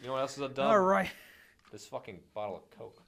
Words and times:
You 0.00 0.06
know 0.06 0.14
what 0.14 0.20
else 0.20 0.36
is 0.36 0.42
a 0.42 0.48
dub? 0.48 0.70
All 0.70 0.80
right. 0.80 1.10
This 1.70 1.86
fucking 1.86 2.20
bottle 2.34 2.56
of 2.56 2.70
Coke. 2.78 3.02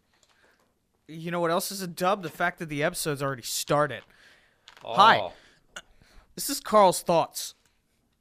You 1.08 1.30
know 1.30 1.41
what 1.41 1.50
else 1.50 1.72
is 1.72 1.83
a 1.83 1.87
dub? 1.87 2.22
The 2.22 2.29
fact 2.29 2.58
that 2.58 2.68
the 2.68 2.83
episode's 2.83 3.22
already 3.22 3.42
started. 3.42 4.03
Oh, 4.85 4.95
Hi. 4.95 5.31
This 6.35 6.51
is 6.51 6.61
Carl's 6.61 7.03
thoughts. 7.03 7.55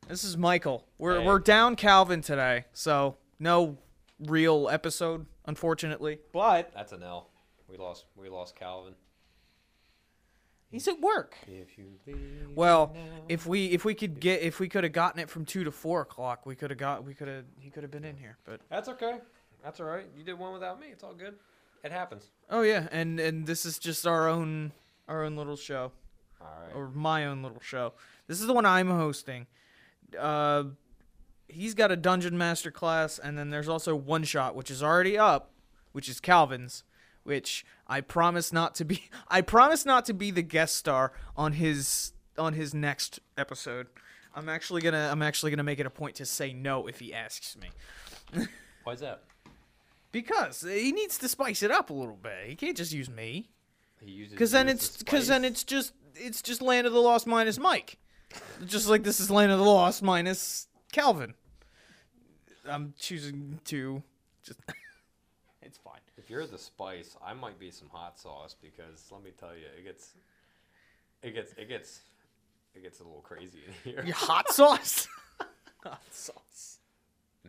This 0.08 0.24
is 0.24 0.38
Michael. 0.38 0.86
We're 0.98 1.24
we're 1.24 1.40
down 1.40 1.76
Calvin 1.76 2.22
today, 2.22 2.66
so 2.74 3.18
no 3.40 3.78
real 4.20 4.68
episode, 4.70 5.26
unfortunately. 5.46 6.20
But 6.34 6.72
That's 6.74 6.92
an 6.92 7.04
L. 7.04 7.30
We 7.70 7.78
lost. 7.78 8.06
We 8.16 8.30
lost 8.30 8.56
Calvin. 8.56 8.94
He's 10.72 10.88
at 10.88 11.00
work. 11.00 11.36
If 11.48 11.78
you 11.78 11.86
leave 12.08 12.50
Well, 12.56 12.92
now- 12.96 13.02
if 13.30 13.46
we 13.46 13.68
if 13.68 13.86
we 13.86 13.94
could 13.94 14.20
get 14.20 14.42
if 14.42 14.60
we 14.60 14.68
could 14.70 14.84
have 14.84 14.94
gotten 14.94 15.20
it 15.20 15.30
from 15.30 15.46
two 15.46 15.64
to 15.64 15.72
four 15.72 16.02
o'clock, 16.02 16.46
we 16.46 16.56
could 16.56 16.70
have 16.72 16.80
got 16.80 17.04
we 17.04 17.14
could 17.14 17.28
have 17.28 17.46
he 17.60 17.70
could 17.70 17.84
have 17.84 17.92
been 17.92 18.06
in 18.06 18.18
here. 18.18 18.38
But 18.46 18.62
That's 18.70 18.90
okay. 18.90 19.20
That's 19.64 19.80
all 19.80 19.86
right. 19.88 20.06
You 20.18 20.24
did 20.24 20.40
one 20.40 20.54
without 20.54 20.80
me. 20.80 20.88
It's 20.92 21.04
all 21.04 21.14
good. 21.14 21.36
It 21.84 21.92
happens. 21.92 22.30
oh 22.50 22.62
yeah, 22.62 22.88
and 22.92 23.20
and 23.20 23.46
this 23.48 23.66
is 23.66 23.78
just 23.80 24.06
our 24.08 24.28
own 24.28 24.72
our 25.08 25.24
own 25.24 25.36
little 25.36 25.56
show. 25.58 25.92
All 26.40 26.48
right. 26.66 26.76
or 26.76 26.90
my 26.90 27.26
own 27.28 27.44
little 27.44 27.60
show. 27.62 27.94
This 28.28 28.42
is 28.42 28.48
the 28.48 28.54
one 28.54 28.66
I'm 28.66 28.90
hosting. 28.90 29.46
Uh, 30.18 30.64
he's 31.48 31.74
got 31.76 31.92
a 31.92 31.96
dungeon 31.96 32.36
master 32.38 32.72
class, 32.72 33.20
and 33.20 33.38
then 33.38 33.50
there's 33.52 33.70
also 33.70 33.96
one 33.96 34.24
shot, 34.24 34.56
which 34.56 34.72
is 34.72 34.82
already 34.82 35.18
up, 35.18 35.52
which 35.92 36.10
is 36.10 36.20
Calvin's, 36.20 36.84
which 37.24 37.64
I 37.92 38.00
promise 38.00 38.54
not 38.54 38.76
to 38.76 38.86
be. 38.86 39.10
I 39.28 39.42
promise 39.42 39.86
not 39.86 40.06
to 40.06 40.14
be 40.14 40.32
the 40.32 40.42
guest 40.42 40.78
star 40.78 41.12
on 41.36 41.54
his 41.54 42.14
on 42.38 42.54
his 42.54 42.74
next 42.74 43.20
episode. 43.38 43.88
I'm 44.34 44.48
actually 44.48 44.82
gonna 44.82 45.10
I'm 45.12 45.22
actually 45.22 45.52
gonna 45.52 45.64
make 45.64 45.80
it 45.80 45.86
a 45.86 45.90
point 45.90 46.16
to 46.16 46.26
say 46.26 46.54
no 46.54 46.88
if 46.88 47.00
he 47.00 47.14
asks 47.14 47.58
me, 47.58 48.48
Why's 48.86 49.02
that? 49.02 49.24
because 50.14 50.62
he 50.62 50.92
needs 50.92 51.18
to 51.18 51.28
spice 51.28 51.64
it 51.64 51.72
up 51.72 51.90
a 51.90 51.94
little 51.94 52.16
bit. 52.16 52.48
He 52.48 52.56
can't 52.56 52.78
just 52.78 52.94
use 52.94 53.10
me. 53.10 53.50
He 54.00 54.12
uses. 54.12 54.34
Because 54.34 54.52
then 54.52 54.70
it's 54.70 54.98
because 54.98 55.28
then 55.28 55.44
it's 55.44 55.66
just 55.66 55.94
it's 56.16 56.42
just 56.42 56.62
Land 56.62 56.88
of 56.88 56.94
the 56.94 57.02
Lost 57.02 57.28
minus 57.28 57.60
Mike, 57.60 57.98
just 58.66 58.88
like 58.88 59.04
this 59.04 59.20
is 59.20 59.30
Land 59.30 59.52
of 59.52 59.60
the 59.60 59.66
Lost 59.66 60.02
minus 60.02 60.68
Calvin. 60.94 61.34
I'm 62.66 62.94
choosing 62.98 63.60
to 63.66 64.02
just. 64.44 64.60
it's 66.40 66.70
fine. 66.70 66.96
If 66.96 67.00
you're 67.00 67.04
the 67.04 67.10
spice, 67.10 67.18
I 67.26 67.34
might 67.34 67.60
be 67.60 67.72
some 67.72 67.90
hot 67.90 68.20
sauce 68.20 68.56
because 68.62 69.12
let 69.12 69.24
me 69.24 69.32
tell 69.40 69.56
you, 69.56 69.66
it 69.78 69.84
gets, 69.84 70.12
it 71.24 71.34
gets, 71.34 71.54
it 71.58 71.70
gets, 71.70 72.02
it 72.74 72.84
gets 72.84 73.00
a 73.00 73.04
little 73.04 73.22
crazy 73.22 73.60
in 73.68 73.74
here. 73.94 74.04
Your 74.06 74.16
hot 74.16 74.50
sauce. 74.50 75.08
hot 75.84 76.02
sauce. 76.12 76.80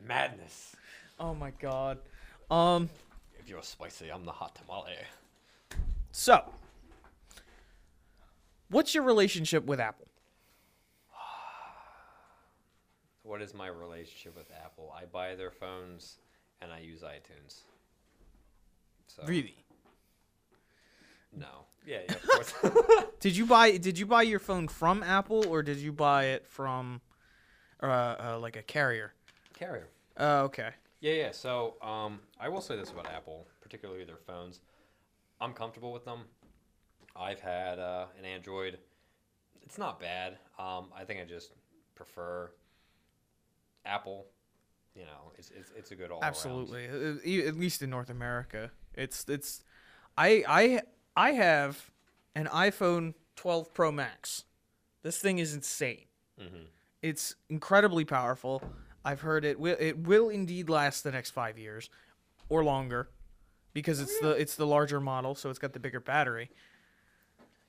Madness. 0.07 0.77
Oh 1.21 1.35
my 1.35 1.53
god. 1.61 1.99
Um. 2.51 2.91
If 3.39 3.49
you're 3.49 3.63
spicy, 3.63 4.11
I'm 4.11 4.25
the 4.25 4.33
hot 4.33 4.55
tamale. 4.55 4.93
So, 6.13 6.45
what's 8.71 8.95
your 8.95 9.03
relationship 9.05 9.65
with 9.65 9.81
Apple? 9.81 10.07
What 13.25 13.43
is 13.43 13.55
my 13.55 13.69
relationship 13.69 14.37
with 14.37 14.51
Apple? 14.65 14.93
I 14.97 15.07
buy 15.07 15.35
their 15.35 15.51
phones 15.51 16.19
and 16.61 16.73
I 16.73 16.81
use 16.81 17.03
iTunes. 17.03 17.63
So 19.17 19.25
Really? 19.27 19.57
no. 21.37 21.67
Yeah, 21.85 21.99
yeah, 22.09 22.15
of 22.15 22.27
course. 22.27 22.55
Did 23.21 23.37
you 23.37 23.45
buy 23.47 23.77
Did 23.77 23.99
you 23.99 24.07
buy 24.07 24.23
your 24.23 24.39
phone 24.39 24.69
from 24.69 25.03
Apple 25.03 25.47
or 25.49 25.63
did 25.63 25.79
you 25.79 25.93
buy 25.93 26.27
it 26.27 26.47
from, 26.47 27.01
uh, 27.83 27.87
uh 27.87 28.39
like 28.41 28.57
a 28.57 28.63
carrier? 28.63 29.13
Carrier. 29.55 29.89
Oh, 30.17 30.43
okay. 30.43 30.71
Yeah, 31.01 31.15
yeah. 31.15 31.31
So, 31.33 31.75
um, 31.83 32.21
I 32.39 32.49
will 32.49 32.61
say 32.61 32.77
this 32.77 32.91
about 32.91 33.09
Apple, 33.11 33.49
particularly 33.61 34.05
their 34.05 34.17
phones. 34.17 34.61
I'm 35.41 35.53
comfortable 35.53 35.93
with 35.93 36.05
them. 36.05 36.21
I've 37.17 37.41
had 37.41 37.79
uh, 37.81 38.07
an 38.19 38.25
Android. 38.25 38.79
It's 39.63 39.79
not 39.79 39.99
bad. 39.99 40.39
Um, 40.59 40.87
I 40.97 41.05
think 41.05 41.21
I 41.21 41.25
just 41.25 41.53
prefer 41.95 42.51
Apple. 43.85 44.27
You 44.95 45.03
know, 45.03 45.33
it's 45.39 45.51
it's, 45.51 45.73
it's 45.77 45.91
a 45.91 45.95
good 45.97 46.11
all. 46.11 46.23
Absolutely, 46.23 46.87
Uh, 46.87 47.17
e- 47.25 47.47
at 47.47 47.57
least 47.57 47.83
in 47.83 47.91
North 47.91 48.11
America, 48.11 48.71
it's 48.95 49.25
it's. 49.29 49.63
I 50.17 50.45
I 50.49 50.81
I 51.17 51.33
have 51.33 51.91
an 52.35 52.47
iPhone 52.47 53.15
12 53.37 53.73
Pro 53.75 53.91
Max. 53.93 54.45
This 55.03 55.19
thing 55.19 55.39
is 55.39 55.55
insane. 55.55 56.05
Mhm. 56.41 56.67
It's 57.03 57.35
incredibly 57.49 58.05
powerful. 58.05 58.63
I've 59.05 59.21
heard 59.23 59.45
it 59.45 59.59
will 59.59 59.77
it 59.81 59.99
will 59.99 60.29
indeed 60.29 60.69
last 60.69 61.03
the 61.03 61.11
next 61.11 61.31
five 61.31 61.59
years, 61.59 61.91
or 62.49 62.63
longer, 62.63 63.09
because 63.73 64.01
it's 64.01 64.19
the 64.21 64.31
it's 64.31 64.55
the 64.57 64.67
larger 64.67 65.01
model, 65.01 65.35
so 65.35 65.51
it's 65.51 65.59
got 65.59 65.73
the 65.73 65.81
bigger 65.81 66.01
battery. 66.01 66.51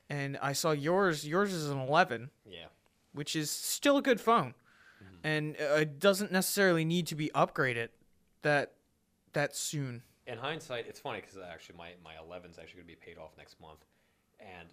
And 0.10 0.38
I 0.42 0.54
saw 0.54 0.72
yours. 0.72 1.26
Yours 1.26 1.54
is 1.54 1.70
an 1.70 1.80
11, 1.80 2.30
Yeah. 2.46 2.68
which 3.14 3.36
is 3.36 3.50
still 3.50 3.98
a 3.98 4.02
good 4.02 4.22
phone, 4.22 4.54
and 5.24 5.56
uh, 5.60 5.76
it 5.82 5.98
doesn't 6.00 6.32
necessarily 6.32 6.86
need 6.86 7.08
to 7.08 7.16
be 7.16 7.30
upgraded 7.34 7.90
that 8.44 8.74
that 9.32 9.56
soon. 9.56 10.04
In 10.28 10.38
hindsight, 10.38 10.86
it's 10.88 11.00
funny 11.00 11.20
because 11.22 11.38
actually 11.38 11.78
my 11.78 11.92
my 12.04 12.14
11's 12.14 12.58
actually 12.58 12.82
going 12.82 12.88
to 12.88 12.96
be 12.96 13.06
paid 13.06 13.18
off 13.18 13.32
next 13.38 13.60
month, 13.60 13.86
and 14.40 14.70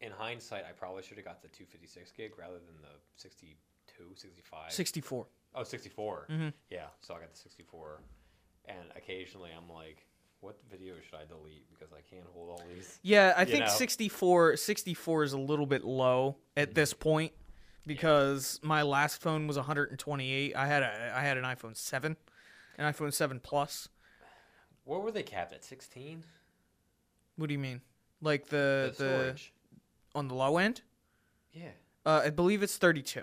in 0.00 0.10
hindsight, 0.12 0.64
I 0.68 0.72
probably 0.72 1.02
should 1.02 1.16
have 1.16 1.24
got 1.24 1.40
the 1.40 1.48
256 1.48 2.12
gig 2.12 2.32
rather 2.38 2.54
than 2.58 2.76
the 2.82 2.98
62, 3.16 4.04
65. 4.14 4.72
64. 4.72 5.26
Oh, 5.54 5.62
64. 5.62 6.26
Mhm. 6.30 6.52
Yeah, 6.68 6.86
so 7.00 7.14
I 7.14 7.20
got 7.20 7.32
the 7.32 7.38
64. 7.38 8.00
And 8.66 8.78
occasionally 8.96 9.50
I'm 9.56 9.72
like, 9.72 10.04
what 10.40 10.58
video 10.70 10.94
should 11.04 11.14
I 11.18 11.24
delete 11.24 11.66
because 11.70 11.92
I 11.92 12.00
can't 12.02 12.26
hold 12.34 12.50
all 12.50 12.62
these. 12.74 12.98
Yeah, 13.02 13.32
I 13.36 13.44
think 13.46 13.64
know. 13.66 13.70
64 13.70 14.56
64 14.56 15.22
is 15.24 15.32
a 15.32 15.38
little 15.38 15.66
bit 15.66 15.84
low 15.84 16.36
at 16.56 16.68
Mm-hmm. 16.68 16.74
this 16.74 16.92
point 16.92 17.32
because 17.86 18.58
my 18.62 18.82
last 18.82 19.20
phone 19.22 19.46
was 19.46 19.56
128. 19.56 20.54
I 20.56 20.66
had 20.66 20.82
a 20.82 21.12
I 21.16 21.20
had 21.22 21.38
an 21.38 21.44
iPhone 21.44 21.76
7, 21.76 22.16
an 22.78 22.92
iPhone 22.92 23.12
7 23.14 23.40
Plus. 23.40 23.88
What 24.84 25.02
were 25.02 25.10
they 25.10 25.22
capped 25.22 25.52
at? 25.52 25.64
16? 25.64 26.22
What 27.36 27.46
do 27.48 27.52
you 27.52 27.58
mean? 27.58 27.80
Like 28.20 28.46
the 28.46 28.92
The 28.96 29.04
storage. 29.24 29.52
on 30.14 30.28
the 30.28 30.34
low 30.34 30.58
end? 30.58 30.82
Yeah. 31.52 31.70
Uh, 32.06 32.22
I 32.26 32.30
believe 32.30 32.62
it's 32.62 32.76
32. 32.76 33.22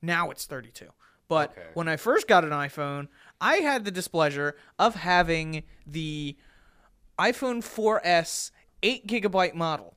Now 0.00 0.30
it's 0.30 0.46
32. 0.46 0.88
But 1.28 1.50
Okay. 1.52 1.66
when 1.74 1.88
I 1.88 1.96
first 1.96 2.28
got 2.28 2.44
an 2.44 2.50
iPhone, 2.50 3.08
I 3.40 3.56
had 3.56 3.84
the 3.84 3.90
displeasure 3.90 4.56
of 4.78 4.94
having 4.96 5.64
the 5.86 6.36
iPhone 7.18 7.62
4S 7.62 8.50
8 8.82 9.06
gigabyte 9.06 9.54
model. 9.54 9.96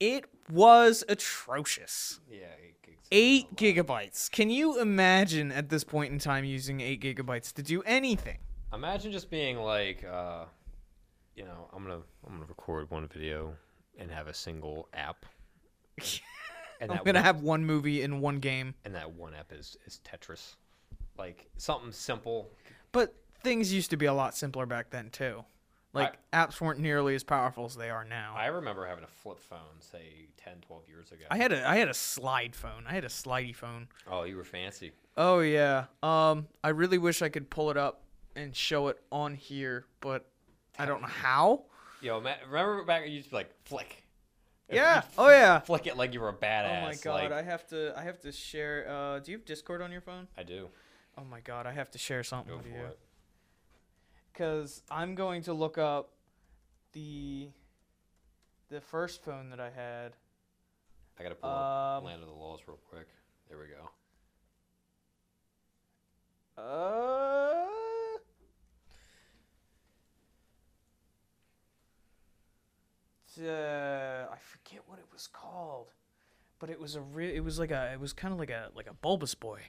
It 0.00 0.26
was 0.50 1.04
atrocious. 1.08 2.20
Yeah. 2.30 2.46
Eight 2.62 2.82
gigs. 2.82 3.08
Eight 3.10 3.44
not 3.52 3.60
a 3.62 3.64
lot. 3.64 3.86
gigabytes. 3.86 4.30
Can 4.30 4.50
you 4.50 4.80
imagine 4.80 5.50
at 5.52 5.68
this 5.68 5.84
point 5.84 6.12
in 6.12 6.18
time 6.18 6.44
using 6.44 6.80
eight 6.80 7.00
gigabytes 7.00 7.52
to 7.54 7.62
do 7.62 7.82
anything? 7.82 8.38
Imagine 8.72 9.12
just 9.12 9.30
being 9.30 9.58
like, 9.58 10.04
uh, 10.04 10.44
you 11.34 11.44
know, 11.44 11.68
I'm 11.72 11.82
gonna 11.82 12.00
I'm 12.26 12.34
gonna 12.34 12.46
record 12.46 12.90
one 12.90 13.06
video 13.08 13.54
and 13.98 14.10
have 14.10 14.26
a 14.28 14.34
single 14.34 14.88
app. 14.92 15.24
And 16.80 16.92
I'm 16.92 16.98
that 16.98 17.04
gonna 17.06 17.18
one- 17.18 17.24
have 17.24 17.40
one 17.42 17.64
movie 17.66 18.02
in 18.02 18.20
one 18.20 18.38
game, 18.38 18.72
and 18.84 18.94
that 18.94 19.10
one 19.10 19.34
app 19.34 19.52
is 19.52 19.76
is 19.84 20.00
Tetris, 20.04 20.54
like 21.18 21.48
something 21.56 21.90
simple. 21.90 22.48
but 22.92 23.16
things 23.42 23.72
used 23.72 23.90
to 23.90 23.96
be 23.96 24.06
a 24.06 24.14
lot 24.14 24.36
simpler 24.36 24.64
back 24.64 24.90
then 24.90 25.10
too. 25.10 25.44
Like 25.92 26.14
apps 26.32 26.60
weren't 26.60 26.78
nearly 26.78 27.16
as 27.16 27.24
powerful 27.24 27.64
as 27.64 27.74
they 27.74 27.90
are 27.90 28.04
now. 28.04 28.32
I 28.38 28.46
remember 28.46 28.86
having 28.86 29.02
a 29.02 29.08
flip 29.08 29.40
phone, 29.40 29.80
say 29.80 30.28
10, 30.36 30.60
12 30.68 30.84
years 30.88 31.10
ago. 31.10 31.24
I 31.28 31.36
had 31.38 31.50
a 31.52 31.68
I 31.68 31.78
had 31.78 31.88
a 31.88 31.94
slide 31.94 32.54
phone. 32.54 32.84
I 32.88 32.92
had 32.92 33.04
a 33.04 33.08
slidey 33.08 33.56
phone. 33.56 33.88
oh, 34.08 34.22
you 34.22 34.36
were 34.36 34.44
fancy. 34.44 34.92
Oh 35.16 35.40
yeah. 35.40 35.86
Um, 36.04 36.46
I 36.62 36.68
really 36.68 36.98
wish 36.98 37.22
I 37.22 37.28
could 37.28 37.50
pull 37.50 37.72
it 37.72 37.76
up 37.76 38.02
and 38.38 38.54
show 38.54 38.88
it 38.88 38.98
on 39.10 39.34
here, 39.34 39.86
but 40.00 40.26
I 40.78 40.86
don't 40.86 41.00
know 41.02 41.08
how. 41.08 41.64
Yo, 42.00 42.20
ma- 42.20 42.34
remember 42.48 42.84
back 42.84 43.04
you 43.06 43.12
used 43.12 43.26
to 43.26 43.30
be 43.30 43.36
like 43.36 43.50
flick. 43.64 44.04
Yeah. 44.70 45.02
Oh 45.16 45.28
yeah. 45.28 45.58
Flick 45.60 45.86
it 45.86 45.96
like 45.96 46.12
you 46.14 46.20
were 46.20 46.28
a 46.28 46.34
badass. 46.34 46.82
Oh 46.82 46.86
my 46.86 46.94
god. 47.02 47.30
Like, 47.30 47.32
I 47.32 47.42
have 47.42 47.66
to 47.68 47.92
I 47.98 48.02
have 48.04 48.20
to 48.20 48.30
share. 48.32 48.86
Uh, 48.88 49.18
do 49.18 49.32
you 49.32 49.38
have 49.38 49.46
Discord 49.46 49.82
on 49.82 49.90
your 49.90 50.00
phone? 50.02 50.28
I 50.36 50.42
do. 50.42 50.68
Oh 51.16 51.24
my 51.24 51.40
god. 51.40 51.66
I 51.66 51.72
have 51.72 51.90
to 51.92 51.98
share 51.98 52.22
something 52.22 52.50
Go 52.52 52.58
with 52.58 52.66
for 52.66 52.78
you. 52.78 52.84
it. 52.84 52.98
Because 54.32 54.82
I'm 54.90 55.14
going 55.16 55.42
to 55.44 55.52
look 55.52 55.78
up 55.78 56.10
the 56.92 57.48
the 58.68 58.80
first 58.80 59.24
phone 59.24 59.50
that 59.50 59.58
I 59.58 59.70
had. 59.70 60.12
I 61.18 61.22
gotta 61.24 61.34
pull 61.34 61.50
up 61.50 61.98
Um, 61.98 62.04
Land 62.04 62.22
of 62.22 62.28
the 62.28 62.34
Lost 62.34 62.62
real 62.68 62.78
quick. 62.88 63.08
There 63.48 63.58
we 63.58 63.64
go. 63.66 63.90
Uh. 66.62 67.67
Uh, 73.40 74.26
I 74.32 74.36
forget 74.38 74.82
what 74.86 74.98
it 74.98 75.06
was 75.12 75.26
called, 75.26 75.88
but 76.58 76.70
it 76.70 76.80
was 76.80 76.94
a 76.96 77.00
re- 77.00 77.34
it 77.34 77.44
was 77.44 77.58
like 77.58 77.70
a 77.70 77.90
it 77.92 78.00
was 78.00 78.12
kind 78.12 78.32
of 78.32 78.38
like 78.40 78.50
a 78.50 78.70
like 78.74 78.88
a 78.88 78.94
bulbous 78.94 79.34
boy, 79.34 79.60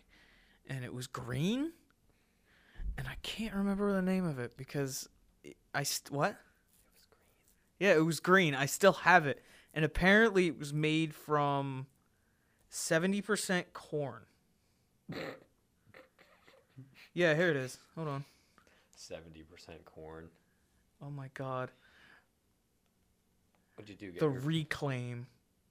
and 0.68 0.84
it 0.84 0.94
was 0.94 1.08
green, 1.08 1.72
and 2.98 3.08
I 3.08 3.16
can't 3.22 3.54
remember 3.54 3.92
the 3.94 4.02
name 4.02 4.26
of 4.26 4.40
it 4.40 4.58
because 4.58 5.08
it- 5.44 5.58
I 5.74 5.84
st- 5.84 6.12
what? 6.12 6.36
Yeah, 7.80 7.94
it 7.94 8.06
was 8.06 8.20
green. 8.20 8.56
I 8.56 8.66
still 8.66 8.94
have 8.94 9.26
it, 9.28 9.44
and 9.74 9.86
apparently 9.86 10.48
it 10.48 10.58
was 10.58 10.74
made 10.74 11.14
from 11.14 11.86
seventy 12.70 13.22
percent 13.22 13.74
corn. 13.74 14.24
yeah, 17.14 17.34
here 17.36 17.50
it 17.50 17.56
is. 17.56 17.78
Hold 17.96 18.08
on. 18.08 18.26
Seventy 18.96 19.44
percent 19.44 19.86
corn. 19.86 20.30
Oh 21.02 21.10
my 21.10 21.30
god, 21.34 21.72
What'd 23.80 23.90
you 23.90 23.96
do? 23.96 24.12
Get 24.12 24.20
the 24.20 24.30
your, 24.30 24.40
reclaim. 24.42 25.26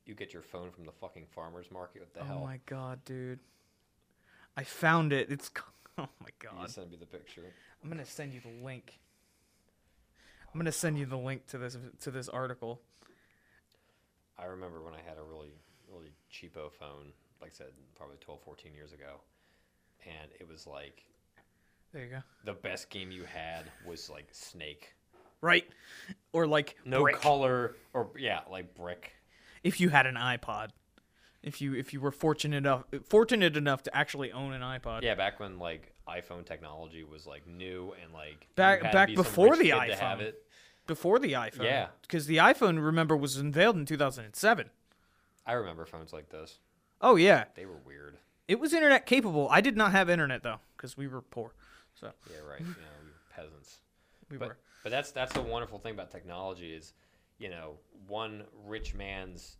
you 0.06 0.14
get 0.14 0.32
your 0.32 0.40
phone 0.42 0.70
from 0.70 0.86
the 0.86 0.92
fucking 0.92 1.26
farmer's 1.34 1.70
market? 1.70 2.00
What 2.00 2.14
the 2.14 2.20
Oh 2.20 2.24
hell? 2.24 2.38
Oh 2.40 2.46
my 2.46 2.58
god, 2.64 3.04
dude. 3.04 3.38
I 4.56 4.64
found 4.64 5.12
it. 5.12 5.30
It's 5.30 5.50
oh 5.98 6.08
my 6.22 6.30
god. 6.38 6.62
you 6.62 6.68
send 6.68 6.90
me 6.90 6.96
the 6.98 7.04
picture? 7.04 7.42
I'm 7.82 7.90
gonna 7.90 8.06
send 8.06 8.32
you 8.32 8.40
the 8.40 8.64
link. 8.64 8.98
I'm 10.54 10.58
gonna 10.58 10.72
send 10.72 10.98
you 10.98 11.04
the 11.04 11.18
link 11.18 11.46
to 11.48 11.58
this 11.58 11.76
to 12.00 12.10
this 12.10 12.30
article. 12.30 12.80
I 14.38 14.46
remember 14.46 14.82
when 14.82 14.94
I 14.94 15.00
had 15.06 15.18
a 15.18 15.22
really, 15.22 15.52
really 15.92 16.12
cheapo 16.32 16.72
phone, 16.72 17.12
like 17.42 17.50
I 17.50 17.54
said, 17.58 17.72
probably 17.94 18.16
12, 18.20 18.40
14 18.42 18.72
years 18.72 18.92
ago. 18.94 19.20
And 20.06 20.30
it 20.40 20.48
was 20.48 20.66
like 20.66 21.02
There 21.92 22.04
you 22.04 22.10
go. 22.10 22.22
the 22.46 22.54
best 22.54 22.88
game 22.88 23.10
you 23.10 23.24
had 23.24 23.64
was 23.84 24.08
like 24.08 24.28
Snake. 24.32 24.94
Right, 25.40 25.68
or 26.32 26.46
like 26.46 26.76
No 26.84 27.02
brick. 27.02 27.16
color, 27.20 27.74
or 27.92 28.10
yeah, 28.18 28.40
like 28.50 28.74
brick. 28.74 29.12
if 29.62 29.80
you 29.80 29.88
had 29.88 30.06
an 30.06 30.14
iPod. 30.16 30.70
If 31.42 31.60
you 31.60 31.74
if 31.74 31.92
you 31.92 32.00
were 32.00 32.10
fortunate 32.10 32.56
enough 32.56 32.82
fortunate 33.04 33.56
enough 33.56 33.84
to 33.84 33.96
actually 33.96 34.32
own 34.32 34.52
an 34.52 34.60
iPod. 34.62 35.02
Yeah, 35.02 35.14
back 35.14 35.38
when 35.38 35.58
like 35.60 35.92
iPhone 36.08 36.44
technology 36.44 37.04
was 37.04 37.26
like 37.26 37.46
new 37.46 37.94
and 38.02 38.12
like 38.12 38.48
Back- 38.56 38.82
back 38.92 39.08
be 39.08 39.14
before 39.14 39.56
the 39.56 39.70
iPhone. 39.70 40.32
Before 40.88 41.18
the 41.20 41.34
iPhone. 41.34 41.64
Yeah. 41.64 41.88
Because 42.02 42.26
the 42.26 42.38
iPhone, 42.38 42.82
remember, 42.84 43.14
was 43.16 43.36
unveiled 43.36 43.76
in 43.76 43.84
2007. 43.86 44.70
I 45.46 45.52
remember 45.52 45.84
phones 45.86 46.12
like 46.12 46.30
this. 46.30 46.58
Oh 47.00 47.14
yeah, 47.16 47.44
They 47.54 47.66
were 47.66 47.76
weird. 47.86 48.16
it 48.48 48.58
was 48.58 48.72
internet 48.74 49.06
capable. 49.06 49.48
I 49.50 49.60
did 49.60 49.76
not 49.76 49.92
have 49.92 50.10
internet 50.10 50.42
though, 50.42 50.58
because 50.76 50.96
we 50.96 51.06
were 51.06 51.20
poor. 51.22 51.52
So 51.94 52.10
Yeah, 52.30 52.38
right. 52.50 52.58
you 52.60 52.66
know, 52.66 52.72
we 53.02 53.10
were 53.10 53.14
peasants. 53.36 53.76
we 54.30 54.36
but 54.38 54.48
were. 54.48 54.56
But 54.82 54.90
that's 54.90 55.10
that's 55.10 55.32
the 55.32 55.42
wonderful 55.42 55.78
thing 55.78 55.94
about 55.94 56.10
technology 56.10 56.72
is, 56.74 56.92
you 57.38 57.50
know, 57.50 57.74
one 58.06 58.44
rich 58.66 58.94
man's 58.94 59.56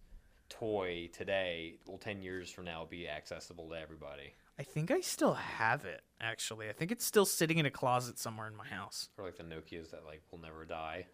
toy 0.49 1.11
today 1.12 1.76
will 1.87 1.99
10 1.99 2.23
years 2.23 2.50
from 2.50 2.65
now 2.65 2.87
be 2.88 3.09
accessible 3.09 3.69
to 3.69 3.75
everybody. 3.75 4.32
I 4.59 4.62
think 4.62 4.91
I 4.91 5.00
still 5.00 5.35
have 5.35 5.85
it. 5.85 6.03
Actually, 6.20 6.69
I 6.69 6.73
think 6.73 6.91
it's 6.91 7.05
still 7.05 7.26
sitting 7.26 7.59
in 7.59 7.67
a 7.67 7.70
closet 7.70 8.19
somewhere 8.19 8.49
in 8.49 8.56
my 8.56 8.67
house. 8.67 9.09
Or 9.17 9.25
like 9.25 9.37
the 9.37 9.44
Nokias 9.44 9.91
that 9.91 10.05
like 10.05 10.23
will 10.31 10.38
never 10.41 10.65
die. 10.65 11.06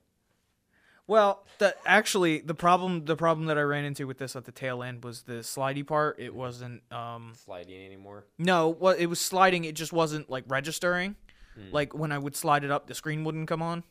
Well, 1.06 1.44
the 1.58 1.74
actually 1.84 2.38
the 2.40 2.54
problem 2.54 3.04
the 3.04 3.16
problem 3.16 3.46
that 3.48 3.58
I 3.58 3.62
ran 3.62 3.84
into 3.84 4.06
with 4.06 4.16
this 4.16 4.34
at 4.36 4.46
the 4.46 4.52
tail 4.52 4.82
end 4.82 5.04
was 5.04 5.22
the 5.22 5.40
slidey 5.42 5.86
part. 5.86 6.18
It 6.18 6.34
wasn't 6.34 6.82
um 6.90 7.32
sliding 7.36 7.84
anymore. 7.84 8.24
no, 8.38 8.68
what 8.70 8.98
it 8.98 9.06
was 9.06 9.20
sliding. 9.20 9.64
It 9.64 9.74
just 9.74 9.92
wasn't 9.92 10.30
like 10.30 10.44
registering. 10.48 11.16
Hmm. 11.54 11.72
Like 11.72 11.94
when 11.94 12.10
I 12.12 12.18
would 12.18 12.34
slide 12.34 12.64
it 12.64 12.70
up, 12.70 12.86
the 12.86 12.94
screen 12.94 13.22
wouldn't 13.24 13.46
come 13.48 13.60
on, 13.60 13.84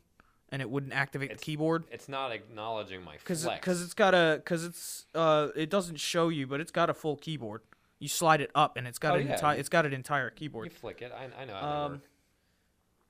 and 0.53 0.61
it 0.61 0.69
wouldn't 0.69 0.93
activate 0.93 1.31
It's- 1.31 1.39
the 1.39 1.45
keyboard. 1.45 1.83
It's 1.91 2.07
not 2.07 2.31
acknowledging 2.31 3.03
my 3.03 3.17
Cause, 3.25 3.43
flex. 3.43 3.65
cause 3.65 3.81
it's 3.81 3.93
got 3.95 4.13
a, 4.13 4.41
cause 4.45 4.63
it's, 4.63 5.05
uh, 5.15 5.49
it 5.55 5.69
doesn't 5.69 5.97
show 5.99 6.29
you, 6.29 6.45
but 6.47 6.61
it's 6.61 6.71
got 6.71 6.89
a 6.89 6.93
full 6.93 7.17
keyboard. 7.17 7.61
You 7.99 8.07
slide 8.07 8.39
it 8.39 8.51
up, 8.53 8.77
and 8.77 8.87
it's 8.87 8.99
got 8.99 9.13
Oh, 9.13 9.17
an 9.19 9.27
yeah, 9.27 9.33
entire, 9.33 9.57
it's 9.57 9.69
got 9.69 9.85
an 9.85 9.93
entire 9.93 10.29
keyboard. 10.29 10.65
you 10.65 10.69
keyboard. 10.71 10.97
flick 10.99 11.01
it. 11.01 11.13
I, 11.13 11.41
I 11.41 11.45
know 11.45 11.53
how 11.55 11.85
Um, 11.85 12.01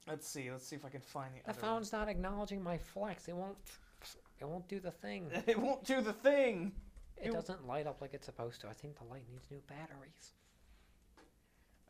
let's 0.07 0.27
see, 0.27 0.49
let's 0.51 0.65
see 0.65 0.75
if 0.75 0.85
I 0.85 0.89
can 0.89 1.01
find 1.01 1.33
the. 1.35 1.39
The 1.43 1.49
other 1.51 1.61
one. 1.61 1.69
phone's 1.75 1.91
not 1.91 2.07
acknowledging 2.09 2.63
my 2.63 2.77
flex. 2.77 3.27
It 3.27 3.35
won't. 3.35 3.57
It 4.39 4.45
won't 4.47 4.67
do 4.67 4.79
the 4.79 4.91
thing. 4.91 5.29
it 5.47 5.57
won't 5.59 5.83
do 5.83 6.01
the 6.01 6.13
thing. 6.13 6.71
It 7.17 7.27
It- 7.29 7.33
doesn't 7.33 7.67
light 7.67 7.87
up 7.87 8.01
like 8.01 8.13
it's 8.13 8.25
supposed 8.25 8.61
to. 8.61 8.67
I 8.69 8.73
think 8.73 8.97
the 8.97 9.03
light 9.05 9.23
needs 9.29 9.45
new 9.51 9.61
batteries. 9.67 10.33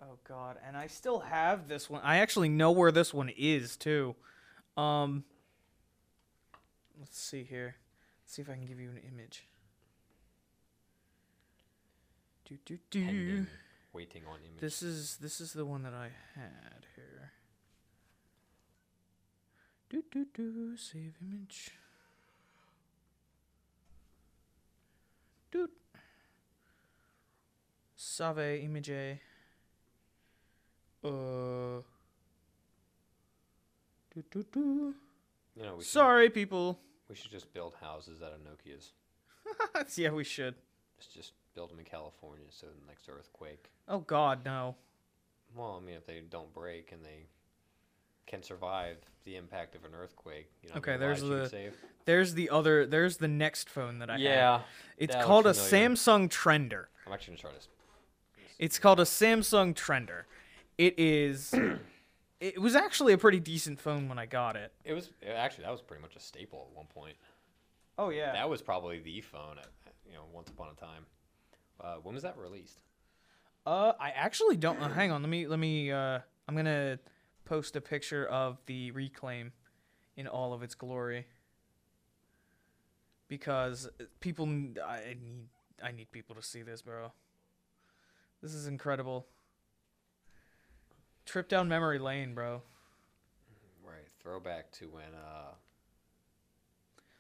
Oh 0.01 0.17
god, 0.27 0.57
and 0.65 0.75
I 0.75 0.87
still 0.87 1.19
have 1.19 1.67
this 1.67 1.89
one. 1.89 2.01
I 2.03 2.17
actually 2.17 2.49
know 2.49 2.71
where 2.71 2.91
this 2.91 3.13
one 3.13 3.29
is 3.29 3.77
too. 3.77 4.15
Um, 4.75 5.23
let's 7.03 7.19
see 7.19 7.43
here. 7.43 7.75
Let's 8.23 8.33
see 8.33 8.41
if 8.41 8.49
I 8.49 8.53
can 8.53 8.65
give 8.65 8.79
you 8.79 8.89
an 8.89 9.01
image. 9.11 9.45
Do 12.45 12.55
do 12.65 12.77
do. 12.89 13.05
Pending, 13.05 13.47
waiting 13.91 14.23
on 14.25 14.39
image. 14.39 14.61
This 14.61 14.81
is 14.81 15.17
this 15.17 15.41
is 15.41 15.51
the 15.51 15.65
one 15.65 15.83
that 15.83 15.93
I 15.93 16.11
had 16.35 16.85
here. 16.95 17.33
Do 19.89 20.01
do 20.09 20.25
do 20.33 20.77
save 20.77 21.15
image. 21.21 21.71
Doot. 25.51 25.71
Save 27.97 28.63
image. 28.63 28.89
Uh. 31.03 31.81
Do 34.15 34.23
do 34.31 34.45
do. 34.53 34.95
you 35.57 35.63
know, 35.63 35.75
we 35.75 35.83
should, 35.83 35.91
Sorry, 35.91 36.29
people. 36.29 36.79
We 37.09 37.15
should 37.15 37.31
just 37.31 37.53
build 37.53 37.73
houses 37.81 38.21
out 38.21 38.31
of 38.33 38.39
Nokia's. 38.39 38.91
yeah, 39.97 40.11
we 40.11 40.23
should. 40.23 40.55
Just 40.97 41.13
just 41.13 41.31
build 41.55 41.69
them 41.71 41.79
in 41.79 41.85
California 41.85 42.45
so 42.49 42.67
the 42.67 42.87
next 42.87 43.09
earthquake. 43.09 43.69
Oh 43.87 43.99
God, 43.99 44.43
no. 44.45 44.75
Well, 45.55 45.79
I 45.81 45.85
mean, 45.85 45.95
if 45.95 46.05
they 46.05 46.21
don't 46.29 46.51
break 46.53 46.91
and 46.91 47.03
they 47.05 47.27
can 48.25 48.41
survive 48.41 48.97
the 49.25 49.35
impact 49.35 49.75
of 49.75 49.83
an 49.85 49.91
earthquake, 49.93 50.49
you 50.63 50.69
know, 50.69 50.75
Okay, 50.77 50.97
there's 50.97 51.21
the- 51.21 51.47
save. 51.49 51.75
There's 52.05 52.33
the 52.33 52.49
other. 52.49 52.85
There's 52.85 53.17
the 53.17 53.27
next 53.29 53.69
phone 53.69 53.99
that 53.99 54.09
I 54.09 54.13
have. 54.13 54.21
Yeah, 54.21 54.61
It's 54.97 55.15
called 55.15 55.45
a. 55.45 55.51
Samsung 55.51 56.29
Trender. 56.29 56.85
I'm 57.07 57.13
actually 57.13 57.35
gonna 57.35 57.41
try 57.41 57.51
this. 57.53 57.67
It's 58.59 58.77
called 58.79 58.99
a 58.99 59.03
Samsung 59.03 59.73
Trender. 59.73 60.23
It 60.77 60.95
is. 60.97 61.53
it 62.43 62.61
was 62.61 62.75
actually 62.75 63.13
a 63.13 63.17
pretty 63.17 63.39
decent 63.39 63.79
phone 63.79 64.09
when 64.09 64.19
I 64.19 64.25
got 64.25 64.57
it. 64.57 64.73
It 64.83 64.91
was 64.91 65.09
actually 65.25 65.63
that 65.63 65.71
was 65.71 65.81
pretty 65.81 66.01
much 66.01 66.17
a 66.17 66.19
staple 66.19 66.67
at 66.69 66.75
one 66.75 66.87
point. 66.87 67.15
Oh 67.97 68.09
yeah. 68.09 68.33
That 68.33 68.49
was 68.49 68.61
probably 68.61 68.99
the 68.99 69.21
phone, 69.21 69.57
at, 69.59 69.67
you 70.05 70.13
know, 70.13 70.25
once 70.33 70.49
upon 70.49 70.67
a 70.75 70.79
time. 70.79 71.05
Uh, 71.79 71.95
when 72.03 72.15
was 72.15 72.23
that 72.23 72.37
released? 72.37 72.81
Uh, 73.65 73.93
I 73.97 74.09
actually 74.09 74.57
don't. 74.57 74.77
Uh, 74.81 74.89
hang 74.89 75.11
on. 75.11 75.21
Let 75.21 75.29
me. 75.29 75.47
Let 75.47 75.57
me. 75.57 75.89
Uh, 75.89 76.19
I'm 76.47 76.55
gonna 76.55 76.99
post 77.45 77.77
a 77.77 77.81
picture 77.81 78.25
of 78.25 78.57
the 78.65 78.91
reclaim 78.91 79.53
in 80.17 80.27
all 80.27 80.51
of 80.53 80.63
its 80.63 80.75
glory 80.75 81.25
because 83.29 83.89
people. 84.19 84.45
I 84.45 85.15
need. 85.21 85.47
I 85.81 85.91
need 85.91 86.11
people 86.11 86.35
to 86.35 86.43
see 86.43 86.61
this, 86.61 86.81
bro. 86.81 87.13
This 88.41 88.53
is 88.53 88.67
incredible. 88.67 89.27
Trip 91.25 91.47
down 91.47 91.67
memory 91.69 91.99
lane, 91.99 92.33
bro. 92.33 92.61
Right, 93.85 94.07
throwback 94.21 94.71
to 94.73 94.85
when 94.89 95.03
uh, 95.15 95.51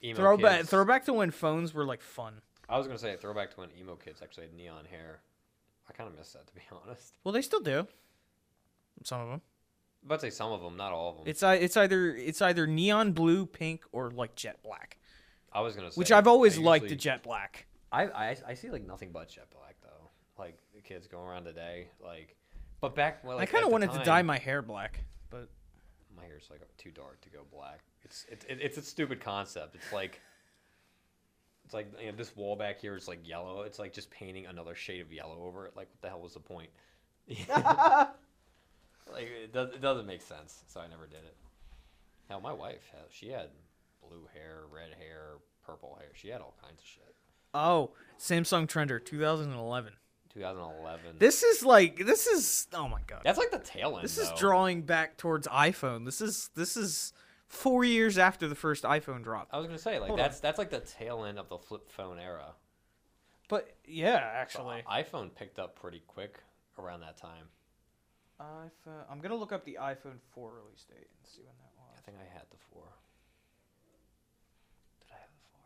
emo 0.03 0.15
Throwback. 0.15 0.57
kids- 0.57 0.69
Throwback 0.69 1.05
to 1.05 1.13
when 1.13 1.31
phones 1.31 1.73
were 1.73 1.85
like 1.85 2.01
fun. 2.01 2.41
I 2.69 2.77
was 2.77 2.87
gonna 2.87 2.99
say 2.99 3.15
throwback 3.15 3.51
to 3.51 3.59
when 3.61 3.69
emo 3.79 3.95
kids 3.95 4.21
actually 4.21 4.45
had 4.47 4.53
neon 4.55 4.85
hair. 4.85 5.21
I 5.89 5.93
kind 5.93 6.09
of 6.09 6.17
miss 6.17 6.31
that 6.33 6.47
to 6.47 6.53
be 6.53 6.61
honest. 6.85 7.13
Well, 7.23 7.33
they 7.33 7.41
still 7.41 7.59
do. 7.59 7.87
Some 9.03 9.21
of 9.21 9.29
them. 9.29 9.41
But 10.05 10.19
say 10.21 10.29
some 10.29 10.51
of 10.51 10.61
them, 10.61 10.75
not 10.75 10.91
all 10.91 11.11
of 11.11 11.17
them. 11.17 11.23
It's 11.27 11.43
it's 11.43 11.77
either 11.77 12.15
it's 12.15 12.41
either 12.41 12.67
neon 12.67 13.13
blue, 13.13 13.45
pink, 13.45 13.83
or 13.91 14.11
like 14.11 14.35
jet 14.35 14.61
black. 14.63 14.97
I 15.51 15.61
was 15.61 15.75
gonna 15.75 15.91
say, 15.91 15.95
Which 15.99 16.11
I've 16.11 16.27
always 16.27 16.57
I 16.57 16.61
liked 16.61 16.89
the 16.89 16.95
jet 16.95 17.23
black. 17.23 17.67
I, 17.91 18.05
I 18.07 18.37
I 18.47 18.53
see 18.55 18.69
like 18.69 18.85
nothing 18.85 19.11
but 19.13 19.29
jet 19.29 19.47
black 19.51 19.75
though. 19.81 20.09
Like 20.37 20.57
the 20.75 20.81
kids 20.81 21.07
going 21.07 21.27
around 21.27 21.45
today, 21.45 21.87
like. 22.03 22.35
But 22.83 22.95
back 22.95 23.23
well, 23.23 23.37
like, 23.37 23.47
I 23.47 23.51
kind 23.53 23.63
of 23.63 23.69
the 23.69 23.71
wanted 23.71 23.93
to 23.93 24.03
dye 24.03 24.23
my 24.23 24.37
hair 24.37 24.61
black, 24.61 25.05
but 25.29 25.47
my 26.17 26.25
hair's 26.25 26.49
like 26.51 26.59
too 26.77 26.91
dark 26.91 27.21
to 27.21 27.29
go 27.29 27.39
black. 27.49 27.79
It's 28.03 28.25
it's 28.29 28.43
it, 28.43 28.57
it's 28.61 28.77
a 28.77 28.81
stupid 28.81 29.21
concept. 29.21 29.75
It's 29.75 29.93
like 29.93 30.19
it's 31.63 31.73
like 31.73 31.87
you 31.97 32.07
know, 32.07 32.17
this 32.17 32.35
wall 32.35 32.57
back 32.57 32.81
here 32.81 32.97
is 32.97 33.07
like 33.07 33.25
yellow. 33.25 33.61
It's 33.61 33.79
like 33.79 33.93
just 33.93 34.11
painting 34.11 34.47
another 34.47 34.75
shade 34.75 34.99
of 34.99 35.13
yellow 35.13 35.45
over 35.45 35.65
it. 35.65 35.77
Like 35.77 35.87
what 35.91 36.01
the 36.01 36.09
hell 36.09 36.19
was 36.19 36.33
the 36.33 36.41
point? 36.41 36.71
like 37.29 38.09
it 39.07 39.53
does 39.53 39.69
it 39.69 39.79
doesn't 39.79 40.05
make 40.05 40.21
sense. 40.21 40.65
So 40.67 40.81
I 40.81 40.87
never 40.89 41.07
did 41.07 41.23
it. 41.23 41.37
Hell, 42.27 42.41
my 42.41 42.51
wife 42.51 42.91
has 42.91 43.13
she 43.13 43.29
had 43.29 43.47
blue 44.05 44.27
hair, 44.33 44.63
red 44.69 44.89
hair, 44.99 45.35
purple 45.65 45.95
hair. 46.01 46.09
She 46.15 46.27
had 46.27 46.41
all 46.41 46.57
kinds 46.61 46.81
of 46.81 46.85
shit. 46.85 47.15
oh, 47.53 47.91
Samsung 48.19 48.67
Trender 48.67 49.01
2011. 49.01 49.93
2011. 50.33 51.17
This 51.19 51.43
is 51.43 51.63
like 51.63 51.97
this 52.05 52.27
is 52.27 52.67
oh 52.73 52.87
my 52.87 52.99
god. 53.07 53.21
That's 53.23 53.37
like 53.37 53.51
the 53.51 53.59
tail 53.59 53.95
end. 53.95 54.03
This 54.03 54.17
is 54.17 54.31
drawing 54.37 54.81
back 54.81 55.17
towards 55.17 55.47
iPhone. 55.47 56.05
This 56.05 56.21
is 56.21 56.49
this 56.55 56.75
is 56.77 57.13
4 57.47 57.83
years 57.83 58.17
after 58.17 58.47
the 58.47 58.55
first 58.55 58.83
iPhone 58.83 59.23
dropped. 59.23 59.53
I 59.53 59.57
was 59.57 59.67
gonna 59.67 59.77
say 59.77 59.99
like 59.99 60.07
Hold 60.07 60.19
on. 60.19 60.23
that's 60.25 60.39
that's 60.39 60.57
like 60.57 60.71
the 60.71 60.79
tail 60.79 61.23
end 61.25 61.37
of 61.37 61.49
the 61.49 61.57
flip 61.59 61.91
phone 61.91 62.19
era. 62.19 62.53
But 63.49 63.75
yeah, 63.85 64.15
actually. 64.35 64.83
i- 64.87 65.01
uh, 65.01 65.03
iPhone 65.03 65.35
picked 65.35 65.59
up 65.59 65.75
pretty 65.79 66.01
quick 66.07 66.39
around 66.79 67.01
that 67.01 67.17
time. 67.17 67.45
iPhone. 68.41 69.03
I'm 69.11 69.19
gonna 69.19 69.35
look 69.35 69.51
up 69.51 69.63
the 69.65 69.77
iPhone 69.79 70.17
4 70.33 70.51
release 70.63 70.85
date 70.89 71.07
and 71.19 71.27
see 71.27 71.41
when 71.41 71.55
that 71.59 71.71
was. 71.77 71.99
I 71.99 72.01
think 72.01 72.17
I 72.17 72.33
had 72.33 72.43
the 72.49 72.57
four. 72.71 72.83
Did 75.01 75.11
I 75.13 75.19
have 75.19 75.29
the 75.29 75.45
four? 75.51 75.65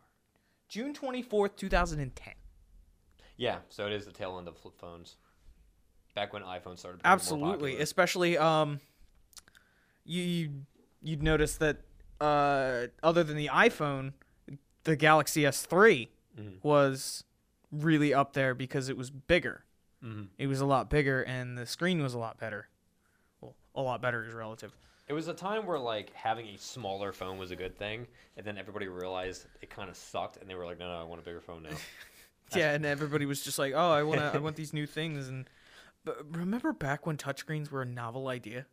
June 0.68 0.92
24th, 0.94 1.56
2010. 1.56 2.34
Yeah, 3.38 3.58
so 3.70 3.86
it 3.86 3.92
is 3.92 4.04
the 4.04 4.12
tail 4.12 4.36
end 4.38 4.48
of 4.48 4.56
flip 4.58 4.76
phones. 4.78 5.16
Back 6.14 6.32
when 6.34 6.42
iPhones 6.42 6.80
started. 6.80 6.98
becoming 6.98 7.14
Absolutely, 7.14 7.80
especially 7.80 8.36
um, 8.36 8.80
you 10.04 10.22
you- 10.22 10.66
you'd 11.00 11.22
notice 11.22 11.56
that 11.58 11.78
uh, 12.20 12.88
other 13.02 13.22
than 13.22 13.36
the 13.36 13.46
iPhone, 13.46 14.12
the 14.82 14.96
Galaxy 14.96 15.42
S3 15.46 16.08
Mhm. 16.36 16.58
was 16.64 17.22
really 17.70 18.12
up 18.12 18.32
there 18.32 18.54
because 18.54 18.88
it 18.88 18.96
was 18.96 19.10
bigger. 19.10 19.64
Mhm. 20.02 20.28
It 20.38 20.48
was 20.48 20.60
a 20.60 20.66
lot 20.66 20.90
bigger, 20.90 21.22
and 21.22 21.56
the 21.56 21.64
screen 21.66 22.02
was 22.02 22.14
a 22.14 22.18
lot 22.18 22.38
better. 22.38 22.68
Well, 23.40 23.54
a 23.76 23.82
lot 23.82 24.02
better 24.02 24.24
is 24.24 24.34
relative. 24.34 24.72
It 25.06 25.12
was 25.12 25.28
a 25.28 25.34
time 25.34 25.64
where 25.66 25.78
like 25.78 26.12
having 26.14 26.46
a 26.48 26.56
smaller 26.58 27.12
phone 27.12 27.38
was 27.38 27.52
a 27.52 27.56
good 27.56 27.78
thing, 27.78 28.08
and 28.36 28.44
then 28.44 28.58
everybody 28.58 28.88
realized 28.88 29.46
it 29.62 29.70
kind 29.70 29.88
of 29.88 29.96
sucked, 29.96 30.38
and 30.38 30.50
they 30.50 30.56
were 30.56 30.66
like, 30.66 30.78
"No, 30.78 30.88
no, 30.88 31.00
I 31.00 31.04
want 31.04 31.20
a 31.20 31.24
bigger 31.24 31.40
phone 31.40 31.62
now." 31.62 31.70
yeah, 32.54 32.72
and 32.72 32.84
everybody 32.86 33.26
was 33.26 33.42
just 33.42 33.58
like, 33.58 33.72
"Oh, 33.74 33.90
I 33.90 34.02
want 34.02 34.20
I 34.20 34.38
want 34.38 34.56
these 34.56 34.72
new 34.72 34.86
things." 34.86 35.28
And 35.28 35.48
but 36.04 36.18
remember 36.36 36.72
back 36.72 37.06
when 37.06 37.16
touchscreens 37.16 37.70
were 37.70 37.82
a 37.82 37.86
novel 37.86 38.28
idea? 38.28 38.66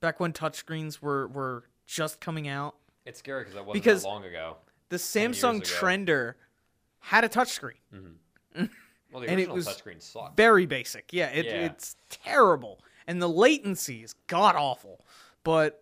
Back 0.00 0.20
when 0.20 0.32
touchscreens 0.32 1.00
were 1.00 1.28
were 1.28 1.64
just 1.86 2.20
coming 2.20 2.48
out. 2.48 2.76
it's 3.06 3.18
scary 3.18 3.42
because 3.42 3.54
that 3.54 3.64
wasn't 3.66 3.82
Because- 3.84 4.02
that 4.02 4.08
long 4.08 4.24
ago. 4.24 4.56
The 4.90 4.96
Samsung. 4.96 5.60
Trender 5.62 6.34
had 7.00 7.24
a 7.24 7.28
touchscreen. 7.28 7.74
Well, 9.12 9.22
the 9.22 9.28
and 9.28 9.38
it 9.38 9.44
original 9.44 9.54
was 9.56 9.68
touchscreen 9.68 10.02
sucked. 10.02 10.36
Very 10.36 10.66
basic. 10.66 11.12
Yeah, 11.12 11.28
it, 11.28 11.46
Yeah. 11.46 11.66
it's 11.66 11.94
terrible. 12.10 12.80
And 13.06 13.22
the 13.22 13.28
latency 13.28 14.02
is 14.02 14.14
god 14.26 14.56
awful. 14.56 15.04
But 15.44 15.80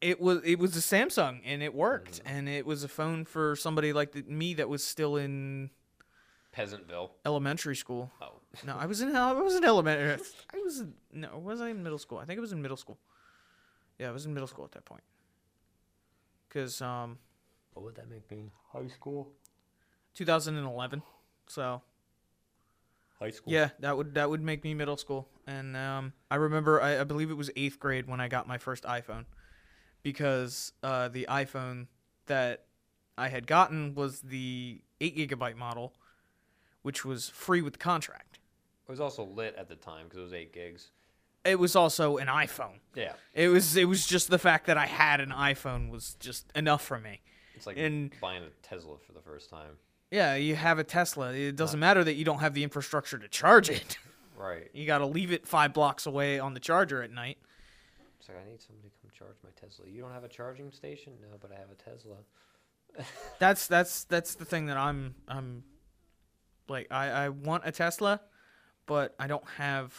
it 0.00 0.20
was 0.20 0.42
it 0.44 0.60
was 0.60 0.76
a 0.76 0.80
Samsung 0.80 1.40
and 1.44 1.60
it 1.60 1.74
worked. 1.74 2.20
Mm-hmm. 2.22 2.36
And 2.36 2.48
it 2.48 2.64
was 2.64 2.84
a 2.84 2.88
phone 2.88 3.24
for 3.24 3.56
somebody 3.56 3.92
like 3.92 4.12
the, 4.12 4.22
me 4.22 4.54
that 4.54 4.68
was 4.68 4.84
still 4.84 5.16
in 5.16 5.70
Peasantville. 6.56 7.10
elementary 7.24 7.76
school. 7.76 8.10
Oh, 8.20 8.40
No, 8.64 8.76
I 8.76 8.86
was 8.86 9.00
in 9.00 9.14
I 9.14 9.32
was 9.32 9.54
in 9.54 9.64
elementary. 9.64 10.18
I 10.54 10.58
was 10.58 10.80
in, 10.80 10.94
no, 11.12 11.38
was 11.38 11.60
I 11.60 11.68
in 11.70 11.82
middle 11.82 11.98
school? 11.98 12.18
I 12.18 12.24
think 12.24 12.38
it 12.38 12.40
was 12.40 12.52
in 12.52 12.62
middle 12.62 12.76
school. 12.76 12.98
Yeah, 13.98 14.08
I 14.08 14.12
was 14.12 14.24
in 14.26 14.32
middle 14.34 14.46
school 14.46 14.64
at 14.64 14.72
that 14.72 14.84
point. 14.84 15.02
Cuz 16.50 16.80
um 16.80 17.18
what 17.74 17.84
would 17.84 17.94
that 17.96 18.08
make 18.08 18.30
me? 18.30 18.50
High 18.72 18.86
school. 18.88 19.32
2011. 20.14 21.02
So, 21.46 21.82
High 23.18 23.30
school. 23.30 23.52
yeah, 23.52 23.68
that 23.80 23.96
would 23.96 24.14
that 24.14 24.30
would 24.30 24.40
make 24.42 24.64
me 24.64 24.72
middle 24.74 24.96
school. 24.96 25.28
And 25.46 25.76
um 25.76 26.12
I 26.30 26.36
remember 26.36 26.80
I, 26.80 27.00
I 27.00 27.04
believe 27.04 27.30
it 27.30 27.34
was 27.36 27.50
8th 27.50 27.78
grade 27.78 28.06
when 28.08 28.20
I 28.20 28.28
got 28.28 28.48
my 28.48 28.56
first 28.58 28.84
iPhone 28.84 29.26
because 30.02 30.72
uh 30.82 31.08
the 31.08 31.26
iPhone 31.28 31.86
that 32.26 32.64
I 33.18 33.28
had 33.28 33.46
gotten 33.46 33.94
was 33.94 34.20
the 34.22 34.80
8 35.00 35.16
gigabyte 35.16 35.56
model 35.56 35.92
which 36.86 37.04
was 37.04 37.28
free 37.28 37.60
with 37.62 37.72
the 37.72 37.78
contract. 37.80 38.38
It 38.88 38.90
was 38.92 39.00
also 39.00 39.24
lit 39.24 39.56
at 39.58 39.68
the 39.68 39.74
time 39.74 40.04
because 40.04 40.20
it 40.20 40.22
was 40.22 40.32
eight 40.32 40.52
gigs. 40.52 40.92
It 41.44 41.58
was 41.58 41.74
also 41.74 42.16
an 42.18 42.28
iPhone. 42.28 42.78
Yeah, 42.94 43.14
It 43.34 43.48
was 43.48 43.76
it 43.76 43.86
was 43.88 44.06
just 44.06 44.30
the 44.30 44.38
fact 44.38 44.66
that 44.68 44.76
I 44.78 44.86
had 44.86 45.20
an 45.20 45.30
iPhone 45.30 45.90
was 45.90 46.14
just 46.20 46.46
enough 46.54 46.82
for 46.84 47.00
me. 47.00 47.22
it's 47.56 47.66
like 47.66 47.76
And- 47.76 48.12
buying 48.20 48.44
a 48.44 48.50
Tesla 48.62 48.98
for 49.04 49.12
the 49.12 49.20
first 49.20 49.50
time. 49.50 49.78
Yeah, 50.12 50.36
you 50.36 50.54
have 50.54 50.78
a 50.78 50.84
Tesla. 50.84 51.32
It 51.32 51.56
doesn't 51.56 51.80
matter 51.80 52.04
that 52.04 52.14
you 52.14 52.24
don't 52.24 52.38
have 52.38 52.54
the 52.54 52.62
infrastructure 52.62 53.18
to 53.18 53.28
charge 53.28 53.68
it. 53.68 53.98
Right. 54.38 54.68
You 54.74 54.86
got 54.86 54.98
to 54.98 55.06
leave 55.06 55.32
it 55.32 55.48
5 55.48 55.72
blocks 55.72 56.04
away 56.04 56.38
on 56.38 56.52
the 56.52 56.60
charger 56.60 57.02
at 57.02 57.10
night. 57.10 57.38
It's 58.20 58.28
like 58.28 58.36
I 58.36 58.44
need 58.50 58.60
somebody 58.60 58.90
to 58.90 58.94
come 59.00 59.10
charge 59.18 59.34
my 59.42 59.48
Tesla. 59.58 59.86
You 59.88 60.02
don't 60.02 60.12
have 60.12 60.24
a 60.24 60.28
charging 60.28 60.70
station? 60.70 61.14
No, 61.22 61.38
but 61.40 61.50
I 61.50 61.54
have 61.58 61.70
a 61.70 61.74
Tesla. 61.90 62.16
That's 63.38 63.66
that's 63.66 64.04
that's 64.04 64.34
the 64.34 64.44
thing 64.44 64.66
that 64.66 64.76
I'm 64.76 65.14
I'm 65.26 65.64
like 66.68 66.88
I 66.90 67.08
I 67.08 67.28
want 67.28 67.62
a 67.66 67.72
Tesla, 67.72 68.20
but 68.86 69.14
I 69.18 69.26
don't 69.26 69.46
have 69.58 69.94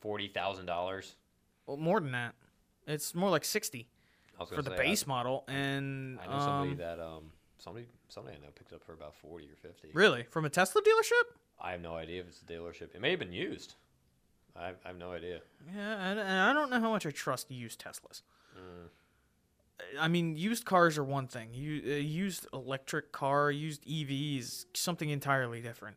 Forty 0.00 0.28
thousand 0.28 0.66
dollars. 0.66 1.16
well, 1.66 1.76
more 1.76 2.00
than 2.00 2.12
that. 2.12 2.34
It's 2.86 3.14
more 3.14 3.30
like 3.30 3.44
60 3.44 3.88
I 4.38 4.44
for 4.44 4.60
the 4.60 4.70
say, 4.70 4.76
I- 4.76 4.78
base 4.78 5.06
model 5.06 5.44
and 5.48 6.18
I, 6.20 6.26
know 6.26 6.38
somebody 6.40 6.70
um, 6.72 6.76
that 6.78 7.00
um 7.00 7.30
somebody 7.58 7.86
somebody 8.08 8.36
I 8.36 8.40
know 8.40 8.50
picked 8.54 8.72
up 8.72 8.84
for 8.84 8.92
about 8.92 9.14
forty 9.14 9.46
or 9.46 9.56
fifty. 9.56 9.88
Really? 9.94 10.24
From 10.24 10.44
a 10.44 10.50
Tesla 10.50 10.82
dealership? 10.82 11.36
I 11.60 11.70
have 11.72 11.80
no 11.80 11.94
idea 11.94 12.20
if 12.20 12.26
it's 12.28 12.42
a 12.42 12.44
dealership. 12.44 12.94
It 12.94 13.00
may 13.00 13.10
have 13.10 13.18
been 13.20 13.32
used. 13.32 13.74
I, 14.56 14.68
I 14.84 14.88
have 14.88 14.98
no 14.98 15.12
idea. 15.12 15.40
Yeah, 15.74 16.10
and, 16.10 16.18
and 16.20 16.28
I 16.40 16.52
don't 16.52 16.68
know 16.70 16.78
how 16.80 16.90
much 16.90 17.06
I 17.06 17.10
trust 17.10 17.50
used 17.50 17.80
Teslas. 17.82 18.22
Mm. 18.56 18.88
I 19.98 20.08
mean, 20.08 20.36
used 20.36 20.64
cars 20.64 20.98
are 20.98 21.04
one 21.04 21.26
thing. 21.26 21.48
You 21.52 21.82
uh, 21.84 21.96
used 21.96 22.46
electric 22.52 23.12
car, 23.12 23.50
used 23.50 23.84
EVs, 23.86 24.66
something 24.74 25.10
entirely 25.10 25.60
different. 25.60 25.96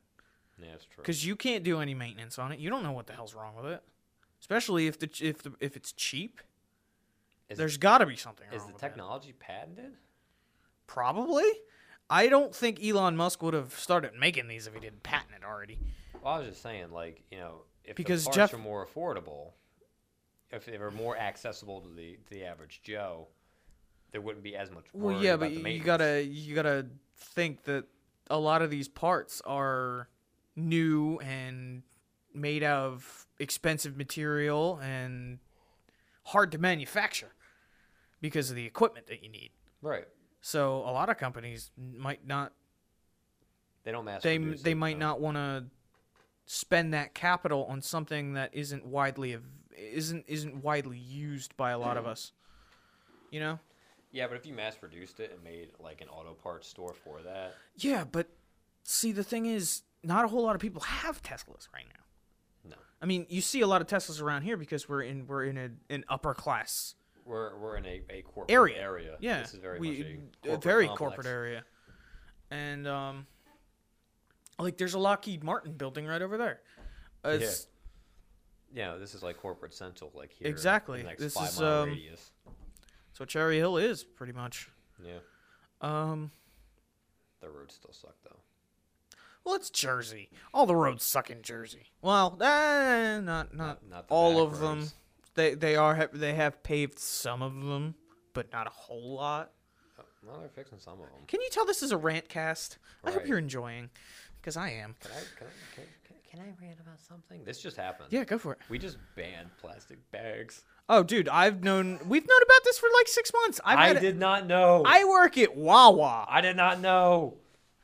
Yeah, 0.59 0.69
it's 0.73 0.85
true. 0.85 1.03
Because 1.03 1.25
you 1.25 1.35
can't 1.35 1.63
do 1.63 1.79
any 1.79 1.93
maintenance 1.93 2.39
on 2.39 2.51
it. 2.51 2.59
You 2.59 2.69
don't 2.69 2.83
know 2.83 2.91
what 2.91 3.07
the 3.07 3.13
hell's 3.13 3.35
wrong 3.35 3.55
with 3.55 3.65
it. 3.65 3.83
Especially 4.41 4.87
if 4.87 4.99
the 4.99 5.09
if 5.21 5.43
the, 5.43 5.53
if 5.59 5.75
it's 5.75 5.91
cheap. 5.91 6.41
Is, 7.49 7.57
There's 7.57 7.77
got 7.77 7.99
to 7.99 8.05
be 8.05 8.17
something 8.17 8.45
wrong 8.51 8.59
is 8.59 8.65
the 8.65 8.73
technology 8.73 9.33
patented? 9.39 9.93
Probably. 10.85 11.45
I 12.09 12.27
don't 12.27 12.53
think 12.53 12.83
Elon 12.83 13.15
Musk 13.15 13.41
would 13.41 13.53
have 13.53 13.73
started 13.73 14.11
making 14.19 14.47
these 14.47 14.67
if 14.67 14.73
he 14.73 14.79
didn't 14.79 15.03
patent 15.03 15.31
it 15.41 15.45
already. 15.45 15.79
Well, 16.21 16.33
I 16.33 16.39
was 16.39 16.49
just 16.49 16.61
saying, 16.61 16.91
like 16.91 17.23
you 17.31 17.37
know, 17.37 17.61
if 17.83 17.95
Because 17.95 18.23
the 18.23 18.29
parts 18.29 18.35
Jeff- 18.35 18.53
are 18.53 18.57
more 18.57 18.85
affordable, 18.85 19.51
if 20.51 20.65
they 20.65 20.77
were 20.77 20.91
more 20.91 21.17
accessible 21.17 21.81
to 21.81 21.89
the 21.89 22.17
to 22.25 22.29
the 22.29 22.43
average 22.43 22.81
Joe, 22.83 23.27
there 24.11 24.21
wouldn't 24.21 24.43
be 24.43 24.55
as 24.55 24.71
much. 24.71 24.85
Well, 24.93 25.21
yeah, 25.21 25.37
but 25.37 25.51
you 25.51 25.79
gotta 25.79 26.23
you 26.23 26.55
gotta 26.55 26.87
think 27.15 27.63
that 27.63 27.85
a 28.29 28.37
lot 28.37 28.61
of 28.61 28.69
these 28.69 28.87
parts 28.87 29.41
are 29.45 30.09
new 30.55 31.19
and 31.19 31.83
made 32.33 32.63
out 32.63 32.85
of 32.85 33.27
expensive 33.39 33.97
material 33.97 34.79
and 34.81 35.39
hard 36.23 36.51
to 36.51 36.57
manufacture 36.57 37.33
because 38.21 38.49
of 38.49 38.55
the 38.55 38.65
equipment 38.65 39.07
that 39.07 39.23
you 39.23 39.29
need. 39.29 39.51
right. 39.81 40.05
So 40.39 40.77
a 40.77 40.93
lot 40.93 41.09
of 41.09 41.17
companies 41.17 41.71
might 41.75 42.25
not 42.25 42.53
They 43.83 43.91
don't 43.91 44.05
mass. 44.05 44.21
they 44.21 44.37
they 44.37 44.73
might 44.73 44.97
no. 44.97 45.07
not 45.07 45.19
want 45.19 45.35
to 45.35 45.65
spend 46.45 46.93
that 46.93 47.13
capital 47.13 47.65
on 47.65 47.81
something 47.81 48.33
that 48.33 48.53
isn't 48.53 48.85
widely 48.85 49.37
isn't 49.75 50.23
isn't 50.27 50.63
widely 50.63 50.97
used 50.97 51.57
by 51.57 51.71
a 51.71 51.77
lot 51.77 51.97
of 51.97 52.05
mm. 52.05 52.09
us. 52.09 52.31
You 53.29 53.41
know? 53.41 53.59
Yeah, 54.11 54.27
but 54.27 54.37
if 54.37 54.45
you 54.45 54.53
mass 54.53 54.75
produced 54.75 55.19
it 55.19 55.31
and 55.33 55.43
made 55.43 55.69
like 55.79 56.01
an 56.01 56.07
auto 56.07 56.33
parts 56.33 56.67
store 56.67 56.93
for 56.93 57.21
that, 57.23 57.55
Yeah, 57.77 58.03
but 58.03 58.27
see 58.83 59.11
the 59.11 59.23
thing 59.23 59.45
is 59.45 59.83
not 60.03 60.25
a 60.25 60.27
whole 60.27 60.43
lot 60.43 60.55
of 60.55 60.61
people 60.61 60.81
have 60.81 61.21
Teslas 61.21 61.67
right 61.73 61.85
now. 61.89 62.69
no, 62.71 62.75
I 63.01 63.05
mean, 63.05 63.25
you 63.29 63.41
see 63.41 63.61
a 63.61 63.67
lot 63.67 63.81
of 63.81 63.87
Teslas 63.87 64.21
around 64.21 64.43
here 64.43 64.57
because 64.57 64.87
we're 64.87 65.01
in 65.03 65.27
we're 65.27 65.43
in 65.45 65.57
a, 65.57 65.69
an 65.93 66.05
upper 66.07 66.33
class 66.33 66.95
we're 67.27 67.57
we're 67.57 67.77
in 67.77 67.85
a, 67.85 68.01
a 68.09 68.21
corporate 68.21 68.51
area. 68.51 68.81
area. 68.81 69.17
Yeah, 69.19 69.41
this 69.41 69.53
is 69.53 69.59
very 69.59 69.79
we, 69.79 69.89
much 69.89 69.99
a, 69.99 70.17
corporate 70.47 70.63
very 70.63 70.87
complex. 70.87 70.99
corporate 71.15 71.27
area, 71.27 71.63
and 72.49 72.87
um, 72.87 73.27
like 74.57 74.77
there's 74.77 74.93
a 74.93 74.99
Lockheed 74.99 75.43
Martin 75.43 75.73
building 75.73 76.05
right 76.05 76.21
over 76.21 76.37
there. 76.37 76.61
Uh, 77.25 77.29
it's- 77.29 77.67
Yeah, 78.73 78.95
this 78.95 79.13
is 79.13 79.23
like 79.23 79.37
corporate 79.37 79.73
central, 79.73 80.11
like 80.15 80.31
here. 80.31 80.47
Exactly. 80.47 80.99
In 80.99 81.05
the 81.05 81.09
next 81.09 81.21
This 81.21 81.33
five 81.33 81.49
is, 81.49 81.59
mile 81.59 81.83
um, 81.83 81.89
radius. 81.89 82.31
What 83.19 83.29
Cherry 83.29 83.57
Hill 83.57 83.77
is, 83.77 84.03
pretty 84.03 84.33
much. 84.33 84.69
Yeah, 85.03 85.19
Um, 85.81 86.31
the 87.41 87.49
roads 87.49 87.75
still 87.75 87.93
suck 87.93 88.15
though. 88.23 88.39
well, 89.43 89.55
it's 89.55 89.69
Jersey. 89.69 90.29
All 90.53 90.65
the 90.65 90.75
roads 90.75 91.03
suck 91.03 91.29
in 91.29 91.41
Jersey. 91.41 91.91
Well, 92.01 92.37
eh, 92.41 93.19
not 93.19 93.53
not, 93.53 93.53
Not- 93.53 93.83
not 93.89 94.05
all 94.09 94.41
of 94.41 94.59
them. 94.59 94.91
They 95.35 95.53
they 95.53 95.75
are 95.75 96.09
they 96.13 96.33
have 96.33 96.63
paved 96.63 96.97
some 96.99 97.41
of 97.43 97.53
them, 97.63 97.95
but 98.33 98.51
not 98.51 98.65
a 98.67 98.71
whole 98.71 99.15
lot. 99.15 99.51
Oh, 99.99 100.03
Well, 100.23 100.39
they're 100.39 100.49
fixing 100.49 100.79
some 100.79 100.93
of 100.93 100.99
them. 101.11 101.25
Can 101.27 101.41
you 101.41 101.49
tell 101.51 101.65
this 101.65 101.83
is 101.83 101.91
a 101.91 101.97
rant 101.97 102.27
cast? 102.29 102.77
I 103.03 103.11
hope 103.11 103.27
you're 103.27 103.37
enjoying, 103.37 103.89
because 104.41 104.57
I 104.57 104.69
am. 104.71 104.95
Can 104.99 105.11
I 105.11 105.15
can 105.37 105.47
I, 105.47 105.75
can, 105.75 105.83
can, 106.07 106.16
can 106.37 106.53
I 106.59 106.65
rant 106.65 106.79
about 106.79 106.99
something? 106.99 107.43
This 107.43 107.61
just 107.61 107.77
happened. 107.77 108.09
Yeah, 108.11 108.23
go 108.23 108.37
for 108.37 108.53
it. 108.53 108.59
We 108.69 108.79
just 108.79 108.97
banned 109.15 109.49
plastic 109.59 109.97
bags. 110.11 110.63
Oh, 110.89 111.03
dude, 111.03 111.27
I've 111.29 111.63
known 111.63 111.99
we've 112.07 112.27
known 112.27 112.41
about 112.43 112.63
this 112.63 112.77
for 112.79 112.87
like 112.97 113.07
six 113.07 113.31
months. 113.41 113.59
I've 113.65 113.77
I 113.79 113.87
had- 113.87 113.99
did 114.01 114.17
not 114.17 114.45
know. 114.47 114.83
I 114.85 115.03
work 115.05 115.37
at 115.37 115.55
Wawa. 115.55 116.25
I 116.29 116.41
did 116.41 116.55
not 116.55 116.79
know. 116.79 117.35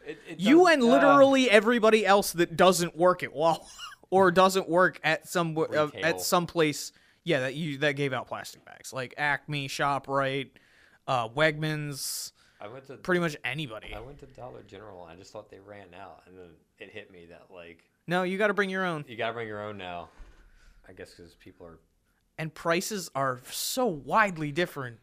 It, 0.05 0.17
it 0.27 0.39
You 0.39 0.59
does- 0.59 0.73
and 0.73 0.83
uh, 0.83 0.87
literally 0.87 1.49
everybody 1.49 2.05
else 2.05 2.33
that 2.33 2.55
doesn't 2.55 2.95
work 2.95 3.23
at 3.23 3.33
Wawa 3.33 3.59
or 4.09 4.31
doesn't 4.31 4.69
work 4.69 4.99
at 5.03 5.27
some 5.27 5.57
uh, 5.57 5.87
at 6.01 6.21
some 6.21 6.45
place. 6.47 6.91
Yeah, 7.25 7.39
that 7.41 7.55
you 7.55 7.77
that 7.79 7.93
gave 7.93 8.11
out 8.13 8.27
plastic 8.27 8.65
bags 8.65 8.91
like 8.93 9.13
Acme, 9.17 9.69
Shoprite, 9.69 10.49
uh, 11.07 11.29
Wegmans, 11.29 12.33
I 12.59 12.67
went 12.67 12.85
to 12.87 12.95
pretty 12.97 13.19
much 13.19 13.35
anybody. 13.43 13.93
I 13.93 13.99
went 13.99 14.19
to 14.19 14.25
Dollar 14.25 14.61
General. 14.63 15.03
and 15.03 15.11
I 15.13 15.15
just 15.15 15.31
thought 15.31 15.49
they 15.49 15.59
ran 15.59 15.87
out, 15.93 16.23
and 16.27 16.37
then 16.37 16.49
it 16.79 16.89
hit 16.91 17.11
me 17.11 17.27
that 17.29 17.47
like 17.53 17.83
No, 18.07 18.23
you 18.23 18.37
got 18.37 18.47
to 18.47 18.53
bring 18.53 18.69
your 18.69 18.85
own. 18.85 19.05
you 19.07 19.15
gotta 19.15 19.33
bring 19.33 19.47
your 19.47 19.61
own 19.61 19.77
now. 19.77 20.09
I 20.87 20.93
guess 20.93 21.13
because 21.13 21.33
people 21.35 21.65
are. 21.65 21.79
and 22.37 22.53
prices 22.53 23.09
are 23.15 23.41
so 23.49 23.85
widely 23.85 24.51
different 24.51 24.97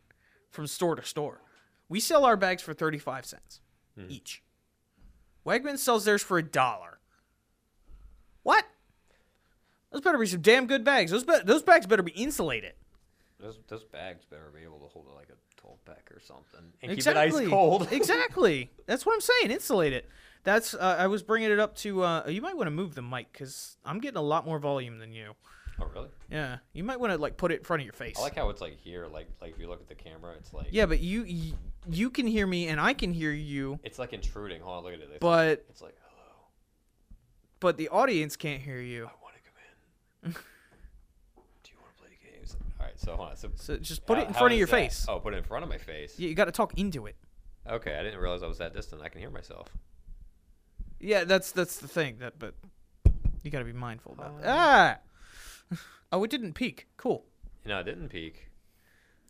from 0.51 0.67
store 0.67 0.97
to 0.97 1.05
store. 1.05 1.41
We 1.89 2.01
sell 2.01 2.25
our 2.25 2.37
bags 2.37 2.63
for 2.63 2.75
35 2.75 3.25
cents 3.25 3.61
hmm. 3.99 4.07
each. 4.09 4.43
Wegmans 5.47 5.79
sells 5.79 6.05
theirs 6.05 6.23
for 6.23 6.39
a 6.39 6.43
dollar. 6.43 6.99
What? 8.43 8.65
Those 9.91 10.03
better 10.03 10.19
be 10.19 10.27
some 10.27 10.43
damn 10.43 10.67
good 10.67 10.85
bags. 10.85 11.11
Those 11.11 11.25
be- 11.25 11.41
those 11.45 11.63
bags 11.63 11.87
better 11.87 12.03
be 12.03 12.13
insulated. 12.13 12.75
Those, 13.41 13.59
those 13.69 13.85
bags 13.85 14.25
better 14.27 14.53
be 14.55 14.63
able 14.63 14.79
to 14.81 14.87
hold 14.87 15.07
it 15.07 15.17
like 15.17 15.31
a 15.31 15.61
12 15.61 15.85
pack 15.85 16.11
or 16.15 16.21
something 16.21 16.73
and 16.83 16.93
exactly. 16.93 17.31
keep 17.31 17.33
it 17.33 17.45
ice 17.45 17.49
cold. 17.49 17.89
exactly. 17.91 18.71
That's 18.87 19.07
what 19.07 19.15
I'm 19.15 19.21
saying. 19.21 19.51
Insulate 19.51 19.95
it. 19.95 20.09
That's 20.45 20.75
uh, 20.75 20.97
I 20.99 21.07
was 21.07 21.23
bringing 21.23 21.51
it 21.51 21.59
up 21.59 21.75
to. 21.77 22.03
Uh, 22.03 22.27
you 22.29 22.41
might 22.41 22.57
want 22.57 22.67
to 22.67 22.71
move 22.73 22.95
the 22.95 23.03
mic 23.03 23.31
because 23.33 23.77
I'm 23.85 23.99
getting 24.01 24.17
a 24.17 24.23
lot 24.23 24.47
more 24.47 24.59
volume 24.59 24.99
than 24.99 25.13
you. 25.13 25.33
oh, 25.81 25.87
really? 25.95 26.09
Yeah, 26.31 26.59
you 26.73 26.83
might 26.83 26.99
want 26.99 27.13
to 27.13 27.19
like 27.19 27.37
put 27.37 27.53
it 27.53 27.59
in 27.59 27.65
front 27.65 27.81
of 27.81 27.85
your 27.87 27.93
face. 27.93 28.17
I 28.19 28.23
like 28.23 28.37
how 28.37 28.49
it's 28.49 28.61
like 28.61 28.79
here, 28.79 29.07
like 29.07 29.29
like 29.41 29.53
if 29.53 29.59
you 29.61 29.69
look 29.69 29.81
at 29.81 29.89
the 29.89 29.95
camera, 29.95 30.33
it's 30.39 30.53
like 30.55 30.69
yeah, 30.71 30.87
but 30.87 31.01
you, 31.01 31.25
you 31.25 31.55
you 31.89 32.11
can 32.11 32.27
hear 32.27 32.47
me 32.47 32.69
and 32.69 32.81
I 32.81 32.95
can 32.95 33.13
hear 33.13 33.33
you, 33.33 33.79
it's 33.85 33.99
like 33.99 34.13
intruding. 34.13 34.63
Hold 34.63 34.79
on, 34.79 34.85
look 34.85 34.95
at 34.95 35.01
it. 35.01 35.09
It's, 35.11 35.19
but 35.21 35.65
it's 35.69 35.83
like 35.83 35.97
hello, 36.03 36.33
but 37.61 37.77
the 37.77 37.89
audience 37.91 38.37
can't 38.37 38.63
hear 38.63 38.81
you. 38.81 39.05
I 39.05 39.23
want 39.23 39.35
to 39.35 39.41
come 39.43 40.25
in. 40.25 40.33
Do 41.65 41.71
you 41.71 41.77
want 41.83 41.97
to 41.97 42.03
play 42.03 42.33
games? 42.33 42.57
All 42.79 42.87
right, 42.87 42.99
so 42.99 43.15
hold 43.17 43.29
on. 43.31 43.37
So 43.37 43.51
So 43.57 43.77
just 43.77 44.07
put 44.07 44.19
it 44.19 44.29
in 44.29 44.33
how 44.33 44.39
front 44.41 44.53
of 44.53 44.57
is 44.57 44.59
your 44.61 44.67
that? 44.69 44.73
face. 44.73 45.07
Oh, 45.09 45.19
put 45.21 45.35
it 45.35 45.39
in 45.39 45.45
front 45.45 45.65
of 45.65 45.69
my 45.69 45.79
face. 45.79 46.19
You, 46.19 46.29
you 46.31 46.35
got 46.35 46.47
to 46.47 46.53
talk 46.53 46.79
into 46.79 47.07
it. 47.07 47.17
Okay, 47.69 47.95
I 47.95 48.03
didn't 48.03 48.19
realize 48.21 48.43
I 48.43 48.47
was 48.47 48.59
that 48.59 48.75
distant. 48.75 49.03
I 49.03 49.09
can 49.11 49.21
hear 49.21 49.31
myself. 49.31 49.69
Yeah, 51.01 51.25
that's 51.25 51.53
that's 51.53 51.79
the 51.79 51.89
thing. 51.89 52.19
That 52.19 52.39
but 52.39 52.55
you 53.43 53.51
got 53.51 53.61
to 53.61 53.65
be 53.65 53.73
mindful 53.73 54.13
about. 54.13 54.35
Oh. 54.39 54.43
That. 54.43 55.03
Ah. 55.73 55.77
Oh, 56.13 56.25
it 56.25 56.31
didn't 56.31 56.55
peak. 56.55 56.89
Cool. 56.97 57.25
No, 57.65 57.79
it 57.79 57.85
didn't 57.85 58.09
peak. 58.09 58.49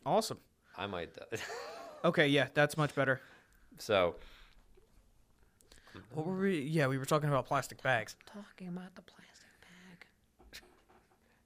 Awesome. 0.07 0.39
I 0.77 0.87
might. 0.87 1.11
Okay, 2.05 2.29
yeah, 2.29 2.47
that's 2.55 2.79
much 2.79 2.95
better. 2.95 3.21
so 3.77 4.15
What 6.15 6.25
were 6.25 6.39
we? 6.39 6.61
Yeah, 6.61 6.87
we 6.87 6.97
were 6.97 7.05
talking 7.05 7.29
about 7.29 7.45
plastic 7.45 7.83
bags. 7.83 8.17
Talking 8.25 8.69
about 8.69 8.95
the 8.95 9.03
plastic 9.03 9.51
bag. 9.61 10.63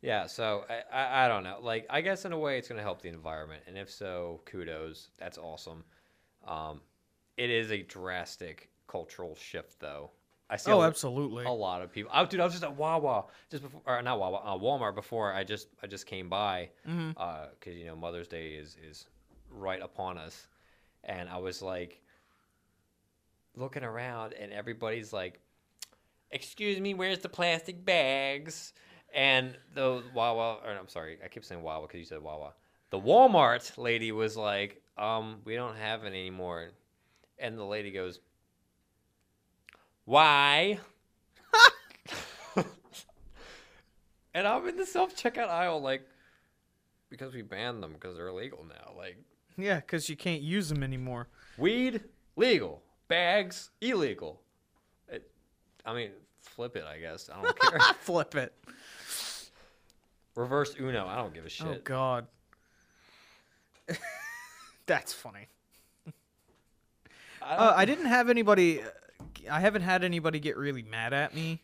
Yeah, 0.01 0.27
so 0.27 0.65
I, 0.71 0.97
I, 0.97 1.25
I 1.25 1.29
don't 1.29 1.43
know. 1.43 1.59
Like, 1.61 1.87
I 1.91 2.03
guess 2.03 2.25
in 2.25 2.31
a 2.33 2.39
way 2.39 2.59
it's 2.59 2.69
going 2.69 2.77
to 2.77 2.83
help 2.85 3.03
the 3.03 3.09
environment. 3.09 3.63
And 3.67 3.77
if 3.77 3.91
so, 3.91 4.41
kudos. 4.45 5.09
That's 5.19 5.39
awesome. 5.39 5.83
Um, 6.47 6.81
it 7.37 7.51
is 7.51 7.73
a 7.73 7.83
drastic 7.83 8.71
cultural 8.87 9.35
shift, 9.35 9.81
though. 9.81 10.11
I 10.51 10.57
see 10.57 10.71
Oh, 10.71 10.83
a, 10.83 10.87
absolutely. 10.87 11.45
a 11.47 11.51
lot 11.51 11.81
of 11.83 11.91
people. 11.91 12.11
Oh, 12.15 12.27
dude, 12.27 12.41
I 12.41 12.45
was 12.45 12.53
just 12.53 12.65
at 12.65 12.77
Wawa 12.77 13.25
just 13.51 13.63
before, 13.63 13.81
or 13.87 14.03
not 14.03 14.19
Wawa, 14.21 14.39
uh, 14.45 14.59
Walmart 14.59 14.95
before 14.95 15.33
I 15.33 15.43
just 15.43 15.69
I 15.83 15.87
just 15.87 16.07
came 16.07 16.29
by 16.29 16.69
because 16.85 17.75
you 17.77 17.87
know 17.87 17.97
Mother's 17.97 18.29
Day 18.29 18.49
is 18.55 18.77
is 18.89 19.07
right 19.51 19.81
upon 19.83 20.19
us, 20.19 20.47
and 21.03 21.29
I 21.31 21.39
was 21.39 21.63
like 21.63 22.01
looking 23.57 23.85
around, 23.85 24.35
and 24.35 24.53
everybody's 24.53 25.13
like, 25.13 25.41
"Excuse 26.31 26.79
me, 26.79 26.93
where's 26.95 27.21
the 27.21 27.29
plastic 27.29 27.85
bags?" 27.85 28.73
And 29.15 29.57
the 29.75 30.03
Wawa, 30.13 30.59
or 30.65 30.71
I'm 30.73 30.89
sorry, 30.89 31.19
I 31.25 31.29
keep 31.29 31.45
saying 31.45 31.63
Wawa 31.63 31.87
because 31.87 31.99
you 32.01 32.05
said 32.07 32.21
Wawa. 32.23 32.53
The 32.91 33.01
Walmart 33.01 33.79
lady 33.79 34.13
was 34.13 34.37
like, 34.37 34.83
"Um, 34.99 35.41
we 35.45 35.55
don't 35.55 35.77
have 35.77 36.05
any 36.05 36.21
anymore," 36.21 36.71
and 37.39 37.57
the 37.59 37.65
lady 37.65 37.91
goes, 37.93 38.21
"Why?" 40.05 40.79
and 44.35 44.47
I'm 44.47 44.67
in 44.69 44.77
the 44.77 44.87
self 44.87 45.15
checkout 45.17 45.49
aisle, 45.49 45.81
like, 45.81 46.07
because 47.11 47.35
we 47.35 47.43
banned 47.43 47.83
them 47.83 47.93
because 47.93 48.17
they're 48.17 48.29
illegal 48.29 48.65
now. 48.69 48.93
Like, 48.97 49.17
Yeah, 49.57 49.77
because 49.81 50.09
you 50.09 50.17
can't 50.17 50.43
use 50.43 50.69
them 50.69 50.83
anymore. 50.83 51.29
weed 51.59 52.01
legal, 52.37 52.83
bags 53.09 53.71
illegal. 53.81 54.41
It, 55.09 55.31
I 55.87 55.95
mean, 55.95 56.11
flip 56.41 56.77
it. 56.77 56.85
I 56.85 56.99
guess 56.99 57.31
I 57.33 57.41
don't 57.43 57.59
care. 57.61 57.79
Flip 58.01 58.35
it. 58.35 58.53
Reverse 60.35 60.75
Uno. 60.81 61.07
I 61.07 61.15
don't 61.17 61.33
give 61.33 61.47
a 61.47 61.49
shit. 61.49 61.67
Oh 61.67 61.79
God. 61.85 62.27
That's 64.87 65.13
funny. 65.13 65.47
I, 67.41 67.55
Uh, 67.55 67.73
I 67.77 67.85
didn't 67.85 68.07
have 68.07 68.29
anybody. 68.29 68.81
I 69.51 69.61
haven't 69.61 69.83
had 69.83 70.05
anybody 70.05 70.41
get 70.41 70.57
really 70.57 70.83
mad 70.83 71.13
at 71.13 71.35
me. 71.35 71.63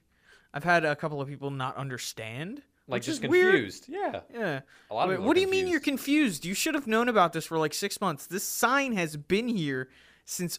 I've 0.53 0.65
had 0.65 0.85
a 0.85 0.97
couple 0.97 1.21
of 1.21 1.29
people 1.29 1.51
not 1.51 1.77
understand. 1.77 2.63
like 2.89 3.03
just 3.03 3.23
is 3.23 3.31
weird. 3.31 3.53
confused. 3.55 3.87
Yeah, 3.89 4.21
Yeah. 4.33 4.61
a 4.91 4.95
lot 4.95 5.05
of 5.05 5.09
Wait, 5.11 5.15
people. 5.17 5.27
what 5.27 5.35
do 5.35 5.41
you 5.41 5.49
mean 5.49 5.69
you're 5.69 5.79
confused. 5.81 6.43
confused? 6.43 6.45
You 6.45 6.55
should 6.55 6.75
have 6.75 6.87
known 6.89 7.09
about 7.09 7.33
this 7.33 7.47
for 7.47 7.57
like 7.59 7.73
six 7.75 8.01
months. 8.01 8.27
This 8.27 8.43
sign 8.45 8.93
has 8.95 9.17
been 9.17 9.47
here 9.49 9.89
since 10.25 10.59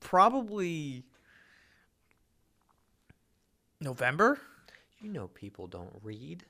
probably 0.00 1.04
November. 3.80 4.38
You 5.00 5.10
know, 5.10 5.28
people 5.28 5.66
don't 5.66 5.92
read. 6.02 6.44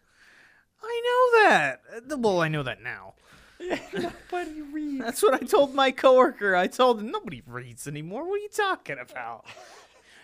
I 0.83 1.03
know 1.05 1.49
that. 1.49 1.81
Well, 2.19 2.41
I 2.41 2.49
know 2.49 2.63
that 2.63 2.83
now. 2.83 3.15
Nobody 3.93 4.63
reads. 4.63 5.05
That's 5.05 5.23
what 5.23 5.35
I 5.35 5.45
told 5.47 5.75
my 5.75 5.91
coworker. 5.91 6.57
I 6.57 6.67
told 6.67 7.01
him 7.01 7.11
nobody 7.11 7.43
reads 7.47 7.87
anymore. 7.87 8.25
What 8.27 8.37
are 8.37 8.43
you 8.43 8.49
talking 8.49 8.97
about? 8.99 9.45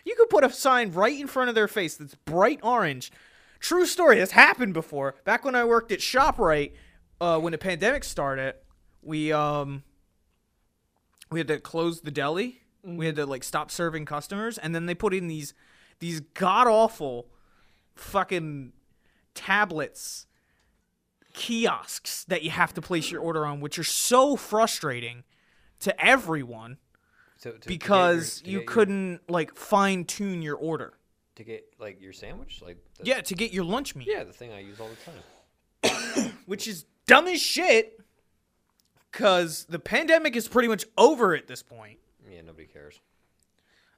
You 0.07 0.15
could 0.15 0.31
put 0.31 0.45
a 0.45 0.51
sign 0.51 0.93
right 0.93 1.19
in 1.19 1.27
front 1.27 1.49
of 1.49 1.57
their 1.57 1.67
face 1.67 1.97
that's 1.97 2.15
bright 2.15 2.61
orange. 2.63 3.11
True 3.59 3.85
story. 3.85 4.21
This 4.21 4.31
happened 4.31 4.73
before. 4.73 5.17
Back 5.25 5.45
when 5.45 5.57
I 5.57 5.65
worked 5.65 5.91
at 5.91 5.99
Shoprite, 5.99 6.75
uh, 7.21 7.41
when 7.41 7.51
the 7.51 7.59
pandemic 7.59 8.05
started, 8.05 8.55
we 9.03 9.33
um 9.33 9.83
we 11.31 11.41
had 11.41 11.49
to 11.49 11.59
close 11.59 12.03
the 12.03 12.13
deli. 12.13 12.61
We 12.85 13.07
had 13.07 13.17
to 13.17 13.27
like 13.27 13.43
stop 13.43 13.73
serving 13.73 14.05
customers, 14.05 14.59
and 14.59 14.73
then 14.75 14.87
they 14.87 14.95
put 14.95 15.13
in 15.13 15.27
these 15.27 15.55
these 15.99 16.21
god 16.21 16.69
awful 16.69 17.27
fucking 17.97 18.73
tablets 19.35 20.27
kiosks 21.33 22.25
that 22.25 22.45
you 22.45 22.51
have 22.51 22.73
to 22.75 22.81
place 22.81 23.11
your 23.11 23.21
order 23.21 23.45
on, 23.45 23.61
which 23.61 23.77
are 23.77 23.85
so 23.85 24.37
frustrating 24.37 25.25
to 25.81 26.05
everyone 26.05 26.79
To, 27.43 27.53
to- 27.53 27.59
to 27.59 27.69
your- 27.69 27.79
because 27.79 28.41
to 28.43 28.51
you 28.51 28.59
your- 28.59 28.67
couldn't 28.67 29.29
like 29.31 29.55
fine 29.57 30.05
tune 30.05 30.43
your 30.43 30.57
order. 30.57 30.95
to 31.37 31.45
get 31.45 31.65
like 31.79 32.01
your 32.01 32.13
sandwich, 32.13 32.63
like 32.63 32.79
the, 32.99 33.05
Yeah, 33.07 33.21
to 33.21 33.35
get 33.35 33.53
your 33.53 33.65
lunch 33.65 33.95
meat, 33.95 34.09
yeah, 34.11 34.25
the 34.25 34.33
thing 34.33 34.53
I 34.53 34.61
use 34.61 34.81
all 34.81 34.89
the 34.89 35.91
time. 36.23 36.33
which 36.47 36.67
is 36.67 36.85
dumb 37.07 37.27
as 37.29 37.41
shit. 37.41 38.01
Cause 39.13 39.65
the 39.69 39.79
pandemic 39.79 40.37
is 40.37 40.47
pretty 40.47 40.69
much 40.69 40.85
over 40.99 41.35
at 41.35 41.47
this 41.47 41.63
point. 41.63 41.99
Yeah, 42.31 42.43
nobody 42.43 42.67
cares. 42.67 43.01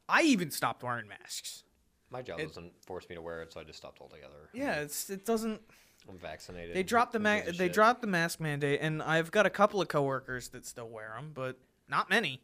I 0.09 0.23
even 0.23 0.51
stopped 0.51 0.83
wearing 0.83 1.09
masks. 1.09 1.65
My 2.11 2.23
job 2.23 2.39
It- 2.41 2.47
doesn't 2.49 2.73
force 2.87 3.09
me 3.09 3.17
to 3.17 3.23
wear 3.23 3.43
it, 3.43 3.53
so 3.53 3.61
I 3.61 3.65
just 3.65 3.79
stopped 3.79 4.01
altogether. 4.01 4.49
Yeah, 4.53 4.81
it's 4.81 5.11
it 5.11 5.25
doesn't. 5.27 5.61
I'm 6.09 6.19
vaccinated. 6.19 6.75
They 6.75 6.83
dropped 6.83 7.13
the 7.13 7.19
ma- 7.19 7.41
they 7.45 7.53
shit? 7.53 7.73
dropped 7.73 8.01
the 8.01 8.07
mask 8.07 8.41
mandate, 8.41 8.81
and 8.81 9.03
I've 9.03 9.31
got 9.31 9.45
a 9.45 9.51
couple 9.51 9.81
of 9.83 9.89
coworkers 9.89 10.49
that 10.51 10.65
still 10.67 10.89
wear 10.89 11.13
them, 11.17 11.33
but 11.35 11.59
not 11.89 12.09
many. 12.09 12.41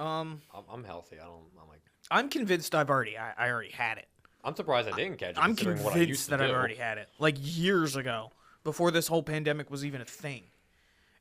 Um, 0.00 0.40
I'm, 0.54 0.64
I'm 0.72 0.84
healthy. 0.84 1.16
I 1.20 1.24
don't. 1.24 1.42
I'm 1.60 1.68
like. 1.68 1.82
I'm 2.10 2.28
convinced 2.28 2.74
I've 2.74 2.90
already 2.90 3.16
I, 3.18 3.32
I 3.36 3.50
already 3.50 3.70
had 3.70 3.98
it. 3.98 4.06
I'm 4.42 4.56
surprised 4.56 4.88
I 4.88 4.96
didn't 4.96 5.18
catch 5.18 5.30
it. 5.30 5.38
I'm 5.38 5.54
considering 5.54 5.82
what 5.82 5.94
I 5.94 5.98
used 5.98 6.06
convinced 6.06 6.24
to 6.24 6.30
that 6.30 6.40
I've 6.40 6.48
do. 6.48 6.54
already 6.54 6.74
had 6.76 6.98
it, 6.98 7.08
like 7.18 7.36
years 7.38 7.94
ago, 7.94 8.30
before 8.64 8.90
this 8.90 9.06
whole 9.06 9.22
pandemic 9.22 9.70
was 9.70 9.84
even 9.84 10.00
a 10.00 10.04
thing. 10.06 10.44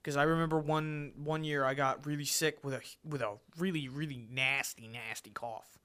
Because 0.02 0.16
I 0.16 0.24
remember 0.24 0.58
one 0.58 1.12
one 1.22 1.44
year 1.44 1.66
I 1.66 1.74
got 1.74 2.06
really 2.06 2.24
sick 2.24 2.64
with 2.64 2.74
a 2.74 2.82
with 3.04 3.22
a 3.22 3.34
really 3.58 3.90
really 3.90 4.24
nasty 4.32 4.88
nasty 4.88 5.32
cough, 5.32 5.78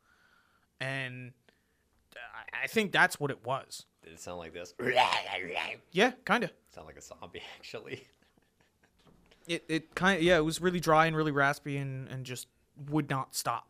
and 0.81 1.33
I, 2.15 2.65
I 2.65 2.67
think 2.69 2.93
that's 2.93 3.19
what 3.19 3.33
it 3.33 3.45
was. 3.45 3.87
Did 4.05 4.13
it 4.13 4.21
sound 4.21 4.39
like 4.39 4.53
this? 4.53 4.73
Yeah, 5.93 6.13
kind 6.25 6.45
of. 6.45 6.53
sound 6.73 6.87
like 6.87 6.97
a 6.97 7.03
zombie, 7.03 7.43
actually. 7.59 8.07
It 9.49 9.65
it 9.69 9.95
kind 9.97 10.19
of 10.19 10.23
yeah, 10.23 10.37
it 10.37 10.45
was 10.45 10.61
really 10.61 10.81
dry 10.81 11.07
and 11.07 11.17
really 11.17 11.33
raspy 11.33 11.77
and 11.77 12.09
and 12.09 12.25
just 12.25 12.47
would 12.91 13.09
not 13.11 13.35
stop. 13.35 13.67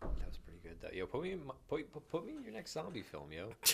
That 0.00 0.08
was 0.28 0.38
pretty 0.38 0.60
good, 0.62 0.76
though. 0.80 0.94
Yo, 0.96 1.06
put 1.06 1.22
me, 1.22 1.32
in 1.32 1.44
my, 1.46 1.54
put, 1.68 1.90
put, 1.92 2.08
put 2.08 2.26
me 2.26 2.34
in 2.36 2.42
your 2.44 2.52
next 2.52 2.72
zombie 2.72 3.02
film, 3.02 3.32
yo. 3.32 3.50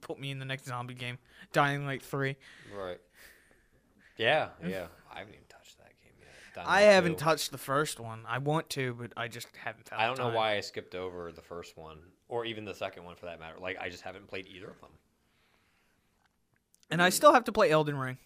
Put 0.00 0.18
me 0.20 0.30
in 0.30 0.38
the 0.38 0.44
next 0.44 0.66
zombie 0.66 0.94
game, 0.94 1.18
Dying 1.52 1.84
Light 1.84 2.02
three. 2.02 2.36
right. 2.76 2.98
Yeah, 4.16 4.48
yeah. 4.64 4.86
I 5.12 5.18
haven't 5.18 5.34
even 5.34 5.46
touched 5.48 5.78
that 5.78 5.92
game 6.02 6.12
yet. 6.20 6.28
Dying 6.54 6.66
I 6.68 6.70
Light 6.86 6.92
haven't 6.92 7.18
2. 7.18 7.24
touched 7.24 7.50
the 7.50 7.58
first 7.58 7.98
one. 7.98 8.20
I 8.28 8.38
want 8.38 8.70
to, 8.70 8.94
but 8.94 9.12
I 9.16 9.26
just 9.26 9.48
haven't 9.56 9.88
found. 9.88 10.00
I 10.00 10.06
don't 10.06 10.18
know 10.18 10.26
time. 10.26 10.34
why 10.34 10.56
I 10.56 10.60
skipped 10.60 10.94
over 10.94 11.32
the 11.32 11.42
first 11.42 11.76
one, 11.76 11.98
or 12.28 12.44
even 12.44 12.64
the 12.64 12.74
second 12.74 13.04
one 13.04 13.16
for 13.16 13.26
that 13.26 13.40
matter. 13.40 13.56
Like, 13.58 13.78
I 13.80 13.88
just 13.88 14.02
haven't 14.04 14.28
played 14.28 14.46
either 14.46 14.68
of 14.70 14.80
them. 14.80 14.90
And 16.90 17.02
I 17.02 17.08
still 17.08 17.32
have 17.32 17.44
to 17.44 17.52
play 17.52 17.70
Elden 17.70 17.96
Ring. 17.98 18.18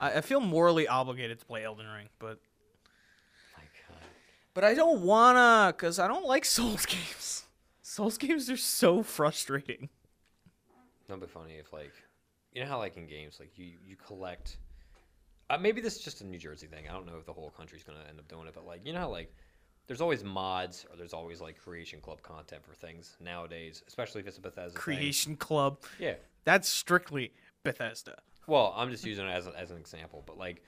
I, 0.00 0.14
I 0.14 0.20
feel 0.20 0.40
morally 0.40 0.86
obligated 0.88 1.38
to 1.40 1.46
play 1.46 1.64
Elden 1.64 1.86
Ring, 1.86 2.08
but 2.18 2.38
My 3.56 3.64
God. 3.88 4.02
but 4.54 4.64
I 4.64 4.74
don't 4.74 5.02
wanna, 5.02 5.72
cause 5.76 5.98
I 5.98 6.08
don't 6.08 6.26
like 6.26 6.44
Souls 6.56 6.86
games. 6.86 7.44
Souls 7.82 8.18
games 8.18 8.50
are 8.50 8.56
so 8.56 9.02
frustrating. 9.02 9.88
That'd 11.08 11.22
be 11.22 11.26
funny 11.26 11.54
if 11.54 11.72
like, 11.72 11.92
you 12.52 12.62
know 12.62 12.68
how 12.68 12.78
like 12.78 12.96
in 12.96 13.06
games 13.06 13.38
like 13.40 13.56
you 13.56 13.72
you 13.86 13.96
collect. 13.96 14.58
Uh, 15.50 15.56
maybe 15.56 15.80
this 15.80 15.96
is 15.96 16.02
just 16.02 16.20
a 16.20 16.26
New 16.26 16.38
Jersey 16.38 16.66
thing. 16.66 16.84
I 16.88 16.92
don't 16.92 17.06
know 17.06 17.16
if 17.18 17.24
the 17.24 17.32
whole 17.32 17.50
country's 17.50 17.82
gonna 17.82 18.04
end 18.08 18.18
up 18.18 18.28
doing 18.28 18.46
it, 18.46 18.54
but 18.54 18.66
like 18.66 18.84
you 18.84 18.92
know 18.92 19.00
how 19.00 19.08
like 19.08 19.32
there's 19.88 20.02
always 20.02 20.22
mods 20.22 20.84
or 20.90 20.96
there's 20.96 21.14
always 21.14 21.40
like 21.40 21.58
creation 21.58 22.00
club 22.00 22.20
content 22.22 22.62
for 22.62 22.74
things 22.74 23.16
nowadays, 23.20 23.82
especially 23.88 24.20
if 24.20 24.26
it's 24.28 24.36
a 24.36 24.42
Bethesda 24.42 24.70
thing. 24.70 24.78
Creation 24.78 25.34
Club. 25.36 25.78
Yeah. 25.98 26.14
That's 26.44 26.68
strictly 26.68 27.32
Bethesda. 27.64 28.18
Well, 28.48 28.72
I'm 28.76 28.90
just 28.90 29.04
using 29.04 29.26
it 29.26 29.30
as, 29.30 29.46
a, 29.46 29.52
as 29.56 29.70
an 29.70 29.76
example, 29.76 30.24
but 30.26 30.38
like, 30.38 30.62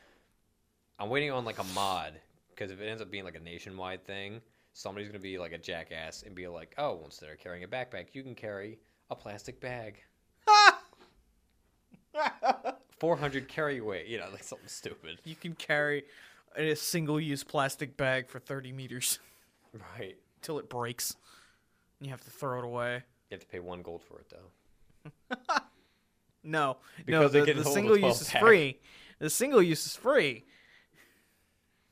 I'm 0.98 1.08
waiting 1.08 1.30
on 1.32 1.46
like 1.46 1.58
a 1.58 1.64
mod 1.74 2.12
because 2.50 2.70
if 2.70 2.78
it 2.78 2.84
ends 2.86 3.00
up 3.00 3.10
being 3.10 3.24
like 3.24 3.36
a 3.36 3.40
nationwide 3.40 4.04
thing, 4.04 4.42
somebody's 4.74 5.08
gonna 5.08 5.18
be 5.18 5.38
like 5.38 5.52
a 5.52 5.58
jackass 5.58 6.22
and 6.22 6.34
be 6.34 6.46
like, 6.46 6.74
"Oh, 6.76 6.96
well, 6.96 7.06
instead 7.06 7.30
of 7.30 7.38
carrying 7.38 7.64
a 7.64 7.68
backpack, 7.68 8.08
you 8.12 8.22
can 8.22 8.34
carry 8.34 8.78
a 9.10 9.16
plastic 9.16 9.60
bag, 9.62 10.02
400 12.98 13.48
carry 13.48 13.80
weight, 13.80 14.08
you 14.08 14.18
know, 14.18 14.28
like 14.30 14.44
something 14.44 14.68
stupid." 14.68 15.20
You 15.24 15.34
can 15.34 15.54
carry 15.54 16.04
a 16.56 16.74
single-use 16.74 17.44
plastic 17.44 17.96
bag 17.96 18.28
for 18.28 18.40
30 18.40 18.72
meters 18.72 19.20
Right. 19.96 20.18
till 20.42 20.58
it 20.58 20.68
breaks. 20.68 21.16
You 22.00 22.10
have 22.10 22.20
to 22.22 22.30
throw 22.30 22.58
it 22.58 22.64
away. 22.66 22.96
You 23.30 23.36
have 23.36 23.40
to 23.40 23.46
pay 23.46 23.60
one 23.60 23.80
gold 23.80 24.02
for 24.02 24.20
it 24.20 24.26
though. 24.28 24.50
No, 26.42 26.50
no, 26.70 26.76
Because 27.06 27.34
it 27.34 27.40
the, 27.40 27.44
can 27.46 27.56
the 27.58 27.62
hold 27.64 27.72
a 27.72 27.78
single 27.78 27.96
use 27.98 28.20
is 28.20 28.28
pack. 28.30 28.42
free. 28.42 28.80
The 29.18 29.30
single 29.30 29.62
use 29.62 29.84
is 29.86 29.96
free. 29.96 30.44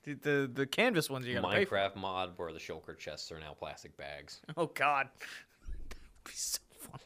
The 0.04 0.14
the, 0.14 0.50
the 0.52 0.66
canvas 0.66 1.10
ones 1.10 1.26
you 1.26 1.34
gotta 1.34 1.48
pay 1.54 1.64
for. 1.64 1.76
Minecraft 1.76 1.96
mod 1.96 2.32
where 2.36 2.52
the 2.52 2.58
shulker 2.58 2.96
chests 2.98 3.30
are 3.30 3.38
now 3.40 3.52
plastic 3.52 3.96
bags. 3.96 4.40
Oh 4.56 4.66
God, 4.66 5.08
that 5.18 5.96
would 6.24 6.24
be 6.24 6.32
so 6.34 6.60
funny. 6.80 7.02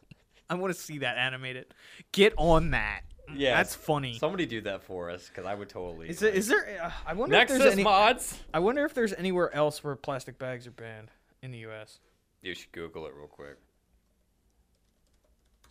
I 0.48 0.54
want 0.54 0.72
to 0.74 0.80
see 0.80 0.98
that 0.98 1.16
animated. 1.16 1.66
Get 2.12 2.34
on 2.36 2.70
that. 2.70 3.02
Yeah, 3.34 3.56
that's 3.56 3.74
funny. 3.74 4.18
Somebody 4.18 4.46
do 4.46 4.60
that 4.62 4.82
for 4.82 5.08
us 5.10 5.28
because 5.28 5.46
I 5.46 5.54
would 5.54 5.68
totally. 5.68 6.08
Is, 6.10 6.22
it, 6.22 6.34
is 6.34 6.48
there? 6.48 6.80
Uh, 6.82 6.90
I 7.06 7.14
wonder 7.14 7.36
if 7.36 7.48
there's 7.48 7.72
any. 7.72 7.82
mods? 7.82 8.38
I 8.52 8.58
wonder 8.58 8.84
if 8.84 8.94
there's 8.94 9.14
anywhere 9.14 9.54
else 9.54 9.82
where 9.82 9.96
plastic 9.96 10.38
bags 10.38 10.66
are 10.66 10.72
banned 10.72 11.10
in 11.40 11.50
the 11.50 11.58
U.S. 11.58 11.98
You 12.42 12.54
should 12.54 12.72
Google 12.72 13.06
it 13.06 13.14
real 13.16 13.28
quick. 13.28 13.56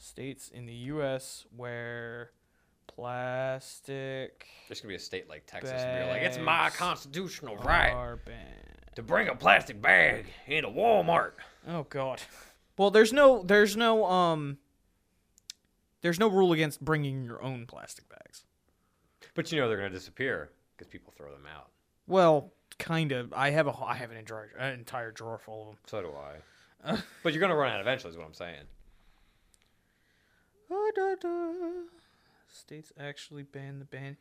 States 0.01 0.49
in 0.49 0.65
the 0.65 0.73
U.S. 0.73 1.45
where 1.55 2.31
plastic 2.87 4.47
There's 4.67 4.81
gonna 4.81 4.89
be 4.89 4.95
a 4.95 4.99
state 4.99 5.29
like 5.29 5.45
Texas 5.45 5.71
where 5.71 6.03
you're 6.03 6.13
like, 6.13 6.21
it's 6.23 6.37
my 6.37 6.65
Bags 6.65 6.77
constitutional 6.77 7.57
right 7.57 7.91
are 7.91 8.17
banned. 8.17 8.95
to 8.95 9.03
bring 9.03 9.27
a 9.27 9.35
plastic 9.35 9.81
bag 9.81 10.27
into 10.47 10.69
Walmart. 10.69 11.31
Oh 11.67 11.85
God. 11.89 12.21
Well, 12.77 12.89
there's 12.89 13.13
no, 13.13 13.43
there's 13.43 13.77
no, 13.77 14.05
um, 14.05 14.57
there's 16.01 16.19
no 16.19 16.27
rule 16.27 16.51
against 16.53 16.83
bringing 16.83 17.23
your 17.23 17.41
own 17.43 17.65
plastic 17.67 18.09
bags. 18.09 18.43
But 19.35 19.51
you 19.51 19.59
know 19.59 19.67
they're 19.67 19.77
gonna 19.77 19.89
disappear 19.89 20.49
because 20.75 20.87
people 20.91 21.13
throw 21.15 21.31
them 21.31 21.45
out. 21.53 21.69
Well, 22.07 22.51
kind 22.79 23.11
of. 23.11 23.31
I 23.33 23.51
have 23.51 23.67
a, 23.67 23.73
I 23.85 23.93
have 23.95 24.09
an 24.11 24.17
entire, 24.17 24.51
an 24.57 24.73
entire 24.73 25.11
drawer 25.11 25.37
full 25.37 25.61
of 25.61 25.67
them. 25.67 25.77
So 25.85 26.01
do 26.01 26.09
I. 26.09 26.97
but 27.23 27.33
you're 27.33 27.41
gonna 27.41 27.55
run 27.55 27.71
out 27.71 27.79
eventually, 27.81 28.11
is 28.11 28.17
what 28.17 28.25
I'm 28.25 28.33
saying. 28.33 28.63
States 32.49 32.91
actually 32.99 33.43
ban 33.43 33.79
the 33.79 33.85
ban. 33.85 34.17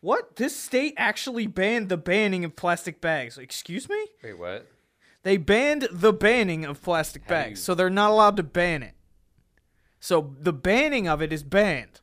What? 0.00 0.36
This 0.36 0.54
state 0.56 0.94
actually 0.96 1.46
banned 1.46 1.88
the 1.88 1.96
banning 1.96 2.44
of 2.44 2.54
plastic 2.56 3.00
bags. 3.00 3.36
Excuse 3.36 3.88
me? 3.88 4.06
Wait, 4.22 4.38
what? 4.38 4.66
They 5.24 5.36
banned 5.36 5.88
the 5.90 6.12
banning 6.12 6.64
of 6.64 6.80
plastic 6.82 7.22
How 7.24 7.28
bags, 7.30 7.50
you- 7.50 7.56
so 7.64 7.74
they're 7.74 7.90
not 7.90 8.10
allowed 8.10 8.36
to 8.36 8.42
ban 8.42 8.82
it. 8.82 8.94
So 10.00 10.34
the 10.38 10.52
banning 10.52 11.08
of 11.08 11.20
it 11.20 11.32
is 11.32 11.42
banned. 11.42 12.00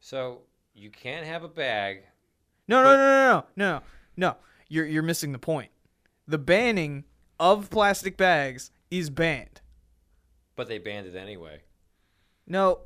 So 0.00 0.42
you 0.74 0.90
can't 0.90 1.26
have 1.26 1.44
a 1.44 1.48
bag. 1.48 2.04
No, 2.66 2.82
no, 2.82 2.96
no, 2.96 2.96
no, 2.96 3.44
no, 3.56 3.72
no, 3.78 3.82
no. 4.16 4.36
You're 4.68 4.86
you're 4.86 5.02
missing 5.02 5.32
the 5.32 5.38
point. 5.38 5.70
The 6.26 6.38
banning 6.38 7.04
of 7.38 7.68
plastic 7.70 8.16
bags 8.16 8.70
is 8.90 9.10
banned. 9.10 9.60
But 10.56 10.68
they 10.68 10.78
banned 10.78 11.06
it 11.06 11.14
anyway. 11.16 11.60
No, 12.48 12.78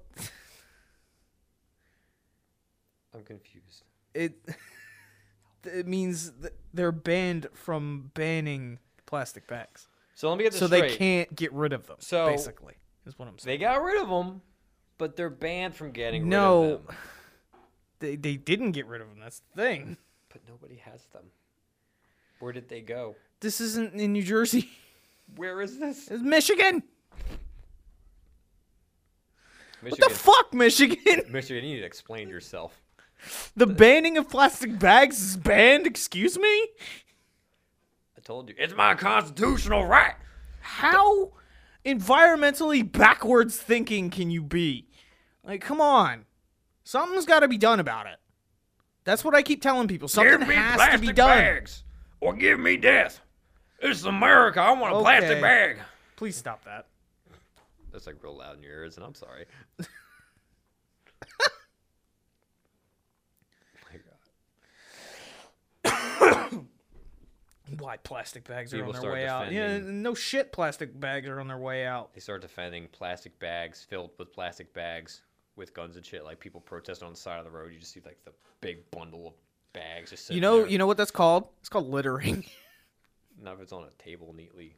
I'm 3.14 3.22
confused. 3.22 3.85
it 4.14 4.33
it 5.64 5.87
means 5.87 6.33
they're 6.75 6.92
banned 6.92 7.46
from 7.55 8.11
banning 8.14 8.79
plastic 9.07 9.46
bags, 9.46 9.87
So 10.14 10.29
let 10.29 10.38
me 10.38 10.44
get 10.44 10.53
this 10.53 10.61
so 10.61 10.66
straight. 10.66 10.90
they 10.90 10.96
can't 10.96 11.37
get 11.37 11.53
rid 11.53 11.72
of 11.72 11.87
them. 11.87 11.96
So- 12.01 12.27
basically, 12.27 12.75
is 13.07 13.18
what 13.18 13.29
I'm 13.29 13.38
saying. 13.38 13.59
They 13.59 13.64
got 13.64 13.83
rid 13.83 14.01
of 14.03 14.09
them, 14.09 14.40
but 14.98 15.16
they're 15.16 15.31
banned 15.31 15.75
from 15.77 15.92
getting 15.92 16.25
rid 16.25 16.35
of 16.35 16.87
them. 16.87 16.96
they 18.01 18.16
they 18.16 18.37
didn't 18.37 18.72
get 18.72 18.87
rid 18.87 19.01
of 19.01 19.09
them. 19.09 19.18
That's 19.20 19.42
the 19.55 19.62
thing. 19.62 19.96
But 20.31 20.40
nobody 20.48 20.77
has 20.77 21.05
them. 21.12 21.25
Where 22.40 22.53
did 22.53 22.68
they 22.68 22.81
go? 22.81 23.14
This 23.40 23.61
isn't 23.61 23.94
in 23.94 24.12
New 24.12 24.22
Jersey. 24.22 24.68
Where 25.37 25.61
is 25.61 25.79
this? 25.79 26.09
It's 26.11 26.22
Michigan. 26.22 26.83
What 29.82 29.98
the 29.98 30.10
fuck, 30.10 30.54
Michigan? 30.54 31.22
Michigan, 31.30 31.64
you 31.64 31.74
need 31.74 31.80
to 31.80 31.86
explain 31.86 32.28
yourself. 32.28 32.80
the 33.56 33.66
banning 33.66 34.16
of 34.16 34.28
plastic 34.28 34.78
bags 34.78 35.20
is 35.20 35.36
banned. 35.36 35.86
Excuse 35.86 36.38
me. 36.38 36.48
I 38.16 38.20
told 38.22 38.48
you. 38.48 38.54
It's 38.58 38.74
my 38.74 38.94
constitutional 38.94 39.84
right. 39.86 40.14
How 40.60 41.32
environmentally 41.84 42.90
backwards 42.90 43.56
thinking 43.56 44.10
can 44.10 44.30
you 44.30 44.42
be? 44.42 44.86
Like, 45.44 45.60
come 45.60 45.80
on. 45.80 46.24
Something's 46.84 47.26
got 47.26 47.40
to 47.40 47.48
be 47.48 47.58
done 47.58 47.80
about 47.80 48.06
it. 48.06 48.18
That's 49.04 49.24
what 49.24 49.34
I 49.34 49.42
keep 49.42 49.62
telling 49.62 49.88
people. 49.88 50.06
Something 50.08 50.38
give 50.38 50.48
me 50.48 50.54
has 50.54 50.76
plastic 50.76 51.00
to 51.00 51.06
be 51.08 51.12
done. 51.12 51.38
bags, 51.38 51.82
or 52.20 52.34
give 52.34 52.60
me 52.60 52.76
death. 52.76 53.20
This 53.80 53.98
is 53.98 54.04
America. 54.04 54.60
I 54.60 54.72
want 54.72 54.94
a 54.94 55.00
plastic 55.00 55.40
bag. 55.40 55.78
Please 56.14 56.36
stop 56.36 56.64
that. 56.64 56.86
That's 57.92 58.07
like 58.07 58.22
real 58.22 58.37
loud 58.37 58.57
in 58.57 58.62
your 58.62 58.72
ears, 58.72 58.96
and 58.96 59.05
I'm 59.05 59.14
sorry. 59.14 59.44
My 59.78 59.87
God. 65.85 66.64
Why 67.78 67.96
plastic 67.98 68.44
bags 68.44 68.74
are 68.74 68.85
on 68.85 68.92
their 68.92 69.12
way 69.12 69.26
out? 69.26 69.52
Yeah, 69.52 69.78
no 69.78 70.14
shit. 70.14 70.52
Plastic 70.52 70.98
bags 70.98 71.28
are 71.28 71.40
on 71.40 71.48
their 71.48 71.59
way 71.59 71.87
out. 71.87 72.12
They 72.14 72.20
start 72.20 72.42
defending 72.42 72.88
plastic 72.88 73.38
bags 73.38 73.85
filled 73.88 74.11
with 74.18 74.33
plastic 74.33 74.72
bags 74.74 75.22
with 75.57 75.74
guns 75.74 75.96
and 75.96 76.05
shit. 76.05 76.24
Like 76.24 76.40
people 76.40 76.61
protesting 76.61 77.07
on 77.07 77.14
the 77.14 77.18
side 77.20 77.38
of 77.38 77.44
the 77.44 77.50
road. 77.50 77.72
You 77.72 77.78
just 77.78 77.92
see 77.92 78.00
like 78.05 78.18
the 78.24 78.33
big 78.61 78.90
bundle 78.90 79.28
of 79.28 79.33
bags 79.72 80.11
just 80.11 80.26
sitting 80.26 80.37
You 80.37 80.40
know, 80.42 80.59
there. 80.59 80.66
you 80.68 80.78
know 80.78 80.87
what 80.87 80.96
that's 80.96 81.11
called? 81.11 81.48
It's 81.61 81.68
called 81.68 81.88
littering. 81.88 82.44
Not 83.42 83.55
if 83.55 83.61
it's 83.61 83.72
on 83.72 83.85
a 83.85 84.02
table 84.02 84.35
neatly 84.37 84.74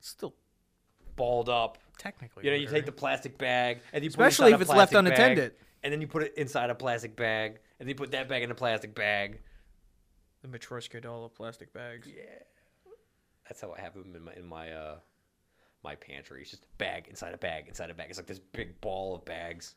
Still, 0.00 0.34
balled 1.20 1.48
up. 1.48 1.78
technically. 1.98 2.44
You 2.44 2.50
know, 2.50 2.56
you 2.56 2.66
take 2.66 2.86
the 2.86 2.92
plastic 3.02 3.36
bag 3.38 3.80
and 3.92 4.02
you 4.02 4.10
put 4.10 4.22
it 4.22 4.28
Especially 4.28 4.52
if 4.52 4.60
it's 4.60 4.70
left 4.70 4.92
bag, 4.92 5.04
unattended. 5.06 5.52
and 5.82 5.92
then 5.92 6.00
you 6.00 6.06
put 6.06 6.22
it 6.22 6.32
inside 6.36 6.70
a 6.70 6.74
plastic 6.74 7.14
bag, 7.14 7.58
and 7.78 7.86
then 7.86 7.88
you 7.88 7.94
put 7.94 8.10
that 8.12 8.28
bag 8.28 8.42
in 8.42 8.50
a 8.50 8.54
plastic 8.54 8.94
bag. 8.94 9.40
the 10.42 10.48
Matryoshka 10.48 11.02
doll 11.02 11.24
of 11.26 11.34
plastic 11.34 11.72
bags. 11.72 12.08
Yeah, 12.08 12.24
that's 13.46 13.60
how 13.60 13.72
I 13.76 13.80
have 13.80 13.94
them 13.94 14.14
in 14.16 14.24
my 14.24 14.32
in 14.34 14.46
my 14.46 14.72
uh 14.72 14.96
my 15.82 15.94
pantry. 15.94 16.40
It's 16.42 16.50
just 16.50 16.64
a 16.64 16.76
bag 16.78 17.06
inside 17.08 17.34
a 17.34 17.38
bag 17.38 17.68
inside 17.68 17.90
a 17.90 17.94
bag. 17.94 18.06
It's 18.10 18.18
like 18.18 18.26
this 18.26 18.40
big 18.52 18.80
ball 18.80 19.14
of 19.14 19.24
bags 19.24 19.74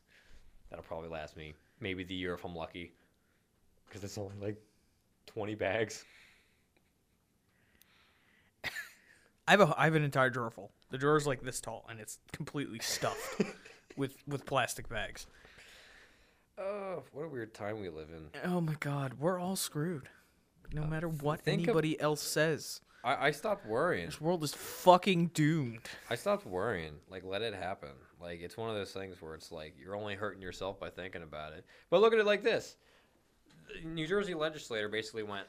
that'll 0.70 0.84
probably 0.84 1.10
last 1.10 1.36
me 1.36 1.54
maybe 1.80 2.04
the 2.04 2.14
year 2.14 2.34
if 2.34 2.44
I'm 2.44 2.56
lucky, 2.56 2.92
because 3.86 4.02
it's 4.04 4.16
only 4.18 4.36
like 4.40 4.56
twenty 5.26 5.54
bags. 5.54 6.04
I 9.46 9.52
have 9.52 9.60
a 9.60 9.74
I 9.76 9.84
have 9.84 9.94
an 9.94 10.04
entire 10.04 10.30
drawer 10.30 10.50
full. 10.50 10.72
The 10.90 10.98
drawer's 10.98 11.26
like 11.26 11.42
this 11.42 11.60
tall, 11.60 11.84
and 11.88 12.00
it's 12.00 12.18
completely 12.32 12.78
stuffed 12.78 13.42
with 13.96 14.16
with 14.26 14.46
plastic 14.46 14.88
bags. 14.88 15.26
Oh, 16.58 17.02
what 17.12 17.24
a 17.24 17.28
weird 17.28 17.52
time 17.52 17.80
we 17.80 17.88
live 17.88 18.08
in. 18.10 18.40
Oh 18.50 18.60
my 18.60 18.76
god, 18.80 19.14
we're 19.18 19.38
all 19.38 19.56
screwed. 19.56 20.08
No 20.72 20.82
uh, 20.82 20.86
matter 20.86 21.08
what 21.08 21.40
think 21.40 21.62
of- 21.62 21.68
anybody 21.68 22.00
else 22.00 22.22
says, 22.22 22.80
I, 23.04 23.26
I 23.26 23.30
stopped 23.32 23.66
worrying. 23.66 24.06
this 24.06 24.20
world 24.20 24.42
is 24.42 24.54
fucking 24.54 25.28
doomed. 25.34 25.88
I 26.08 26.14
stopped 26.14 26.46
worrying. 26.46 26.94
Like, 27.10 27.22
let 27.24 27.42
it 27.42 27.54
happen. 27.54 27.90
Like, 28.20 28.40
it's 28.40 28.56
one 28.56 28.70
of 28.70 28.76
those 28.76 28.92
things 28.92 29.20
where 29.20 29.34
it's 29.34 29.52
like 29.52 29.74
you're 29.78 29.94
only 29.94 30.14
hurting 30.14 30.40
yourself 30.40 30.80
by 30.80 30.88
thinking 30.88 31.22
about 31.22 31.52
it. 31.52 31.66
But 31.90 32.00
look 32.00 32.14
at 32.14 32.18
it 32.18 32.26
like 32.26 32.42
this: 32.42 32.76
The 33.82 33.86
New 33.86 34.06
Jersey 34.06 34.34
legislator 34.34 34.88
basically 34.88 35.22
went. 35.22 35.46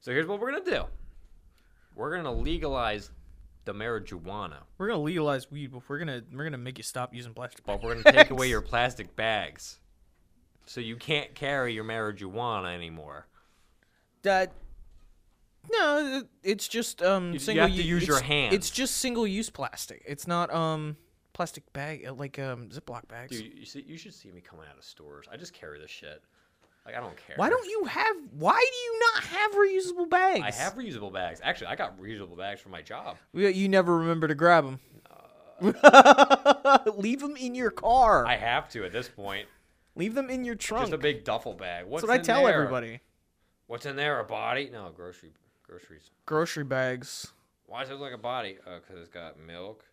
So 0.00 0.12
here's 0.12 0.26
what 0.26 0.40
we're 0.40 0.52
gonna 0.52 0.64
do. 0.64 0.84
We're 1.94 2.14
gonna 2.16 2.32
legalize 2.32 3.10
the 3.64 3.72
marijuana, 3.74 4.58
We're 4.78 4.88
gonna 4.88 5.00
legalize 5.02 5.50
weed, 5.50 5.72
but 5.72 5.82
we're 5.88 5.98
gonna 5.98 6.22
we're 6.32 6.44
gonna 6.44 6.58
make 6.58 6.78
you 6.78 6.84
stop 6.84 7.14
using 7.14 7.32
plastic. 7.34 7.64
but 7.64 7.82
we're 7.82 7.94
gonna 8.02 8.12
take 8.16 8.30
away 8.30 8.48
your 8.48 8.60
plastic 8.62 9.14
bags, 9.14 9.78
so 10.66 10.80
you 10.80 10.96
can't 10.96 11.34
carry 11.34 11.72
your 11.74 11.84
marijuana 11.84 12.74
anymore. 12.74 13.26
that. 14.22 14.52
No, 15.70 16.18
it- 16.18 16.28
it's 16.42 16.66
just 16.66 17.02
um 17.02 17.28
You- 17.28 17.32
you 17.34 17.38
single. 17.38 17.66
have 17.68 17.76
to 17.76 17.82
u- 17.82 17.94
use 17.94 18.06
your 18.06 18.16
it's- 18.16 18.28
hands. 18.28 18.54
It's 18.54 18.70
just 18.70 18.96
single 18.96 19.26
use 19.28 19.48
plastic. 19.50 20.02
It's 20.06 20.26
not 20.26 20.52
um 20.52 20.96
plastic 21.34 21.72
bag 21.72 22.04
uh, 22.04 22.12
like 22.14 22.36
um 22.40 22.68
Ziploc 22.70 23.06
bags. 23.06 23.30
Dude, 23.40 23.58
you, 23.58 23.64
see, 23.64 23.84
you 23.86 23.96
should 23.96 24.12
see 24.14 24.30
me 24.32 24.40
coming 24.40 24.66
out 24.68 24.76
of 24.76 24.82
stores. 24.84 25.26
I 25.30 25.36
just 25.36 25.52
carry 25.52 25.78
this 25.78 25.90
shit. 25.90 26.20
Like 26.84 26.96
I 26.96 27.00
don't 27.00 27.16
care. 27.16 27.36
Why 27.36 27.48
don't 27.48 27.66
you 27.68 27.84
have? 27.84 28.16
Why 28.32 28.58
do 28.58 28.76
you 28.76 29.00
not 29.00 29.24
have 29.24 29.52
reusable 29.52 30.10
bags? 30.10 30.42
I 30.44 30.62
have 30.62 30.74
reusable 30.74 31.12
bags. 31.12 31.40
Actually, 31.42 31.68
I 31.68 31.76
got 31.76 31.98
reusable 31.98 32.36
bags 32.36 32.60
for 32.60 32.70
my 32.70 32.82
job. 32.82 33.18
You 33.32 33.68
never 33.68 33.98
remember 33.98 34.26
to 34.28 34.34
grab 34.34 34.64
them. 34.64 34.80
Leave 36.96 37.20
them 37.20 37.36
in 37.36 37.54
your 37.54 37.70
car. 37.70 38.26
I 38.26 38.36
have 38.36 38.68
to 38.70 38.84
at 38.84 38.92
this 38.92 39.08
point. 39.08 39.46
Leave 39.94 40.14
them 40.14 40.28
in 40.28 40.44
your 40.44 40.56
trunk. 40.56 40.86
Just 40.86 40.94
a 40.94 40.98
big 40.98 41.22
duffel 41.24 41.54
bag. 41.54 41.86
What's 41.86 42.02
That's 42.02 42.08
what 42.08 42.20
I 42.20 42.22
tell 42.22 42.46
there? 42.46 42.54
everybody. 42.54 43.00
What's 43.68 43.86
in 43.86 43.94
there? 43.94 44.18
A 44.18 44.24
body? 44.24 44.70
No, 44.72 44.90
grocery 44.94 45.30
groceries. 45.66 46.10
Grocery 46.26 46.64
bags. 46.64 47.32
Why 47.66 47.80
does 47.80 47.90
it 47.90 47.92
look 47.94 48.02
like 48.02 48.12
a 48.12 48.18
body? 48.18 48.58
Uh, 48.66 48.80
because 48.80 49.00
it's 49.00 49.08
got 49.08 49.38
milk, 49.38 49.84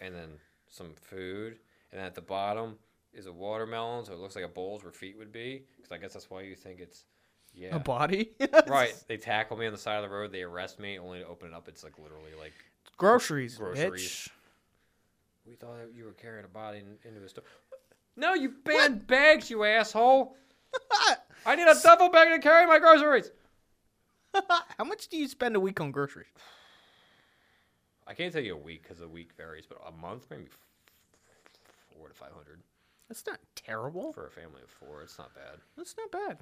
and 0.00 0.14
then 0.14 0.28
some 0.68 0.94
food, 0.94 1.58
and 1.92 2.00
then 2.00 2.06
at 2.06 2.14
the 2.14 2.20
bottom 2.20 2.76
is 3.12 3.26
a 3.26 3.32
watermelon, 3.32 4.04
so 4.04 4.12
it 4.12 4.18
looks 4.18 4.36
like 4.36 4.44
a 4.44 4.48
bowl's 4.48 4.82
where 4.82 4.92
feet 4.92 5.16
would 5.18 5.32
be. 5.32 5.64
Because 5.76 5.92
I 5.92 5.98
guess 5.98 6.12
that's 6.12 6.30
why 6.30 6.42
you 6.42 6.54
think 6.54 6.80
it's 6.80 7.04
yeah. 7.54 7.74
A 7.74 7.78
body. 7.78 8.32
right. 8.66 8.94
They 9.08 9.16
tackle 9.16 9.56
me 9.56 9.66
on 9.66 9.72
the 9.72 9.78
side 9.78 9.96
of 9.96 10.02
the 10.02 10.14
road. 10.14 10.30
They 10.30 10.42
arrest 10.42 10.78
me. 10.78 10.98
Only 10.98 11.20
to 11.20 11.26
open 11.26 11.48
it 11.48 11.54
up, 11.54 11.68
it's 11.68 11.82
like 11.82 11.98
literally 11.98 12.32
like 12.38 12.52
Groceries. 12.98 13.56
Groceries. 13.56 14.02
Bitch. 14.02 14.28
we 15.46 15.54
thought 15.54 15.76
that 15.78 15.94
you 15.94 16.04
were 16.04 16.12
carrying 16.12 16.44
a 16.44 16.48
body 16.48 16.78
in, 16.78 17.08
into 17.08 17.24
a 17.24 17.28
store. 17.28 17.44
No, 18.16 18.34
you 18.34 18.54
banned 18.64 19.06
bags, 19.06 19.50
you 19.50 19.64
asshole. 19.64 20.36
I 21.46 21.56
need 21.56 21.68
a 21.68 21.74
duffel 21.82 22.10
bag 22.10 22.28
to 22.30 22.38
carry 22.38 22.66
my 22.66 22.78
groceries. 22.78 23.30
How 24.78 24.84
much 24.84 25.08
do 25.08 25.16
you 25.16 25.28
spend 25.28 25.56
a 25.56 25.60
week 25.60 25.80
on 25.80 25.90
groceries? 25.90 26.26
I 28.06 28.14
can't 28.14 28.32
tell 28.32 28.42
you 28.42 28.54
a 28.54 28.58
week 28.58 28.82
because 28.82 29.00
a 29.00 29.08
week 29.08 29.30
varies, 29.36 29.66
but 29.66 29.78
a 29.86 29.92
month 29.92 30.26
maybe 30.30 30.44
f- 30.44 30.58
four 31.92 32.08
to 32.08 32.14
five 32.14 32.32
hundred 32.32 32.60
That's 33.08 33.26
not 33.26 33.38
terrible. 33.54 34.12
for 34.12 34.26
a 34.26 34.30
family 34.30 34.62
of 34.62 34.70
four. 34.70 35.02
It's 35.02 35.18
not 35.18 35.34
bad. 35.34 35.58
That's 35.76 35.94
not 35.96 36.10
bad. 36.10 36.38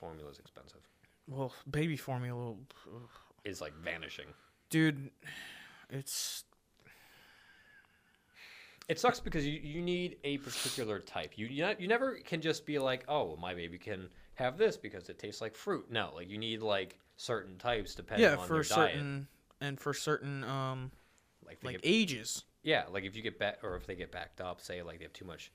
Formula's 0.00 0.38
expensive. 0.38 0.80
Well, 1.28 1.52
baby 1.70 1.96
formula, 1.96 2.54
Is 3.44 3.60
like 3.60 3.74
vanishing. 3.74 4.26
dude. 4.70 5.10
It's 5.88 6.44
It 8.88 8.98
sucks 8.98 9.20
because 9.20 9.46
you, 9.46 9.60
you 9.62 9.82
need 9.82 10.16
a 10.24 10.38
particular 10.38 10.98
type. 10.98 11.32
You 11.36 11.46
you, 11.46 11.62
not, 11.62 11.80
you 11.80 11.86
never 11.88 12.14
can 12.24 12.40
just 12.40 12.66
be 12.66 12.78
like, 12.78 13.04
oh, 13.08 13.24
well, 13.24 13.36
my 13.36 13.54
baby 13.54 13.78
can 13.78 14.08
have 14.34 14.58
this 14.58 14.76
because 14.76 15.08
it 15.08 15.18
tastes 15.18 15.40
like 15.40 15.54
fruit. 15.54 15.90
No, 15.90 16.10
like 16.14 16.28
you 16.28 16.38
need 16.38 16.60
like 16.62 16.98
certain 17.16 17.56
types 17.58 17.94
depending 17.94 18.24
yeah 18.28 18.36
on 18.36 18.46
for 18.48 18.54
their 18.54 18.64
certain 18.64 19.28
and 19.60 19.78
for 19.78 19.94
certain 19.94 20.42
um. 20.44 20.90
Like, 21.46 21.58
like 21.62 21.74
get- 21.74 21.80
ages. 21.84 22.44
Yeah, 22.62 22.84
like 22.90 23.04
if 23.04 23.16
you 23.16 23.22
get 23.22 23.38
back 23.38 23.58
or 23.62 23.74
if 23.76 23.86
they 23.86 23.94
get 23.94 24.12
backed 24.12 24.40
up, 24.40 24.60
say 24.60 24.82
like 24.82 24.98
they 24.98 25.04
have 25.04 25.12
too 25.12 25.24
much 25.24 25.50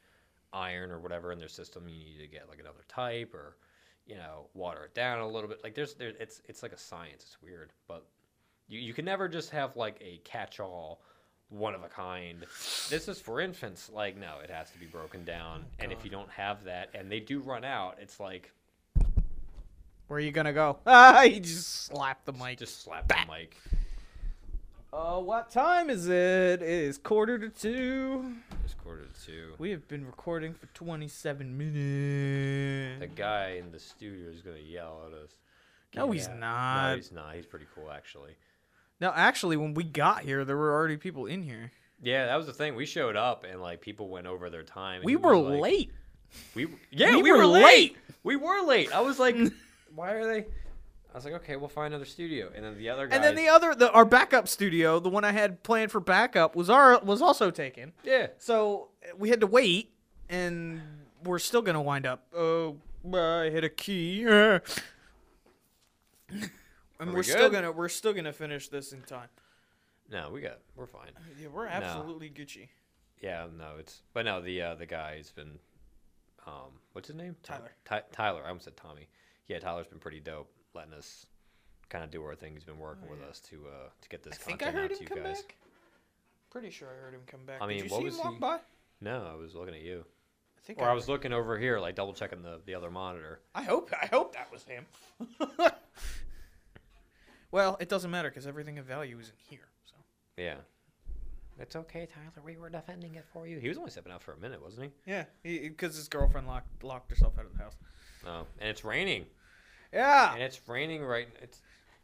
iron 0.53 0.91
or 0.91 0.99
whatever 0.99 1.31
in 1.31 1.39
their 1.39 1.47
system, 1.47 1.87
you 1.87 1.95
need 1.95 2.19
to 2.21 2.27
get 2.27 2.47
like 2.49 2.59
another 2.59 2.83
type 2.87 3.33
or 3.33 3.57
you 4.05 4.15
know 4.15 4.47
water 4.53 4.83
it 4.85 4.93
down 4.93 5.19
a 5.19 5.27
little 5.27 5.49
bit. 5.49 5.63
Like 5.63 5.75
there's 5.75 5.93
there 5.95 6.13
it's 6.19 6.41
it's 6.47 6.63
like 6.63 6.73
a 6.73 6.77
science. 6.77 7.23
It's 7.23 7.37
weird, 7.41 7.71
but 7.87 8.05
you 8.67 8.79
you 8.79 8.93
can 8.93 9.05
never 9.05 9.27
just 9.27 9.49
have 9.51 9.75
like 9.75 9.97
a 10.01 10.17
catch-all, 10.23 11.01
one 11.49 11.75
of 11.75 11.83
a 11.83 11.87
kind. 11.89 12.45
This 12.89 13.07
is 13.07 13.19
for 13.19 13.41
infants. 13.41 13.89
Like 13.91 14.17
no, 14.17 14.39
it 14.43 14.49
has 14.49 14.71
to 14.71 14.79
be 14.79 14.85
broken 14.85 15.23
down. 15.23 15.65
and 15.79 15.91
if 15.91 16.03
you 16.03 16.11
don't 16.11 16.29
have 16.29 16.63
that, 16.65 16.89
and 16.93 17.11
they 17.11 17.19
do 17.19 17.39
run 17.39 17.63
out, 17.63 17.97
it's 18.01 18.19
like 18.19 18.51
Where 20.07 20.17
are 20.17 20.19
you 20.19 20.31
gonna 20.31 20.53
go? 20.53 20.77
Ah, 20.85 21.21
you 21.23 21.39
just 21.39 21.85
slap 21.85 22.23
the 22.25 22.33
mic. 22.33 22.59
just 22.59 22.83
slap 22.83 23.07
the 23.07 23.17
mic. 23.27 23.55
Uh, 24.95 25.19
what 25.19 25.49
time 25.51 25.89
is 25.89 26.07
it? 26.07 26.61
It 26.61 26.61
is 26.61 26.97
quarter 26.97 27.37
to 27.37 27.49
two. 27.49 28.33
It's 28.63 28.73
quarter 28.75 29.03
to 29.05 29.25
two. 29.25 29.53
We 29.57 29.71
have 29.71 29.85
been 29.89 30.05
recording 30.05 30.53
for 30.53 30.67
27 30.67 31.57
minutes. 31.57 33.01
The 33.01 33.07
guy 33.07 33.57
in 33.59 33.71
the 33.73 33.79
studio 33.79 34.29
is 34.29 34.41
gonna 34.41 34.57
yell 34.59 35.01
at 35.07 35.13
us. 35.13 35.31
No, 35.95 36.11
he's 36.11 36.27
Yeah. 36.27 36.35
not. 36.35 36.89
No, 36.91 36.95
he's 36.95 37.11
not. 37.11 37.35
He's 37.35 37.45
pretty 37.45 37.65
cool 37.75 37.91
actually. 37.91 38.35
No, 39.01 39.11
actually, 39.13 39.57
when 39.57 39.73
we 39.73 39.83
got 39.83 40.21
here, 40.21 40.45
there 40.45 40.55
were 40.55 40.71
already 40.73 40.95
people 40.95 41.25
in 41.25 41.43
here. 41.43 41.71
Yeah, 42.01 42.27
that 42.27 42.35
was 42.37 42.45
the 42.45 42.53
thing. 42.53 42.75
We 42.75 42.85
showed 42.85 43.17
up 43.17 43.43
and 43.43 43.61
like 43.61 43.81
people 43.81 44.07
went 44.07 44.27
over 44.27 44.49
their 44.49 44.63
time. 44.63 44.97
and 44.97 45.05
We 45.05 45.13
he 45.13 45.17
were 45.17 45.35
like- 45.35 45.61
late. 45.61 45.91
We 46.53 46.67
yeah, 46.91 47.11
We 47.17 47.23
we, 47.23 47.31
were 47.33 47.45
late. 47.45 47.97
We 48.23 48.37
were 48.37 48.61
late. 48.61 48.93
I 48.93 49.01
was 49.01 49.19
like, 49.19 49.35
why 49.93 50.11
are 50.13 50.25
they? 50.25 50.45
I 51.15 51.17
was 51.17 51.23
like, 51.23 51.35
okay, 51.35 51.55
we'll 51.55 51.69
find 51.69 51.93
another 51.93 52.03
studio. 52.03 52.51
And 52.53 52.65
then 52.65 52.77
the 52.77 52.89
other 52.89 53.07
guys. 53.07 53.15
And 53.15 53.23
then 53.23 53.35
the 53.35 53.47
other, 53.47 53.73
the, 53.73 53.89
our 53.93 54.03
backup 54.03 54.49
studio, 54.49 54.99
the 54.99 55.07
one 55.07 55.23
I 55.23 55.31
had 55.31 55.63
planned 55.63 55.89
for 55.89 56.01
backup, 56.01 56.57
was 56.57 56.69
our 56.69 56.99
was 56.99 57.21
also 57.21 57.51
taken. 57.51 57.93
yeah, 58.03 58.27
So 58.37 58.89
we 59.17 59.29
had 59.29 59.39
to 59.39 59.47
wait, 59.47 59.93
and 60.27 60.81
we're 61.23 61.39
still 61.39 61.61
gonna 61.61 61.81
wind 61.81 62.05
up. 62.05 62.25
Oh, 62.35 62.75
I 63.13 63.49
hit 63.49 63.63
a 63.63 63.69
key. 63.69 64.27
uh. 64.27 64.59
and 66.29 66.49
Are 66.99 67.05
we're 67.07 67.13
we 67.13 67.23
still 67.23 67.49
gonna 67.49 67.71
we're 67.71 67.87
still 67.87 68.11
gonna 68.11 68.33
finish 68.33 68.67
this 68.67 68.91
in 68.91 69.01
time. 69.03 69.29
no, 70.11 70.31
we 70.33 70.41
got 70.41 70.59
we're 70.75 70.85
fine. 70.85 71.11
Yeah, 71.41 71.47
we're 71.47 71.67
absolutely 71.67 72.29
Gucci. 72.29 72.67
Yeah, 73.21 73.47
no, 73.57 73.75
it's 73.79 74.01
but 74.13 74.25
no, 74.25 74.41
the 74.41 74.61
uh, 74.61 74.75
the 74.75 74.85
guy's 74.85 75.31
been, 75.31 75.59
um, 76.45 76.73
what's 76.91 77.07
his 77.07 77.15
name? 77.15 77.37
Tyler. 77.41 77.71
Ty- 77.85 78.03
Tyler. 78.11 78.41
I 78.43 78.49
almost 78.49 78.65
said 78.65 78.75
Tommy. 78.75 79.07
Yeah, 79.47 79.59
Tyler's 79.59 79.87
been 79.87 79.99
pretty 79.99 80.19
dope, 80.19 80.51
letting 80.75 80.93
us 80.93 81.25
kind 81.89 82.03
of 82.03 82.11
do 82.11 82.23
our 82.23 82.35
thing. 82.35 82.53
He's 82.53 82.63
been 82.63 82.79
working 82.79 83.09
with 83.09 83.21
us 83.21 83.39
to 83.49 83.55
uh 83.67 83.89
to 84.01 84.09
get 84.09 84.23
this 84.23 84.33
I 84.33 84.37
think 84.37 84.61
I 84.61 84.65
content 84.67 84.75
heard 84.75 84.83
out 84.85 84.91
him 84.91 84.97
to 84.97 85.03
you 85.03 85.09
come 85.09 85.23
guys. 85.23 85.41
back. 85.41 85.55
Pretty 86.51 86.69
sure 86.69 86.87
I 86.89 87.01
heard 87.03 87.13
him 87.13 87.21
come 87.27 87.45
back. 87.45 87.61
I 87.61 87.67
mean, 87.67 87.77
Did 87.79 87.85
you 87.85 87.91
what 87.91 87.99
see 87.99 88.05
was 88.05 88.15
him 88.19 88.23
walk 88.25 88.33
he- 88.33 88.39
by? 88.39 88.59
No, 89.01 89.27
I 89.31 89.35
was 89.35 89.55
looking 89.55 89.73
at 89.75 89.81
you, 89.81 90.05
I 90.57 90.61
think. 90.65 90.79
or 90.79 90.89
I 90.89 90.93
was 90.93 91.09
looking 91.09 91.33
over 91.33 91.57
here, 91.57 91.79
like 91.79 91.95
double 91.95 92.13
checking 92.13 92.41
the 92.41 92.61
the 92.65 92.75
other 92.75 92.89
monitor. 92.91 93.39
I 93.53 93.63
hope. 93.63 93.91
I 94.01 94.05
hope 94.07 94.33
that 94.33 94.51
was 94.51 94.63
him. 94.63 94.85
well, 97.51 97.77
it 97.79 97.89
doesn't 97.89 98.11
matter 98.11 98.29
because 98.29 98.47
everything 98.47 98.77
of 98.79 98.85
value 98.85 99.17
is 99.19 99.29
in 99.29 99.35
here. 99.49 99.67
So. 99.85 99.95
Yeah. 100.37 100.55
It's 101.59 101.75
okay, 101.75 102.05
Tyler. 102.13 102.45
We 102.45 102.57
were 102.57 102.69
defending 102.69 103.15
it 103.15 103.25
for 103.31 103.47
you. 103.47 103.59
He 103.59 103.69
was 103.69 103.77
only 103.77 103.89
stepping 103.91 104.11
out 104.11 104.21
for 104.21 104.33
a 104.33 104.37
minute, 104.37 104.61
wasn't 104.61 104.91
he? 105.05 105.11
Yeah, 105.11 105.23
because 105.43 105.95
his 105.95 106.09
girlfriend 106.09 106.47
locked 106.47 106.83
locked 106.83 107.09
herself 107.09 107.37
out 107.39 107.45
of 107.45 107.53
the 107.53 107.57
house. 107.63 107.75
Oh, 108.27 108.45
and 108.59 108.69
it's 108.69 108.83
raining. 108.83 109.25
Yeah, 109.95 110.33
And 110.33 110.43
it's 110.43 110.59
raining 110.67 111.03
right. 111.05 111.27
It's. 111.41 111.61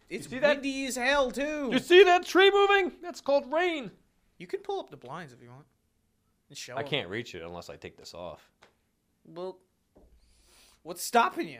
it's 0.09 0.27
see 0.29 0.39
that? 0.39 0.55
windy 0.57 0.85
as 0.87 0.95
hell 0.95 1.29
too. 1.29 1.69
You 1.71 1.79
see 1.79 2.03
that 2.05 2.25
tree 2.25 2.49
moving? 2.49 2.93
That's 3.03 3.19
called 3.21 3.51
rain. 3.51 3.91
You 4.37 4.47
can 4.47 4.61
pull 4.61 4.79
up 4.79 4.89
the 4.89 4.97
blinds 4.97 5.33
if 5.33 5.41
you 5.43 5.49
want. 5.49 5.65
And 6.49 6.57
show 6.57 6.75
I 6.75 6.81
'em. 6.81 6.87
can't 6.87 7.09
reach 7.09 7.35
it 7.35 7.43
unless 7.43 7.69
I 7.69 7.75
take 7.75 7.97
this 7.97 8.13
off. 8.13 8.49
Well, 9.25 9.57
what's 10.83 11.03
stopping 11.03 11.49
you? 11.49 11.59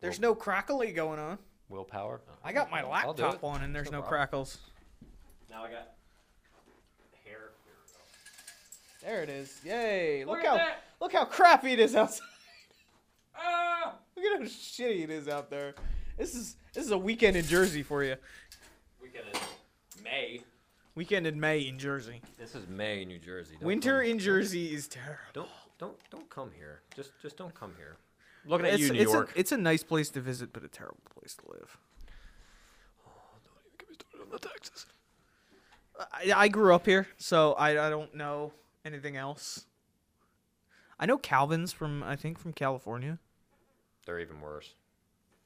There's 0.00 0.20
no 0.20 0.34
crackly 0.34 0.92
going 0.92 1.18
on. 1.18 1.38
Willpower. 1.70 2.20
I 2.44 2.52
got 2.52 2.70
my 2.70 2.80
I'll 2.82 3.12
do 3.14 3.22
laptop 3.22 3.34
it. 3.42 3.46
on 3.46 3.62
and 3.62 3.74
there's 3.74 3.90
No 3.90 3.98
no, 3.98 4.02
problem. 4.02 4.08
crackles. 4.18 4.58
Now 5.50 5.64
I 5.64 5.70
got 5.70 5.88
hair. 7.24 7.50
There 9.02 9.22
it 9.22 9.28
is. 9.30 9.58
Yay! 9.64 10.24
Look, 10.24 10.36
Look 10.36 10.44
at 10.44 10.50
how 10.50 10.56
that. 10.56 10.82
look 11.00 11.12
how 11.12 11.24
crappy 11.24 11.72
it 11.72 11.78
is 11.80 11.94
outside. 11.96 12.26
Look 14.20 14.32
at 14.32 14.40
how 14.42 14.48
shitty 14.48 15.04
it 15.04 15.10
is 15.10 15.28
out 15.28 15.50
there. 15.50 15.74
This 16.18 16.34
is 16.34 16.56
this 16.74 16.84
is 16.84 16.90
a 16.90 16.98
weekend 16.98 17.36
in 17.36 17.44
Jersey 17.44 17.82
for 17.82 18.04
you. 18.04 18.16
Weekend 19.00 19.24
in 19.32 20.02
May. 20.04 20.42
Weekend 20.94 21.26
in 21.26 21.40
May 21.40 21.60
in 21.60 21.78
Jersey. 21.78 22.20
This 22.38 22.54
is 22.54 22.68
May, 22.68 23.04
New 23.04 23.18
Jersey. 23.18 23.54
Don't 23.58 23.66
Winter 23.66 24.00
come- 24.02 24.10
in 24.10 24.18
Jersey 24.18 24.74
is 24.74 24.88
terrible. 24.88 25.16
Don't 25.32 25.48
don't 25.78 25.96
don't 26.10 26.28
come 26.28 26.50
here. 26.54 26.82
Just 26.94 27.12
just 27.22 27.36
don't 27.38 27.54
come 27.54 27.72
here. 27.78 27.96
Looking 28.44 28.66
at 28.66 28.74
It's, 28.74 28.82
you, 28.82 28.92
New 28.92 29.00
it's, 29.00 29.12
York. 29.12 29.32
A, 29.34 29.40
it's 29.40 29.52
a 29.52 29.56
nice 29.56 29.82
place 29.82 30.10
to 30.10 30.20
visit, 30.20 30.52
but 30.52 30.64
a 30.64 30.68
terrible 30.68 31.00
place 31.18 31.34
to 31.36 31.50
live. 31.50 31.78
Don't 33.44 33.54
even 33.64 33.76
Get 33.78 33.88
me 33.90 33.94
started 33.94 34.24
on 34.24 34.30
the 34.30 34.38
taxes. 34.38 34.86
I, 36.12 36.44
I 36.44 36.48
grew 36.48 36.74
up 36.74 36.86
here, 36.86 37.06
so 37.18 37.52
I, 37.54 37.86
I 37.86 37.90
don't 37.90 38.14
know 38.14 38.52
anything 38.84 39.16
else. 39.16 39.66
I 40.98 41.06
know 41.06 41.18
Calvin's 41.18 41.72
from 41.72 42.02
I 42.02 42.16
think 42.16 42.38
from 42.38 42.52
California. 42.52 43.18
They're 44.06 44.20
even 44.20 44.40
worse. 44.40 44.72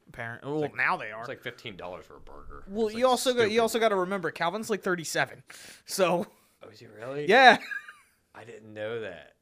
Apparently, 0.08 0.50
well 0.52 0.60
like- 0.60 0.76
now 0.76 0.96
they 0.96 1.10
are. 1.12 1.20
It's 1.20 1.28
like 1.28 1.42
fifteen 1.42 1.76
dollars 1.76 2.04
for 2.06 2.16
a 2.16 2.20
burger. 2.20 2.64
well, 2.68 2.86
It's, 2.88 2.96
you 2.96 3.04
like, 3.04 3.10
also 3.10 3.34
got 3.34 3.50
you 3.50 3.60
also 3.62 3.78
got 3.78 3.88
to 3.88 3.96
remember 3.96 4.30
Calvin's 4.30 4.68
like 4.70 4.82
thirty 4.82 5.04
seven, 5.04 5.42
so 5.86 6.26
Oh, 6.62 6.68
is 6.68 6.78
he 6.80 6.86
really? 6.86 7.26
yeah. 7.28 7.58
I 8.34 8.44
didn't 8.44 8.72
know 8.74 9.00
that. 9.00 9.32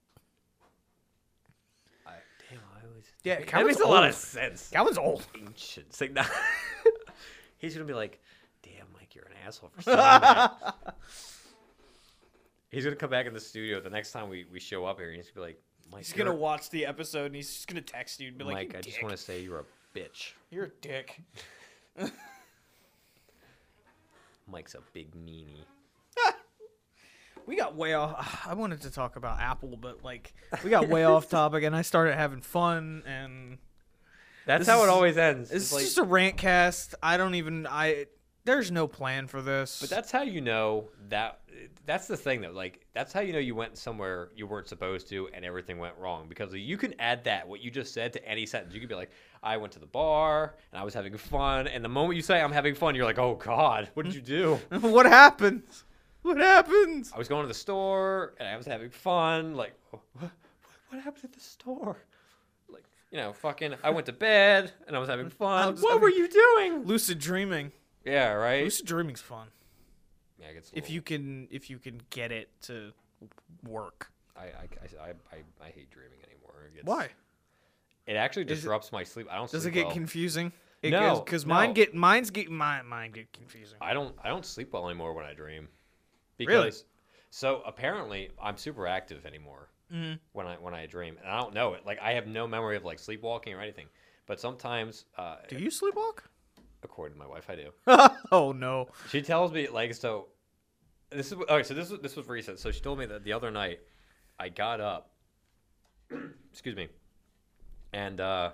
I 2.06 2.12
damn. 2.50 2.58
I 2.80 2.86
always. 2.88 3.04
Yeah, 3.24 3.36
that 3.36 3.46
Calvin's 3.46 3.78
makes 3.78 3.86
a 3.86 3.90
lot 3.90 4.08
of 4.08 4.14
sense. 4.14 4.70
Calvin's 4.70 4.98
old. 4.98 5.26
Ancient. 5.38 6.00
Like, 6.00 6.12
nah. 6.12 6.24
He's 7.58 7.74
gonna 7.74 7.86
be 7.86 7.94
like, 7.94 8.20
"Damn, 8.62 8.86
Mike, 8.94 9.14
you're 9.14 9.24
an 9.24 9.32
asshole 9.46 9.70
for 9.74 9.82
saying 9.82 9.96
that." 9.96 10.74
He's 12.70 12.84
gonna 12.84 12.96
come 12.96 13.10
back 13.10 13.26
in 13.26 13.34
the 13.34 13.40
studio 13.40 13.80
the 13.80 13.90
next 13.90 14.12
time 14.12 14.28
we, 14.28 14.46
we 14.50 14.58
show 14.58 14.84
up 14.84 14.98
here, 14.98 15.08
and 15.08 15.16
he's 15.16 15.30
gonna 15.30 15.46
be 15.46 15.52
like, 15.52 15.62
"Mike, 15.92 16.04
He's 16.04 16.12
gonna 16.14 16.34
watch 16.34 16.70
the 16.70 16.86
episode 16.86 17.26
and 17.26 17.36
he's 17.36 17.52
just 17.52 17.68
gonna 17.68 17.80
text 17.82 18.18
you 18.20 18.28
and 18.28 18.38
be 18.38 18.44
like, 18.44 18.54
Mike, 18.54 18.72
"You 18.72 18.78
I 18.78 18.82
just 18.82 19.02
want 19.02 19.14
to 19.16 19.22
say 19.22 19.40
you're 19.42 19.60
a 19.60 19.64
bitch." 19.98 20.32
You're 20.50 20.64
a 20.64 20.70
dick." 20.80 21.20
Mike's 24.50 24.74
a 24.74 24.80
big 24.92 25.12
meanie. 25.14 25.64
We 27.44 27.56
got 27.56 27.74
way 27.74 27.94
off. 27.94 28.46
I 28.48 28.54
wanted 28.54 28.82
to 28.82 28.90
talk 28.92 29.16
about 29.16 29.40
Apple, 29.40 29.76
but 29.80 30.04
like 30.04 30.32
we 30.62 30.70
got 30.70 30.88
way 30.88 31.02
off 31.04 31.28
topic, 31.30 31.64
and 31.64 31.74
I 31.74 31.82
started 31.82 32.14
having 32.14 32.40
fun, 32.40 33.02
and 33.04 33.58
That's 34.46 34.60
This 34.60 34.68
how 34.68 34.78
is- 34.82 34.84
it 34.84 34.90
always 34.90 35.16
ends. 35.18 35.50
it's, 35.50 35.64
It's 35.64 35.72
like, 35.72 35.82
just 35.82 35.98
a 35.98 36.04
rant 36.04 36.36
cast. 36.36 36.94
I 37.02 37.16
don't 37.16 37.34
even. 37.34 37.66
I 37.66 38.06
there's 38.44 38.70
no 38.70 38.86
plan 38.88 39.26
for 39.28 39.40
this. 39.42 39.80
but 39.80 39.88
that's 39.90 40.10
how 40.10 40.22
you 40.22 40.40
know 40.40 40.88
that. 41.08 41.38
That's 41.86 42.06
the 42.08 42.16
thing 42.16 42.40
though. 42.40 42.50
Like 42.50 42.84
that's 42.94 43.12
how 43.12 43.20
you 43.20 43.32
know 43.32 43.38
you 43.38 43.54
went 43.54 43.76
somewhere 43.78 44.30
you 44.34 44.46
weren't 44.46 44.68
supposed 44.68 45.08
to, 45.10 45.28
and 45.34 45.44
everything 45.44 45.78
went 45.78 45.94
wrong. 45.98 46.26
Because 46.28 46.52
you 46.54 46.76
can 46.76 46.94
add 46.98 47.24
that 47.24 47.46
what 47.46 47.60
you 47.60 47.70
just 47.70 47.92
said 47.94 48.12
to 48.14 48.28
any 48.28 48.46
sentence. 48.46 48.74
You 48.74 48.80
could 48.80 48.88
be 48.88 48.94
like, 48.94 49.10
"I 49.42 49.56
went 49.56 49.72
to 49.74 49.78
the 49.78 49.86
bar 49.86 50.54
and 50.72 50.80
I 50.80 50.84
was 50.84 50.94
having 50.94 51.16
fun," 51.16 51.66
and 51.68 51.84
the 51.84 51.88
moment 51.88 52.16
you 52.16 52.22
say 52.22 52.40
"I'm 52.40 52.52
having 52.52 52.74
fun," 52.74 52.94
you're 52.94 53.04
like, 53.04 53.18
"Oh 53.18 53.34
God, 53.36 53.90
what 53.94 54.04
did 54.06 54.14
you 54.14 54.20
do?" 54.22 54.54
what 54.80 55.06
happens? 55.06 55.84
What 56.22 56.36
happens? 56.38 57.12
I 57.14 57.18
was 57.18 57.28
going 57.28 57.42
to 57.42 57.48
the 57.48 57.54
store 57.54 58.34
and 58.38 58.48
I 58.48 58.56
was 58.56 58.66
having 58.66 58.90
fun. 58.90 59.54
Like, 59.54 59.74
"Oh, 59.92 60.00
what, 60.18 60.30
what 60.88 61.00
happened 61.02 61.24
at 61.24 61.32
the 61.32 61.40
store? 61.40 61.96
Like, 62.68 62.84
you 63.10 63.18
know, 63.18 63.32
fucking. 63.32 63.74
I 63.84 63.90
went 63.90 64.06
to 64.06 64.12
bed 64.12 64.72
and 64.86 64.96
I 64.96 64.98
was 64.98 65.08
having 65.08 65.30
fun. 65.30 65.72
was 65.72 65.82
What 65.82 65.94
having- 65.94 66.02
were 66.02 66.10
you 66.10 66.28
doing? 66.28 66.84
Lucid 66.86 67.18
dreaming. 67.18 67.72
Yeah, 68.04 68.32
right. 68.32 68.64
Lucid 68.64 68.86
dreaming's 68.86 69.20
fun 69.20 69.48
Yeah, 70.38 70.48
it 70.48 70.54
gets 70.54 70.68
if 70.70 70.74
little- 70.76 70.94
you 70.94 71.02
can 71.02 71.48
if 71.50 71.70
you 71.70 71.78
can 71.78 72.00
get 72.10 72.32
it 72.32 72.48
to 72.62 72.92
work. 73.64 74.10
I, 74.36 74.42
I, 74.44 74.46
I, 75.00 75.08
I, 75.10 75.66
I 75.66 75.70
hate 75.70 75.90
dreaming 75.90 76.18
anymore. 76.26 76.64
It 76.66 76.74
gets- 76.74 76.86
Why? 76.86 77.08
It 78.06 78.14
actually 78.14 78.44
Is 78.44 78.50
it- 78.52 78.54
disrupts 78.56 78.90
my 78.92 79.04
sleep. 79.04 79.28
I 79.30 79.36
don't. 79.36 79.50
Does 79.50 79.66
it 79.66 79.70
get 79.72 79.86
well. 79.86 79.94
confusing? 79.94 80.52
No, 80.84 81.20
because 81.24 81.46
no. 81.46 81.54
mine 81.54 81.74
get 81.74 81.94
mine's 81.94 82.30
get 82.30 82.50
mine 82.50 82.86
mine 82.86 83.12
get 83.12 83.32
confusing. 83.32 83.78
I 83.80 83.94
don't. 83.94 84.16
I 84.24 84.28
don't 84.28 84.44
sleep 84.44 84.72
well 84.72 84.88
anymore 84.88 85.12
when 85.12 85.24
I 85.24 85.32
dream. 85.32 85.68
Really? 86.40 86.64
Because, 86.64 86.84
So 87.30 87.62
apparently, 87.64 88.30
I'm 88.42 88.56
super 88.56 88.88
active 88.88 89.24
anymore 89.24 89.68
Mhm. 89.94 90.18
when 90.32 90.48
I 90.48 90.56
when 90.56 90.74
I 90.74 90.86
dream, 90.86 91.16
and 91.20 91.28
I 91.30 91.38
don't 91.40 91.54
know 91.54 91.74
it. 91.74 91.86
Like 91.86 92.00
I 92.02 92.14
have 92.14 92.26
no 92.26 92.48
memory 92.48 92.76
of 92.76 92.84
like 92.84 92.98
sleepwalking 92.98 93.54
or 93.54 93.60
anything. 93.60 93.86
But 94.26 94.40
sometimes, 94.40 95.04
uh, 95.16 95.36
Do 95.48 95.56
you 95.58 95.68
sleepwalk? 95.68 96.24
According 96.82 97.16
to 97.16 97.18
my 97.18 97.26
wife, 97.26 97.48
I 97.48 97.56
do. 97.56 97.70
oh 98.32 98.52
no. 98.52 98.88
She 99.08 99.22
tells 99.22 99.52
me 99.52 99.68
like 99.68 99.94
so. 99.94 100.28
This 101.10 101.32
is 101.32 101.34
okay. 101.34 101.62
So 101.62 101.74
this 101.74 101.90
was 101.90 102.00
this 102.00 102.16
was 102.16 102.28
recent. 102.28 102.58
So 102.58 102.70
she 102.70 102.80
told 102.80 102.98
me 102.98 103.06
that 103.06 103.24
the 103.24 103.32
other 103.32 103.50
night, 103.50 103.80
I 104.38 104.48
got 104.48 104.80
up. 104.80 105.10
excuse 106.50 106.76
me. 106.76 106.88
And 107.92 108.20
uh, 108.20 108.50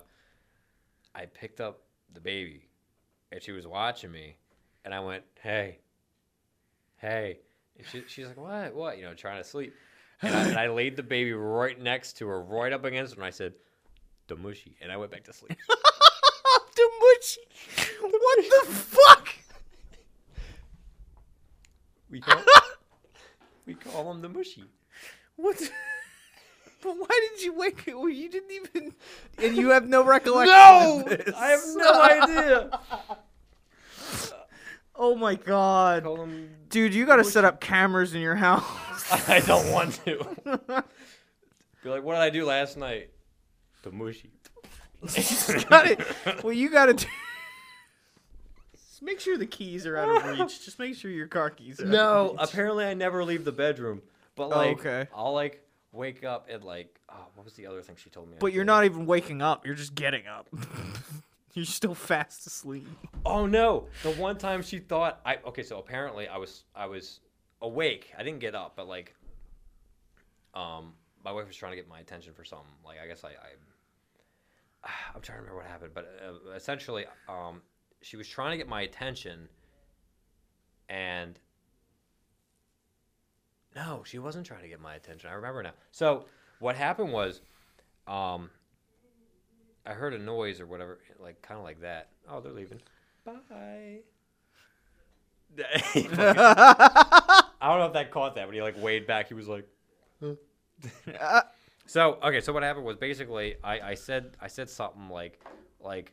I 1.15 1.27
picked 1.27 1.61
up 1.61 1.83
the 2.13 2.21
baby, 2.21 2.69
and 3.31 3.43
she 3.43 3.53
was 3.53 3.67
watching 3.67 4.11
me, 4.11 4.37
and 4.85 4.93
I 4.93 5.01
went, 5.01 5.23
"Hey, 5.41 5.79
hey," 6.97 7.39
and 7.77 7.87
she, 7.87 8.03
she's 8.09 8.27
like, 8.27 8.37
"What? 8.37 8.75
What?" 8.75 8.99
You 8.99 9.05
know, 9.05 9.15
trying 9.15 9.43
to 9.43 9.49
sleep. 9.49 9.75
And 10.21 10.35
I, 10.35 10.49
and 10.49 10.59
I 10.59 10.69
laid 10.69 10.97
the 10.97 11.05
baby 11.05 11.33
right 11.33 11.81
next 11.81 12.15
to 12.15 12.27
her, 12.27 12.43
right 12.43 12.73
up 12.73 12.85
against 12.85 13.15
her, 13.15 13.21
and 13.21 13.27
I 13.27 13.31
said, 13.31 13.55
"The 14.27 14.35
mushy," 14.35 14.77
and 14.81 14.91
I 14.91 14.97
went 14.97 15.13
back 15.13 15.25
to 15.25 15.33
sleep. 15.33 15.57
Demuchi. 16.79 18.03
What 18.03 18.45
the 18.67 18.73
fuck? 18.73 19.29
We 22.11 22.21
call 22.21 22.43
we 23.67 23.75
call 23.75 24.11
him 24.11 24.23
the 24.23 24.29
mushy. 24.29 24.65
What? 25.37 25.59
the- 25.59 25.71
But 26.81 26.95
why 26.97 27.29
did 27.33 27.43
you 27.45 27.55
wake? 27.55 27.83
Well, 27.89 28.09
you 28.09 28.31
didn't 28.31 28.53
even, 28.53 28.95
and 29.37 29.57
you 29.57 29.71
have 29.71 29.89
no 29.89 30.05
recollection. 30.05 30.55
No, 30.55 31.01
of 31.01 31.07
this. 31.09 31.35
I 31.37 31.47
have 31.49 31.61
no 31.75 32.03
idea. 32.03 32.81
Oh 35.01 35.15
my 35.15 35.37
god, 35.37 36.03
Call 36.03 36.23
him. 36.25 36.51
dude, 36.71 36.93
you 36.93 37.07
gotta 37.07 37.23
set 37.23 37.45
up 37.45 37.61
cameras 37.61 38.15
in 38.15 38.21
your 38.21 38.35
house. 38.35 38.65
I 39.29 39.39
don't 39.47 39.71
want 39.71 39.95
to. 40.05 40.85
Be 41.85 41.89
like, 41.89 42.03
what 42.03 42.15
did 42.15 42.21
I 42.23 42.31
do 42.31 42.45
last 42.45 42.77
night? 42.77 43.11
The 43.83 43.93
mushy. 43.93 44.33
Got 45.69 45.87
it. 45.87 46.01
Well, 46.43 46.53
you 46.53 46.71
gotta 46.71 46.95
do. 46.95 47.07
Just 48.75 49.03
make 49.03 49.21
sure 49.21 49.39
the 49.39 49.47
keys 49.47 49.87
are 49.87 49.97
out 49.97 50.09
of 50.25 50.39
reach. 50.39 50.65
Just 50.65 50.79
make 50.79 50.97
sure 50.97 51.11
your 51.11 51.29
car 51.29 51.51
keys 51.51 51.81
are. 51.81 51.85
out 51.85 51.89
No, 51.91 52.31
of 52.31 52.41
reach. 52.41 52.49
apparently 52.51 52.85
I 52.85 52.95
never 52.95 53.25
leave 53.25 53.45
the 53.45 53.53
bedroom. 53.53 54.03
But 54.35 54.47
Oh, 54.47 54.49
like, 54.57 54.79
okay. 54.81 55.09
I'll 55.15 55.33
like 55.33 55.65
wake 55.93 56.25
up 56.25 56.49
and 56.51 56.65
like, 56.65 56.99
oh, 57.09 57.27
what 57.35 57.45
was 57.45 57.55
the 57.55 57.67
other 57.67 57.81
thing 57.83 57.97
she 57.97 58.11
told 58.11 58.29
me? 58.29 58.35
I 58.37 58.39
But 58.41 58.53
you're 58.53 58.65
did? 58.65 58.69
not 58.69 58.85
even 58.85 59.07
waking 59.07 59.41
up. 59.43 59.65
You're 59.65 59.75
just 59.77 59.95
getting 59.95 60.27
up. 60.27 60.49
you're 61.55 61.65
still 61.65 61.95
fast 61.95 62.47
asleep. 62.47 62.87
Oh 63.25 63.47
no! 63.47 63.87
The 64.03 64.11
one 64.13 64.37
time 64.37 64.63
she 64.63 64.79
thought 64.79 65.21
I 65.25 65.39
okay, 65.47 65.63
so 65.63 65.79
apparently 65.79 66.27
I 66.29 66.37
was 66.39 66.65
I 66.75 66.87
was 66.87 67.21
awake. 67.63 68.13
I 68.19 68.23
didn't 68.23 68.41
get 68.41 68.55
up, 68.55 68.75
but 68.77 68.87
like, 68.89 69.15
um, 70.55 70.93
my 71.25 71.33
wife 71.33 71.47
was 71.47 71.57
trying 71.57 71.73
to 71.73 71.77
get 71.77 71.89
my 71.89 72.01
attention 72.01 72.33
for 72.33 72.45
something. 72.45 72.67
Like 72.85 72.99
I 73.03 73.07
guess 73.07 73.25
I, 73.25 73.29
I 73.29 73.55
I'm 75.15 75.21
trying 75.21 75.39
to 75.39 75.43
remember 75.43 75.63
what 75.63 75.67
happened, 75.67 75.93
but 75.95 76.21
uh, 76.27 76.51
essentially, 76.53 77.05
um, 77.29 77.63
she 78.03 78.17
was 78.17 78.29
trying 78.29 78.53
to 78.53 78.57
get 78.57 78.69
my 78.69 78.83
attention, 78.83 79.49
and 80.89 81.39
no, 83.75 84.03
she 84.05 84.19
wasn't 84.19 84.47
trying 84.47 84.63
to 84.63 84.69
get 84.69 84.81
my 84.81 84.95
attention. 84.95 85.31
I 85.31 85.35
remember 85.35 85.63
now. 85.63 85.73
So 85.93 86.27
what 86.59 86.77
happened 86.77 87.13
was, 87.13 87.41
um, 88.07 88.51
I 89.87 89.93
heard 89.93 90.15
a 90.15 90.19
noise 90.19 90.61
or 90.61 90.67
whatever, 90.67 90.99
like 91.19 91.41
kind 91.43 91.59
of 91.59 91.65
like 91.65 91.81
that. 91.81 92.09
Oh, 92.29 92.41
they're 92.41 92.53
leaving. 92.53 92.81
Bye. 93.25 93.35
I 97.61 97.69
don't 97.69 97.79
know 97.79 97.87
if 97.87 97.93
that 97.95 98.11
caught 98.11 98.35
that, 98.37 98.47
but 98.47 98.55
he 98.55 98.63
like 98.63 98.81
weighed 98.81 99.07
back. 99.07 99.29
He 99.29 99.35
was 99.35 99.49
like. 99.49 99.67
Uh, 100.23 101.43
So 101.89 102.19
okay, 102.23 102.43
so 102.43 102.53
what 102.53 102.63
happened 102.63 102.85
was 102.85 102.99
basically 102.99 103.57
I, 103.65 103.81
I 103.81 103.95
said 103.95 104.37
I 104.43 104.47
said 104.49 104.69
something 104.69 105.09
like 105.09 105.41
like 105.81 106.13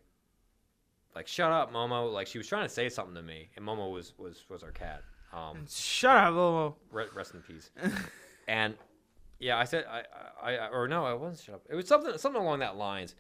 like 1.13 1.27
shut 1.27 1.51
up, 1.51 1.73
Momo. 1.73 2.11
Like 2.13 2.27
she 2.27 2.37
was 2.37 2.47
trying 2.47 2.63
to 2.63 2.69
say 2.69 2.87
something 2.87 3.13
to 3.15 3.21
me, 3.21 3.49
and 3.57 3.65
Momo 3.65 3.91
was 3.91 4.13
was 4.17 4.45
was 4.49 4.63
our 4.63 4.71
cat. 4.71 5.03
Um, 5.33 5.65
shut 5.69 6.15
up, 6.15 6.33
Momo. 6.33 6.75
re- 6.91 7.07
rest 7.13 7.33
in 7.33 7.41
peace. 7.41 7.71
and 8.47 8.75
yeah, 9.37 9.57
I 9.57 9.65
said 9.65 9.83
I, 9.89 10.03
I 10.41 10.55
I 10.55 10.69
or 10.69 10.87
no, 10.87 11.05
I 11.05 11.13
wasn't 11.13 11.43
shut 11.45 11.55
up. 11.55 11.63
It 11.69 11.75
was 11.75 11.89
something 11.89 12.17
something 12.17 12.41
along 12.41 12.59
that 12.59 12.77
lines. 12.77 13.13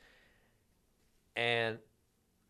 And 1.35 1.77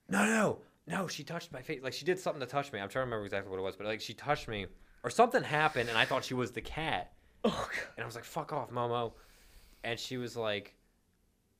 no, 0.07 0.23
no, 0.23 0.59
no, 0.85 1.07
she 1.07 1.23
touched 1.23 1.51
my 1.51 1.63
face. 1.63 1.81
Like 1.81 1.93
she 1.93 2.05
did 2.05 2.19
something 2.19 2.41
to 2.41 2.45
touch 2.45 2.71
me. 2.71 2.79
I'm 2.79 2.89
trying 2.89 3.05
to 3.05 3.07
remember 3.07 3.25
exactly 3.25 3.49
what 3.49 3.57
it 3.57 3.63
was, 3.63 3.75
but 3.75 3.87
like 3.87 4.01
she 4.01 4.13
touched 4.13 4.47
me 4.47 4.67
or 5.03 5.09
something 5.09 5.41
happened, 5.41 5.89
and 5.89 5.97
I 5.97 6.05
thought 6.05 6.23
she 6.23 6.35
was 6.35 6.51
the 6.51 6.61
cat. 6.61 7.11
Oh, 7.43 7.69
And 7.95 8.03
I 8.03 8.05
was 8.05 8.13
like, 8.15 8.23
"Fuck 8.23 8.53
off, 8.53 8.69
Momo," 8.71 9.13
and 9.85 9.99
she 9.99 10.17
was 10.17 10.35
like, 10.35 10.73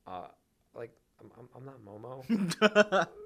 "Uh, 0.06 0.28
like 0.74 0.92
I'm, 1.22 1.32
I'm, 1.40 1.50
I'm 1.56 1.66
not 1.66 1.80
Momo." 1.86 3.08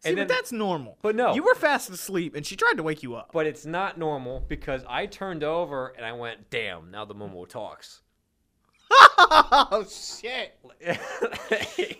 See, 0.00 0.08
And 0.10 0.16
but 0.18 0.28
that's 0.28 0.52
normal. 0.52 0.98
But 1.02 1.14
no, 1.16 1.34
You 1.34 1.42
were 1.44 1.54
fast 1.54 1.88
asleep, 1.88 2.34
and 2.34 2.44
she 2.44 2.56
tried 2.56 2.76
to 2.76 2.82
wake 2.82 3.02
you 3.02 3.14
up. 3.14 3.30
but 3.32 3.46
it's 3.46 3.64
not 3.64 3.96
normal 3.98 4.44
because 4.48 4.84
I 4.88 5.06
turned 5.06 5.42
over 5.42 5.94
and 5.96 6.04
I 6.04 6.12
went, 6.12 6.50
"Damn, 6.50 6.90
now 6.90 7.04
the 7.04 7.14
Momo 7.14 7.48
talks." 7.48 8.02
oh 8.90 9.86
shit! 9.88 10.58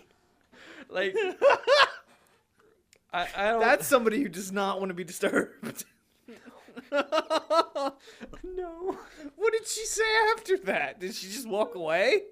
like 0.91 1.17
I, 3.13 3.29
I 3.37 3.51
don't 3.51 3.61
That's 3.61 3.87
somebody 3.87 4.23
who 4.23 4.29
does 4.29 4.53
not 4.53 4.79
want 4.79 4.91
to 4.91 4.95
be 4.95 5.05
disturbed. 5.05 5.85
no 8.45 8.97
what 9.37 9.53
did 9.53 9.67
she 9.67 9.85
say 9.87 10.03
after 10.37 10.57
that? 10.59 11.01
Did 11.01 11.15
she 11.15 11.29
just 11.29 11.49
walk 11.49 11.75
away? 11.75 12.23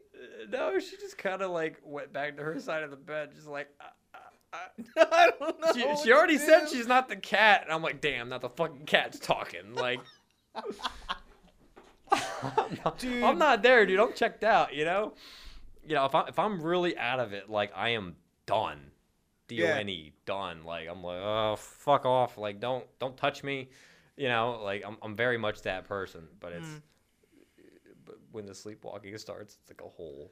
no 0.51 0.79
she 0.79 0.97
just 0.99 1.17
kind 1.17 1.41
of 1.43 1.51
like 1.51 1.81
went 1.85 2.13
back 2.13 2.37
to 2.37 2.43
her 2.43 2.59
side 2.61 2.83
of 2.83 2.91
the 2.91 2.97
bed 2.97 3.31
just 3.35 3.47
like 3.47 3.69
uh, 3.81 4.19
uh, 4.53 4.59
I 5.13 5.31
don't 5.39 5.61
know. 5.61 5.67
uh. 5.69 5.73
she, 5.73 6.05
she 6.05 6.13
already 6.13 6.37
said 6.39 6.69
she's 6.69 6.87
not 6.87 7.09
the 7.09 7.17
cat 7.17 7.63
and 7.65 7.73
I'm 7.73 7.83
like 7.83 8.01
damn 8.01 8.29
not 8.29 8.43
the 8.43 8.51
fucking 8.51 8.85
cat's 8.87 9.19
talking 9.19 9.75
like 9.75 10.01
I'm, 10.55 10.63
not, 12.85 12.99
Dude. 12.99 13.23
I'm 13.23 13.39
not 13.39 13.63
there 13.63 13.87
dude 13.87 13.99
I'm 14.01 14.13
checked 14.13 14.45
out 14.45 14.75
you 14.75 14.85
know 14.85 15.15
you 15.87 15.95
know 15.95 16.05
if 16.05 16.15
I 16.15 16.25
if 16.29 16.39
I'm 16.39 16.61
really 16.61 16.99
out 16.99 17.21
of 17.21 17.33
it 17.33 17.49
like 17.49 17.73
I 17.75 17.91
am 17.91 18.17
done 18.47 18.91
D 19.49 19.63
O 19.65 19.67
N 19.67 19.89
E 19.89 20.13
done 20.27 20.65
like 20.65 20.89
I'm 20.89 21.03
like 21.03 21.21
oh 21.23 21.57
fuck 21.57 22.05
off 22.05 22.37
like 22.37 22.61
don't 22.61 22.85
don't 22.99 23.17
touch 23.17 23.43
me 23.43 23.71
you 24.21 24.29
know 24.29 24.61
like 24.63 24.85
I'm 24.87 24.97
I'm 25.03 25.17
very 25.17 25.39
much 25.39 25.63
that 25.63 25.89
person 25.89 26.29
but 26.41 26.53
it's 26.53 26.69
Mm. 26.69 26.83
but 28.05 28.17
when 28.33 28.45
the 28.47 28.55
sleepwalking 28.55 29.17
starts 29.19 29.57
it's 29.61 29.71
like 29.71 29.81
a 29.81 29.89
whole 29.89 30.31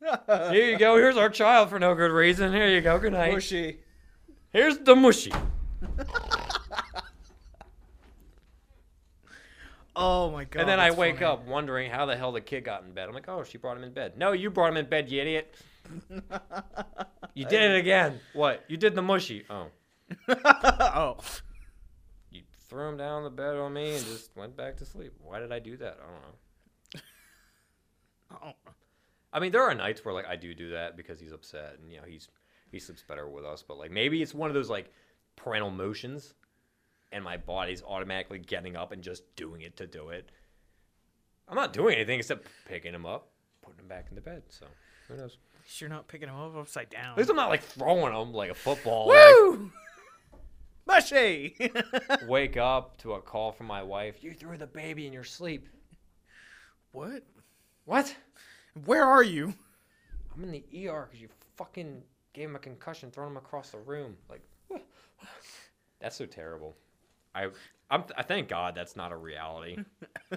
here 0.52 0.70
you 0.70 0.78
go 0.78 0.96
here's 0.96 1.16
our 1.16 1.28
child 1.30 1.70
for 1.70 1.78
no 1.80 1.94
good 1.94 2.12
reason 2.12 2.52
here 2.52 2.68
you 2.68 2.80
go 2.80 2.98
good 2.98 3.12
night 3.12 3.32
Mushy. 3.32 3.80
here's 4.52 4.78
the 4.78 4.94
mushy 4.94 5.32
Oh 10.00 10.30
my 10.30 10.44
god. 10.44 10.60
and 10.60 10.68
then 10.68 10.78
I 10.78 10.92
wake 10.92 11.16
funny. 11.16 11.26
up 11.26 11.44
wondering 11.46 11.90
how 11.90 12.06
the 12.06 12.16
hell 12.16 12.30
the 12.30 12.40
kid 12.40 12.62
got 12.62 12.84
in 12.84 12.92
bed. 12.92 13.08
I'm 13.08 13.14
like, 13.14 13.28
oh, 13.28 13.42
she 13.42 13.58
brought 13.58 13.76
him 13.76 13.82
in 13.82 13.90
bed. 13.92 14.16
No, 14.16 14.30
you 14.30 14.48
brought 14.48 14.70
him 14.70 14.76
in 14.76 14.86
bed, 14.86 15.10
you 15.10 15.20
idiot. 15.20 15.52
You 17.34 17.44
did 17.44 17.70
it 17.70 17.76
again. 17.78 18.18
What? 18.32 18.64
You 18.68 18.76
did 18.76 18.94
the 18.96 19.02
mushy. 19.02 19.44
Oh. 19.48 19.66
oh. 20.28 21.18
You 22.30 22.42
threw 22.68 22.88
him 22.88 22.96
down 22.96 23.24
the 23.24 23.30
bed 23.30 23.56
on 23.56 23.72
me 23.72 23.94
and 23.94 24.04
just 24.04 24.36
went 24.36 24.56
back 24.56 24.76
to 24.78 24.84
sleep. 24.84 25.12
Why 25.22 25.38
did 25.38 25.52
I 25.52 25.58
do 25.58 25.76
that? 25.78 25.98
I 26.02 26.06
don't 26.06 27.02
know. 28.42 28.50
oh. 28.64 28.72
I 29.32 29.40
mean, 29.40 29.52
there 29.52 29.62
are 29.62 29.74
nights 29.74 30.04
where 30.04 30.14
like 30.14 30.26
I 30.26 30.36
do 30.36 30.54
do 30.54 30.70
that 30.70 30.96
because 30.96 31.20
he's 31.20 31.32
upset 31.32 31.76
and 31.80 31.90
you 31.90 31.98
know 31.98 32.06
he's 32.06 32.28
he 32.70 32.78
sleeps 32.78 33.02
better 33.06 33.28
with 33.28 33.44
us. 33.44 33.62
But 33.66 33.78
like 33.78 33.90
maybe 33.90 34.22
it's 34.22 34.34
one 34.34 34.50
of 34.50 34.54
those 34.54 34.70
like 34.70 34.90
parental 35.36 35.70
motions, 35.70 36.34
and 37.12 37.22
my 37.22 37.36
body's 37.36 37.82
automatically 37.82 38.38
getting 38.38 38.76
up 38.76 38.92
and 38.92 39.02
just 39.02 39.22
doing 39.36 39.62
it 39.62 39.76
to 39.76 39.86
do 39.86 40.08
it. 40.10 40.30
I'm 41.48 41.56
not 41.56 41.72
doing 41.72 41.96
anything 41.96 42.18
except 42.18 42.46
picking 42.66 42.94
him 42.94 43.06
up, 43.06 43.28
putting 43.62 43.80
him 43.80 43.88
back 43.88 44.06
in 44.10 44.14
the 44.14 44.20
bed. 44.20 44.42
So 44.48 44.66
who 45.08 45.16
knows? 45.16 45.38
At 45.54 45.62
least 45.64 45.80
You're 45.80 45.90
not 45.90 46.08
picking 46.08 46.28
him 46.28 46.36
up 46.36 46.56
upside 46.56 46.90
down. 46.90 47.12
At 47.12 47.18
least 47.18 47.30
I'm 47.30 47.36
not 47.36 47.48
like 47.48 47.62
throwing 47.62 48.14
him 48.14 48.32
like 48.32 48.50
a 48.50 48.54
football. 48.54 49.08
Like, 49.08 49.34
Woo! 49.34 49.70
Mushy. 50.88 51.54
wake 52.26 52.56
up 52.56 52.96
to 52.98 53.12
a 53.12 53.20
call 53.20 53.52
from 53.52 53.66
my 53.66 53.82
wife. 53.82 54.16
You 54.22 54.32
threw 54.32 54.56
the 54.56 54.66
baby 54.66 55.06
in 55.06 55.12
your 55.12 55.22
sleep. 55.22 55.68
what? 56.92 57.22
What? 57.84 58.14
Where 58.84 59.04
are 59.04 59.22
you? 59.22 59.54
I'm 60.34 60.42
in 60.44 60.50
the 60.50 60.88
ER 60.88 61.06
because 61.06 61.20
you 61.20 61.28
fucking 61.56 62.02
gave 62.32 62.48
him 62.48 62.56
a 62.56 62.60
concussion, 62.60 63.10
throwing 63.10 63.32
him 63.32 63.36
across 63.36 63.70
the 63.70 63.78
room. 63.78 64.16
Like, 64.30 64.42
that's 66.00 66.16
so 66.16 66.26
terrible. 66.26 66.74
I, 67.34 67.48
I'm, 67.90 68.04
I 68.16 68.22
thank 68.22 68.48
God 68.48 68.74
that's 68.74 68.96
not 68.96 69.12
a 69.12 69.16
reality. 69.16 69.76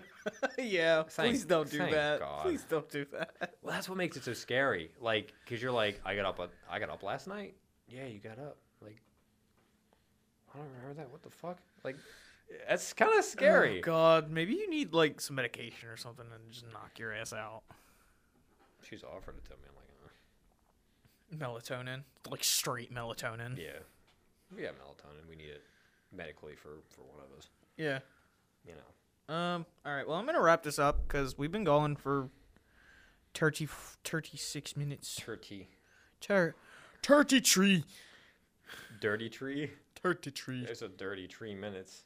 yeah. 0.58 1.04
Thank- 1.04 1.32
please 1.32 1.46
don't 1.46 1.70
do 1.70 1.78
thank 1.78 1.92
that. 1.92 2.20
God. 2.20 2.42
Please 2.42 2.66
don't 2.70 2.90
do 2.90 3.06
that. 3.14 3.56
well, 3.62 3.74
that's 3.74 3.88
what 3.88 3.98
makes 3.98 4.18
it 4.18 4.24
so 4.24 4.34
scary. 4.34 4.92
Like, 5.00 5.34
cause 5.48 5.62
you're 5.62 5.72
like, 5.72 6.02
I 6.06 6.16
got 6.16 6.26
up, 6.26 6.40
at- 6.40 6.52
I 6.70 6.80
got 6.80 6.90
up 6.90 7.04
last 7.04 7.28
night. 7.28 7.56
Yeah, 7.88 8.06
you 8.06 8.20
got 8.20 8.40
up. 8.40 8.58
Like, 8.82 9.02
I 10.54 10.58
don't 10.58 10.68
remember 10.82 11.02
that. 11.02 11.12
What 11.12 11.24
the 11.24 11.30
fuck? 11.30 11.58
Like, 11.84 11.96
that's 12.68 12.94
kind 12.94 13.18
of 13.18 13.24
scary. 13.24 13.80
Oh 13.80 13.82
God, 13.82 14.30
maybe 14.30 14.54
you 14.54 14.70
need 14.70 14.94
like 14.94 15.22
some 15.22 15.36
medication 15.36 15.90
or 15.90 15.98
something 15.98 16.26
and 16.34 16.52
just 16.52 16.66
knock 16.74 16.92
your 17.00 17.14
ass 17.14 17.34
out. 17.34 17.62
She's 18.88 19.04
offered 19.04 19.36
it 19.38 19.46
to 19.46 19.52
me. 19.52 19.68
I'm 19.70 19.76
like, 21.40 21.46
uh, 21.64 21.74
Melatonin, 21.84 22.04
like 22.30 22.44
straight 22.44 22.94
melatonin. 22.94 23.58
yeah, 23.58 23.80
we 24.56 24.64
got 24.64 24.74
melatonin. 24.74 25.30
We 25.30 25.36
need 25.38 25.50
it 25.50 25.64
medically 26.16 26.56
for 26.56 26.70
for 26.90 27.02
one 27.04 27.20
of 27.20 27.38
us. 27.38 27.48
Yeah. 27.78 28.00
You 28.66 28.74
know. 28.74 29.34
Um. 29.34 29.66
All 29.86 29.94
right. 29.94 30.06
Well, 30.08 30.18
I'm 30.18 30.26
gonna 30.26 30.42
wrap 30.42 30.64
this 30.64 30.78
up 30.78 31.08
because 31.08 31.38
we've 31.38 31.52
been 31.52 31.64
going 31.64 31.96
for 31.96 32.28
30, 33.34 33.68
36 34.04 34.76
minutes. 34.76 35.16
Turkey. 35.16 35.70
Tur- 36.20 36.56
turkey 37.02 37.40
tree. 37.40 37.86
Dirty 39.00 39.30
tree. 39.30 39.72
Turkey 40.04 40.32
tree. 40.32 40.66
There's 40.66 40.82
a 40.82 40.88
dirty 40.88 41.28
tree 41.28 41.56
minutes. 41.56 42.04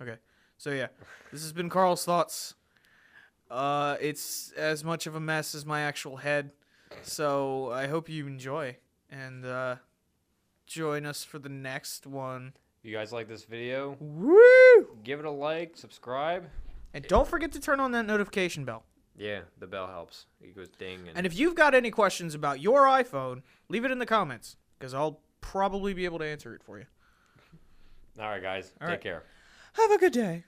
Okay. 0.00 0.16
So 0.58 0.70
yeah, 0.70 0.88
this 1.32 1.42
has 1.42 1.52
been 1.52 1.68
Carl's 1.68 2.04
thoughts. 2.04 2.54
Uh, 3.50 3.96
it's 4.00 4.52
as 4.52 4.84
much 4.84 5.06
of 5.06 5.14
a 5.14 5.20
mess 5.20 5.54
as 5.54 5.64
my 5.64 5.82
actual 5.82 6.16
head. 6.16 6.50
So 7.02 7.70
I 7.72 7.86
hope 7.86 8.08
you 8.08 8.26
enjoy 8.26 8.76
and 9.10 9.44
uh, 9.44 9.76
join 10.66 11.06
us 11.06 11.24
for 11.24 11.38
the 11.38 11.48
next 11.48 12.06
one. 12.06 12.52
If 12.82 12.90
you 12.90 12.96
guys 12.96 13.12
like 13.12 13.28
this 13.28 13.44
video, 13.44 13.96
Woo! 14.00 14.88
give 15.02 15.18
it 15.18 15.24
a 15.24 15.30
like, 15.30 15.76
subscribe. 15.76 16.48
And 16.92 17.06
don't 17.06 17.26
forget 17.26 17.52
to 17.52 17.60
turn 17.60 17.80
on 17.80 17.92
that 17.92 18.06
notification 18.06 18.64
bell. 18.64 18.84
Yeah, 19.16 19.40
the 19.58 19.66
bell 19.66 19.86
helps. 19.86 20.26
It 20.40 20.56
goes 20.56 20.68
ding 20.68 21.00
and, 21.08 21.16
And 21.16 21.26
if 21.26 21.36
you've 21.36 21.54
got 21.54 21.74
any 21.74 21.90
questions 21.90 22.34
about 22.34 22.60
your 22.60 22.82
iPhone, 22.82 23.42
leave 23.68 23.84
it 23.84 23.90
in 23.90 23.98
the 23.98 24.06
comments 24.06 24.56
because 24.78 24.94
I'll 24.94 25.20
probably 25.44 25.92
be 25.94 26.04
able 26.06 26.18
to 26.18 26.24
answer 26.24 26.54
it 26.54 26.62
for 26.62 26.78
you. 26.78 26.86
all 28.18 28.28
right, 28.28 28.42
guys, 28.42 28.72
All 28.80 28.86
take 28.88 28.94
right. 28.94 29.00
care. 29.00 29.22
Have 29.74 29.90
a 29.90 29.98
good 29.98 30.12
day. 30.12 30.44